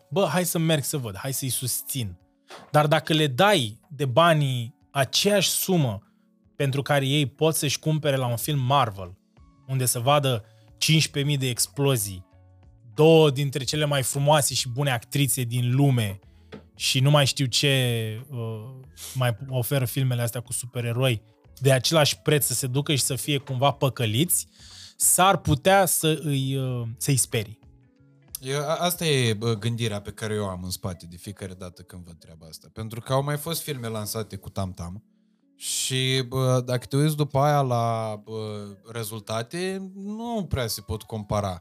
[0.10, 2.18] bă, hai să merg să văd, hai să-i susțin.
[2.72, 6.02] Dar dacă le dai de banii aceeași sumă
[6.56, 9.18] pentru care ei pot să-și cumpere la un film Marvel,
[9.68, 10.46] unde să vadă
[11.24, 12.26] 15.000 de explozii,
[12.94, 16.20] două dintre cele mai frumoase și bune actrițe din lume,
[16.76, 17.72] și nu mai știu ce
[18.30, 18.70] uh,
[19.14, 21.22] mai oferă filmele astea cu supereroi
[21.62, 24.48] de același preț să se ducă și să fie cumva păcăliți,
[24.98, 27.60] s-ar putea să îi, uh, să-i sperii.
[28.42, 32.16] Eu, asta e gândirea pe care eu am în spate de fiecare dată când văd
[32.20, 32.68] treaba asta.
[32.74, 35.04] Pentru că au mai fost filme lansate cu tam-tam
[35.56, 41.60] și bă, dacă te uiți după aia la bă, rezultate, nu prea se pot compara.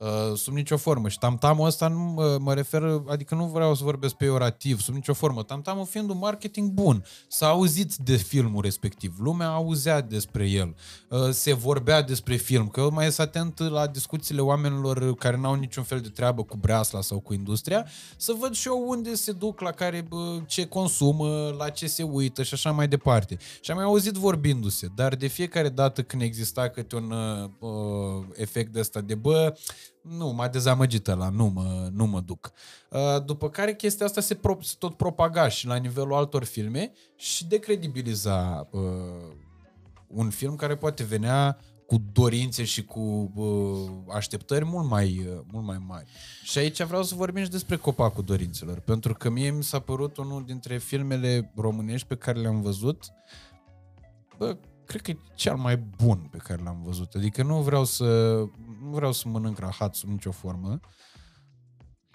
[0.00, 1.08] Uh, sub nicio formă.
[1.08, 5.14] Și tamtamul ăsta nu mă, mă refer, adică nu vreau să vorbesc peorativ, sub nicio
[5.14, 5.42] formă.
[5.42, 7.04] Tamtamul fiind un marketing bun.
[7.28, 9.14] S-a auzit de filmul respectiv.
[9.18, 10.74] Lumea auzea despre el.
[11.08, 12.68] Uh, se vorbea despre film.
[12.68, 17.00] Că mai este atent la discuțiile oamenilor care n-au niciun fel de treabă cu breasla
[17.00, 17.86] sau cu industria,
[18.16, 20.08] să văd și eu unde se duc, la care,
[20.46, 23.36] ce consumă, la ce se uită și așa mai departe.
[23.60, 28.72] Și am mai auzit vorbindu-se, dar de fiecare dată când exista câte un uh, efect
[28.72, 29.54] de ăsta de bă,
[30.02, 32.52] nu, m-a dezamăgit la nu mă, nu mă duc.
[32.90, 36.92] Uh, după care chestia asta se, pro, se tot propaga și la nivelul altor filme
[37.16, 38.80] și decredibiliza uh,
[40.06, 45.64] un film care poate venea cu dorințe și cu uh, așteptări mult mai, uh, mult
[45.64, 46.10] mai mari.
[46.42, 50.16] Și aici vreau să vorbim și despre Copacul Dorințelor, pentru că mie mi s-a părut
[50.16, 53.04] unul dintre filmele românești pe care le-am văzut
[54.40, 54.56] bă,
[54.90, 57.14] cred că e cel mai bun pe care l-am văzut.
[57.14, 58.36] Adică nu vreau să,
[58.82, 60.80] nu vreau să mănânc rahat sub nicio formă.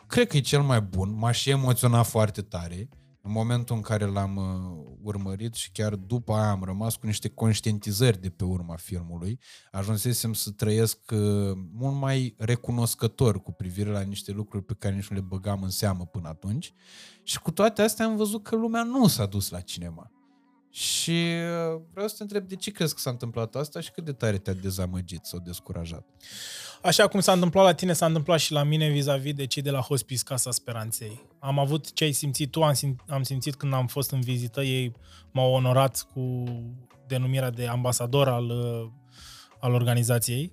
[0.07, 1.17] Cred că e cel mai bun.
[1.17, 2.89] M-aș și emoționat foarte tare
[3.21, 7.29] în momentul în care l-am uh, urmărit și chiar după aia am rămas cu niște
[7.29, 9.39] conștientizări de pe urma filmului.
[9.71, 11.19] Ajunsesem să trăiesc uh,
[11.73, 15.69] mult mai recunoscător cu privire la niște lucruri pe care nici nu le băgam în
[15.69, 16.73] seamă până atunci.
[17.23, 20.11] Și cu toate astea am văzut că lumea nu s-a dus la cinema.
[20.75, 24.05] Și uh, vreau să te întreb de ce crezi că s-a întâmplat asta și cât
[24.05, 26.05] de tare te-a dezamăgit sau descurajat?
[26.81, 29.69] Așa cum s-a întâmplat la tine, s-a întâmplat și la mine vis-a-vis de cei de
[29.69, 31.25] la Hospice Casa Speranței.
[31.39, 34.61] Am avut ce ai simțit tu, am, simț- am simțit când am fost în vizită,
[34.61, 34.95] ei
[35.31, 36.43] m-au onorat cu
[37.07, 38.89] denumirea de ambasador al, uh,
[39.59, 40.51] al organizației.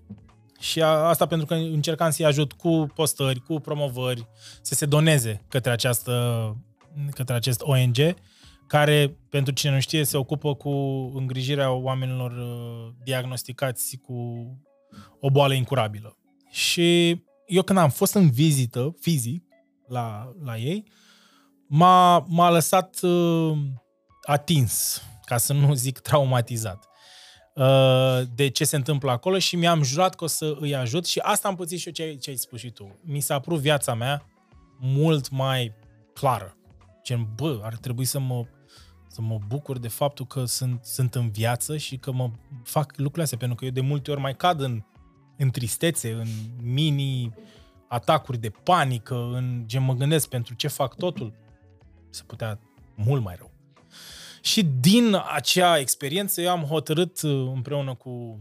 [0.58, 4.28] Și a, asta pentru că încercam să-i ajut cu postări, cu promovări,
[4.60, 6.56] să se doneze către, această,
[7.10, 7.96] către acest ONG
[8.72, 10.70] care, pentru cine nu știe, se ocupă cu
[11.14, 14.14] îngrijirea oamenilor uh, diagnosticați cu
[15.20, 16.18] o boală incurabilă.
[16.50, 17.10] Și
[17.46, 19.44] eu când am fost în vizită fizic
[19.88, 20.84] la, la ei,
[21.66, 23.58] m-a, m-a lăsat uh,
[24.22, 26.88] atins, ca să nu zic traumatizat,
[27.54, 31.18] uh, de ce se întâmplă acolo și mi-am jurat că o să îi ajut și
[31.18, 33.00] asta am pățit și eu ce ai, ce ai spus și tu.
[33.04, 34.26] Mi s-a prut viața mea
[34.80, 35.72] mult mai
[36.14, 36.56] clară.
[37.04, 38.44] Gen, bă, ar trebui să mă
[39.12, 42.30] să mă bucur de faptul că sunt, sunt în viață și că mă
[42.64, 44.82] fac lucrurile astea, pentru că eu de multe ori mai cad în,
[45.36, 46.28] în tristețe, în
[46.62, 47.34] mini
[47.88, 51.34] atacuri de panică, în ce mă gândesc pentru ce fac totul,
[52.10, 52.58] se putea
[52.94, 53.50] mult mai rău.
[54.40, 58.40] Și din acea experiență eu am hotărât uh, împreună cu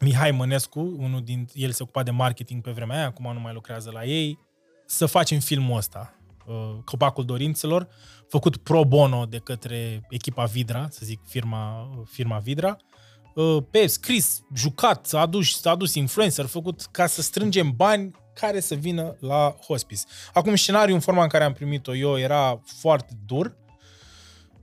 [0.00, 3.52] Mihai Mănescu, unul din el se ocupa de marketing pe vremea aia, acum nu mai
[3.52, 4.38] lucrează la ei,
[4.86, 6.16] să facem filmul ăsta.
[6.52, 7.88] Uh, Copacul Dorințelor,
[8.28, 12.76] făcut pro bono de către echipa Vidra, să zic firma, firma Vidra,
[13.34, 18.60] uh, pe scris, jucat, s-a adus, s-a adus influencer, făcut ca să strângem bani care
[18.60, 20.02] să vină la hospice.
[20.32, 23.56] Acum, scenariul în forma în care am primit-o eu era foarte dur.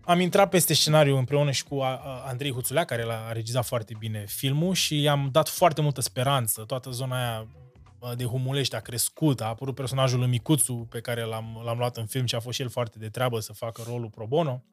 [0.02, 1.82] Am intrat peste scenariu împreună și cu
[2.26, 6.62] Andrei Huțulea, care l-a regizat foarte bine filmul și i-am dat foarte multă speranță.
[6.62, 7.48] Toată zona aia
[8.16, 12.06] de Humulești a crescut, a apărut personajul lui Micuțu pe care l-am, l-am luat în
[12.06, 14.64] film și a fost și el foarte de treabă să facă rolul pro bono.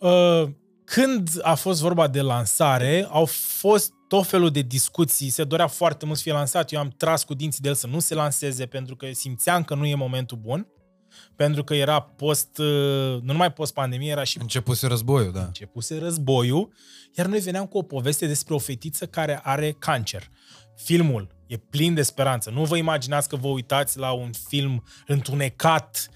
[0.00, 0.48] Uh,
[0.84, 6.04] când a fost vorba de lansare, au fost tot felul de discuții, se dorea foarte
[6.04, 8.66] mult să fie lansat, eu am tras cu dinții de el să nu se lanseze
[8.66, 10.66] pentru că simțeam că nu e momentul bun,
[11.36, 14.38] pentru că era post, uh, nu numai post-pandemie, era și...
[14.40, 15.44] Începuse războiul, da.
[15.44, 16.72] Începuse războiul,
[17.16, 20.30] iar noi veneam cu o poveste despre o fetiță care are cancer.
[20.76, 22.50] Filmul e plin de speranță.
[22.50, 26.08] Nu vă imaginați că vă uitați la un film întunecat,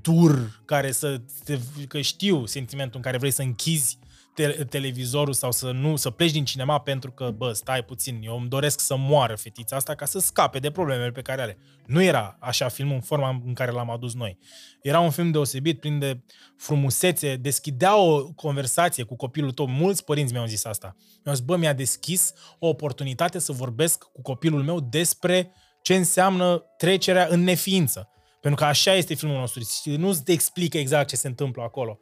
[0.00, 3.98] dur, care să te, că știu sentimentul în care vrei să închizi
[4.34, 8.36] te- televizorul sau să nu să pleci din cinema pentru că, bă, stai puțin, eu
[8.38, 11.58] îmi doresc să moară fetița asta ca să scape de problemele pe care are.
[11.86, 14.38] Nu era așa filmul în forma în care l-am adus noi.
[14.82, 16.20] Era un film deosebit, plin de
[16.56, 19.66] frumusețe, deschidea o conversație cu copilul tău.
[19.66, 20.96] Mulți părinți mi-au zis asta.
[21.24, 25.52] Mi-au zis, bă, mi-a deschis o oportunitate să vorbesc cu copilul meu despre
[25.82, 28.08] ce înseamnă trecerea în neființă.
[28.40, 29.62] Pentru că așa este filmul nostru.
[29.84, 32.00] Nu te explică exact ce se întâmplă acolo.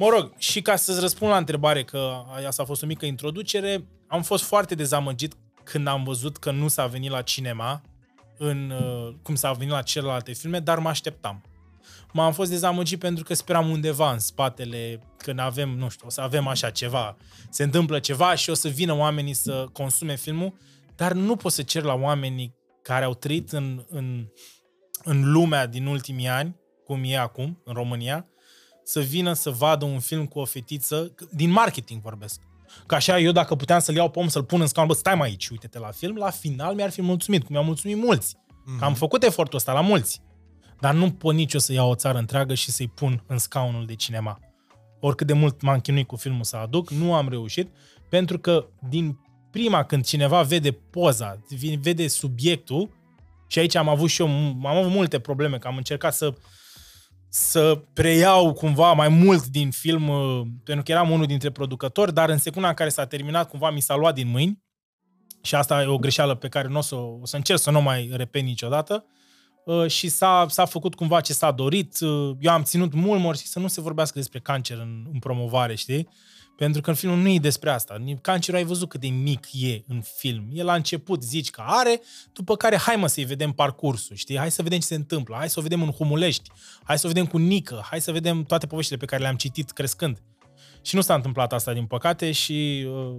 [0.00, 3.84] Mă rog, și ca să-ți răspund la întrebare, că asta a fost o mică introducere,
[4.06, 7.82] am fost foarte dezamăgit când am văzut că nu s-a venit la cinema,
[8.38, 11.42] în, uh, cum s-a venit la celelalte filme, dar mă așteptam.
[12.12, 16.20] M-am fost dezamăgit pentru că speram undeva în spatele, când avem, nu știu, o să
[16.20, 17.16] avem așa ceva,
[17.50, 20.54] se întâmplă ceva și o să vină oamenii să consume filmul,
[20.96, 24.26] dar nu pot să cer la oamenii care au trăit în, în,
[25.04, 28.30] în lumea din ultimii ani, cum e acum, în România,
[28.84, 32.40] să vină să vadă un film cu o fetiță, din marketing vorbesc,
[32.86, 35.14] Ca așa eu dacă puteam să-l iau pe om, să-l pun în scaun, bă, stai
[35.14, 38.36] mai aici, uite-te la film, la final mi-ar fi mulțumit, cum mi-au mulțumit mulți.
[38.36, 38.78] Mm-hmm.
[38.78, 40.22] Că am făcut efortul ăsta la mulți.
[40.80, 43.86] Dar nu pot nici eu să iau o țară întreagă și să-i pun în scaunul
[43.86, 44.38] de cinema.
[45.00, 47.72] Oricât de mult m-am chinuit cu filmul să aduc, nu am reușit,
[48.08, 49.18] pentru că din
[49.50, 51.38] prima când cineva vede poza,
[51.80, 52.98] vede subiectul,
[53.46, 56.34] și aici am avut și eu, am avut multe probleme, că am încercat să
[57.32, 62.28] să preiau cumva mai mult din film, uh, pentru că eram unul dintre producători, dar
[62.28, 64.62] în secunda în care s-a terminat, cumva mi s-a luat din mâini
[65.42, 67.82] și asta e o greșeală pe care nu o să, o să încerc să nu
[67.82, 69.04] mai repet niciodată
[69.64, 72.00] uh, și s-a, s-a făcut cumva ce s-a dorit.
[72.00, 75.74] Uh, eu am ținut mult mult să nu se vorbească despre cancer în, în promovare,
[75.74, 76.08] știi?
[76.60, 78.02] Pentru că în filmul nu e despre asta.
[78.20, 80.48] Cancerul ai văzut cât de mic e în film.
[80.52, 82.00] E la început zici că are,
[82.32, 84.38] după care hai mă să-i vedem parcursul, știi?
[84.38, 86.50] Hai să vedem ce se întâmplă, hai să o vedem în Humulești,
[86.82, 89.70] hai să o vedem cu Nică, hai să vedem toate poveștile pe care le-am citit
[89.70, 90.22] crescând.
[90.82, 93.16] Și nu s-a întâmplat asta, din păcate, și uh,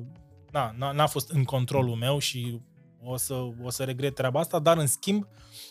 [0.52, 2.60] na, n-a fost în controlul meu și
[3.04, 5.28] o să, o să regret treaba asta, dar în schimb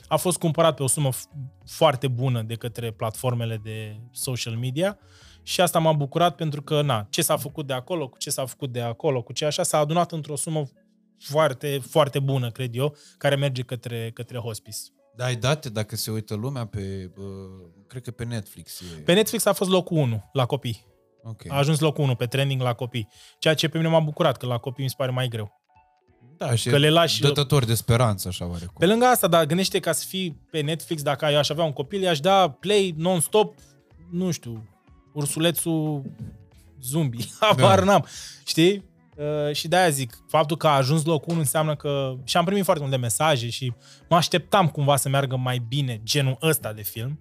[0.09, 1.10] a fost cumpărat pe o sumă
[1.66, 4.98] foarte bună de către platformele de social media
[5.42, 8.46] și asta m-a bucurat pentru că, na, ce s-a făcut de acolo, cu ce s-a
[8.46, 10.68] făcut de acolo, cu ce așa, s-a adunat într-o sumă
[11.18, 14.78] foarte, foarte bună, cred eu, care merge către, către hospice.
[15.16, 17.24] Da, ai date dacă se uită lumea pe, uh,
[17.86, 18.80] cred că pe Netflix.
[18.80, 19.00] E...
[19.00, 20.86] Pe Netflix a fost locul 1 la copii.
[21.22, 21.50] Okay.
[21.50, 23.08] A ajuns locul 1 pe trending la copii.
[23.38, 25.60] Ceea ce pe mine m-a bucurat, că la copii mi se pare mai greu.
[26.36, 27.20] Da, și că le lași...
[27.20, 28.74] dătător de speranță, așa oarecum.
[28.78, 31.72] Pe lângă asta, dar gândește ca să fii pe Netflix, dacă eu aș avea un
[31.72, 33.54] copil, i-aș da play non-stop,
[34.10, 34.68] nu știu,
[35.12, 36.03] ursulețul
[36.82, 37.24] zombie.
[37.41, 37.85] Habar da.
[37.85, 38.07] n-am.
[38.47, 38.89] Știi?
[39.16, 42.15] Uh, și de-aia zic, faptul că a ajuns locul 1 înseamnă că...
[42.24, 43.73] Și am primit foarte multe mesaje și
[44.09, 47.20] mă așteptam cumva să meargă mai bine genul ăsta de film.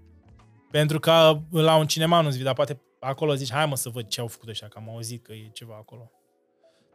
[0.71, 4.07] Pentru că la un cinema nu-ți vii, dar poate acolo zici, hai mă să văd
[4.07, 6.11] ce au făcut ăștia, că am auzit că e ceva acolo.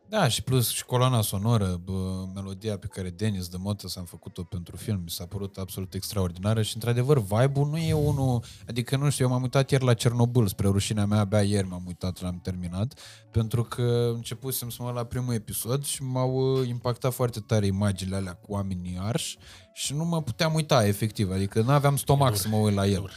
[0.09, 4.43] Da, și plus și coloana sonoră, bă, melodia pe care Denis de Motă s-a făcut-o
[4.43, 8.43] pentru film, mi s-a părut absolut extraordinară și, într-adevăr, vibe-ul nu e unul...
[8.69, 11.83] Adică, nu știu, eu m-am uitat ieri la Cernobâl, spre rușinea mea, abia ieri m-am
[11.87, 13.01] uitat, l-am terminat,
[13.31, 18.17] pentru că începusem să mă la primul episod și m-au uh, impactat foarte tare imaginile
[18.17, 19.39] alea cu oamenii arși
[19.73, 23.01] și nu mă puteam uita, efectiv, adică nu aveam stomac să mă uit la el.
[23.01, 23.13] Dur.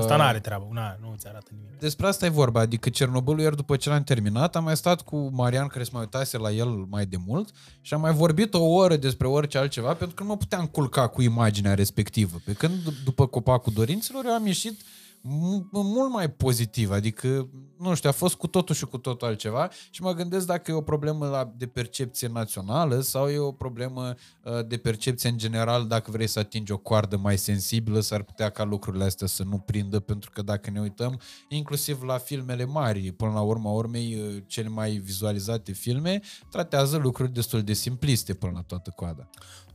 [0.00, 1.78] Asta nu are treabă, na, nu ți arată nimic.
[1.78, 5.30] Despre asta e vorba, adică Cernobâlul, iar după ce l-am terminat, am mai stat cu
[5.32, 7.48] Marian, care se mai uitase la el mai de mult,
[7.80, 11.06] și am mai vorbit o oră despre orice altceva, pentru că nu mă puteam culca
[11.06, 12.40] cu imaginea respectivă.
[12.44, 12.72] Pe când,
[13.04, 14.80] după copacul dorinților, eu am ieșit
[15.22, 20.02] mult mai pozitiv, adică, nu știu, a fost cu totul și cu totul altceva și
[20.02, 24.66] mă gândesc dacă e o problemă la, de percepție națională sau e o problemă uh,
[24.66, 28.64] de percepție în general, dacă vrei să atingi o coardă mai sensibilă, s-ar putea ca
[28.64, 33.32] lucrurile astea să nu prindă, pentru că dacă ne uităm, inclusiv la filmele mari, până
[33.32, 36.20] la urma urmei, uh, cele mai vizualizate filme,
[36.50, 39.28] tratează lucruri destul de simpliste până la toată coada.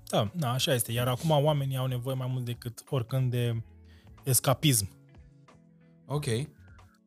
[0.10, 0.92] Da, da, așa este.
[0.92, 3.64] Iar acum oamenii au nevoie mai mult decât oricând de
[4.24, 4.97] escapism
[6.08, 6.26] Ok.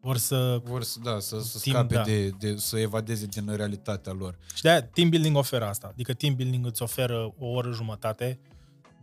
[0.00, 0.60] Vor să...
[0.64, 2.02] Vor să, da, să, să team, scape da.
[2.02, 4.38] de, de, să evadeze din realitatea lor.
[4.54, 5.86] Și de team building oferă asta.
[5.86, 8.40] Adică team building îți oferă o oră jumătate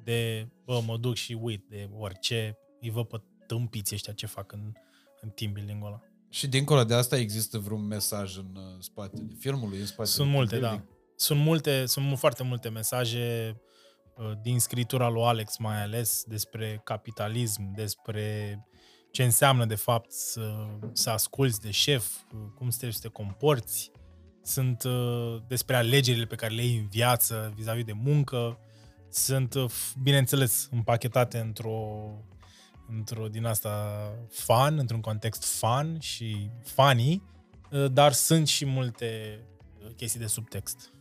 [0.04, 4.52] de, bă, mă duc și uit de orice, îi văd pe tâmpiți ăștia ce fac
[4.52, 4.72] în,
[5.22, 6.02] în team building-ul ăla.
[6.30, 10.60] Și dincolo de asta există vreun mesaj în uh, spatele filmului, în spatele Sunt multe,
[10.60, 10.84] da.
[11.16, 13.56] Sunt multe, sunt foarte multe mesaje
[14.16, 18.60] uh, din scritura lui Alex mai ales despre capitalism, despre
[19.18, 22.08] ce înseamnă de fapt să, să asculți de șef,
[22.56, 23.92] cum trebuie să te comporți,
[24.44, 28.60] sunt uh, despre alegerile pe care le ai în viață vis-a-vis de muncă,
[29.10, 29.72] sunt, uh,
[30.02, 32.10] bineînțeles, împachetate într-o,
[32.90, 37.24] într-o din asta fan, într-un context fan și funny,
[37.72, 39.40] uh, dar sunt și multe
[39.96, 40.94] chestii de subtext.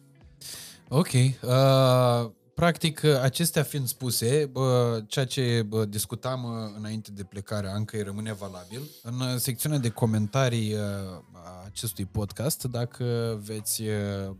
[0.89, 1.13] Ok.
[1.13, 8.33] Uh, Practic, acestea fiind spuse, bă, ceea ce bă, discutam înainte de plecare încă rămâne
[8.33, 8.81] valabil.
[9.03, 13.83] În secțiunea de comentarii a acestui podcast, dacă veți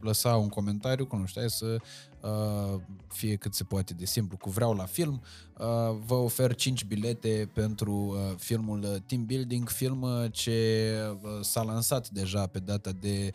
[0.01, 1.77] lăsa un comentariu, cum nu știu, să
[3.09, 5.23] fie cât se poate de simplu, cu vreau la film,
[6.07, 10.93] vă ofer 5 bilete pentru filmul Team Building, film ce
[11.41, 13.31] s-a lansat deja pe data de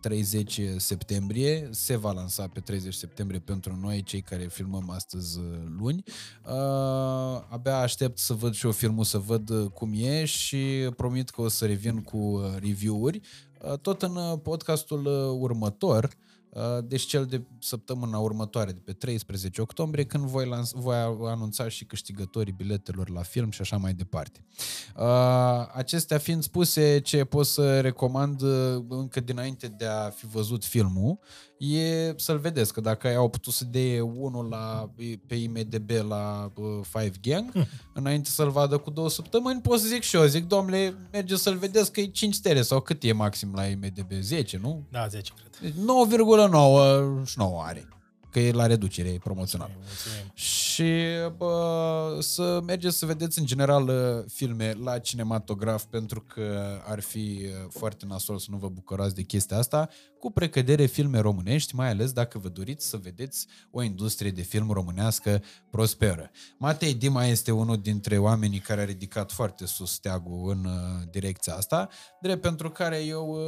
[0.00, 5.40] 30 septembrie, se va lansa pe 30 septembrie pentru noi, cei care filmăm astăzi
[5.78, 6.04] luni.
[7.48, 10.58] Abia aștept să văd și eu filmul, să văd cum e și
[10.96, 12.40] promit că o să revin cu
[13.10, 13.20] review-uri.
[13.82, 15.06] Tot în podcastul
[15.40, 16.16] următor,
[16.52, 21.68] Uh, deci cel de săptămâna următoare, de pe 13 octombrie, când voi, lans- voi anunța
[21.68, 24.44] și câștigătorii biletelor la film și așa mai departe.
[24.96, 25.04] Uh,
[25.74, 31.18] acestea fiind spuse, ce pot să recomand uh, încă dinainte de a fi văzut filmul,
[31.62, 34.90] e să-l vedeți, că dacă ai au putut să dea unul la,
[35.26, 37.52] pe IMDB la uh, Five Gang,
[37.92, 41.56] înainte să-l vadă cu două săptămâni, pot să zic și eu, zic, domnule, merge să-l
[41.56, 44.12] vedeți că e 5 stele sau cât e maxim la IMDB?
[44.20, 44.82] 10, nu?
[44.90, 45.72] Da, 10 cred.
[45.72, 47.88] Deci 9,9 are
[48.32, 49.72] că e la reducere promoțională.
[50.34, 50.92] Și
[51.36, 57.40] bă, să mergeți să vedeți în general uh, filme la cinematograf pentru că ar fi
[57.42, 59.88] uh, foarte nasol să nu vă bucurați de chestia asta,
[60.18, 64.70] cu precădere filme românești, mai ales dacă vă doriți să vedeți o industrie de film
[64.70, 66.30] românească prosperă.
[66.58, 71.54] Matei Dima este unul dintre oamenii care a ridicat foarte sus steagul în uh, direcția
[71.54, 71.88] asta,
[72.20, 73.38] drept pentru care eu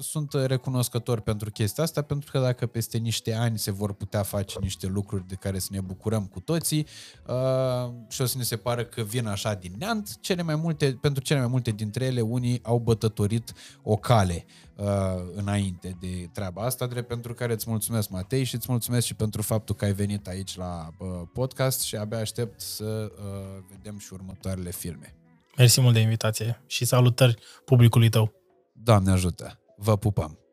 [0.00, 4.38] sunt recunoscător pentru chestia asta, pentru că dacă peste niște ani se vor putea putea
[4.38, 6.86] face niște lucruri de care să ne bucurăm cu toții
[7.26, 10.20] uh, și o să ne se pară că vin așa din neant.
[10.20, 14.44] Cele mai multe, pentru cele mai multe dintre ele, unii au bătătorit o cale
[14.76, 14.86] uh,
[15.34, 19.42] înainte de treaba asta, drept pentru care îți mulțumesc, Matei, și îți mulțumesc și pentru
[19.42, 24.12] faptul că ai venit aici la uh, podcast și abia aștept să uh, vedem și
[24.12, 25.14] următoarele filme.
[25.56, 28.32] Mersi mult de invitație și salutări publicului tău.
[28.72, 29.58] Doamne ajută!
[29.76, 30.47] Vă pupăm!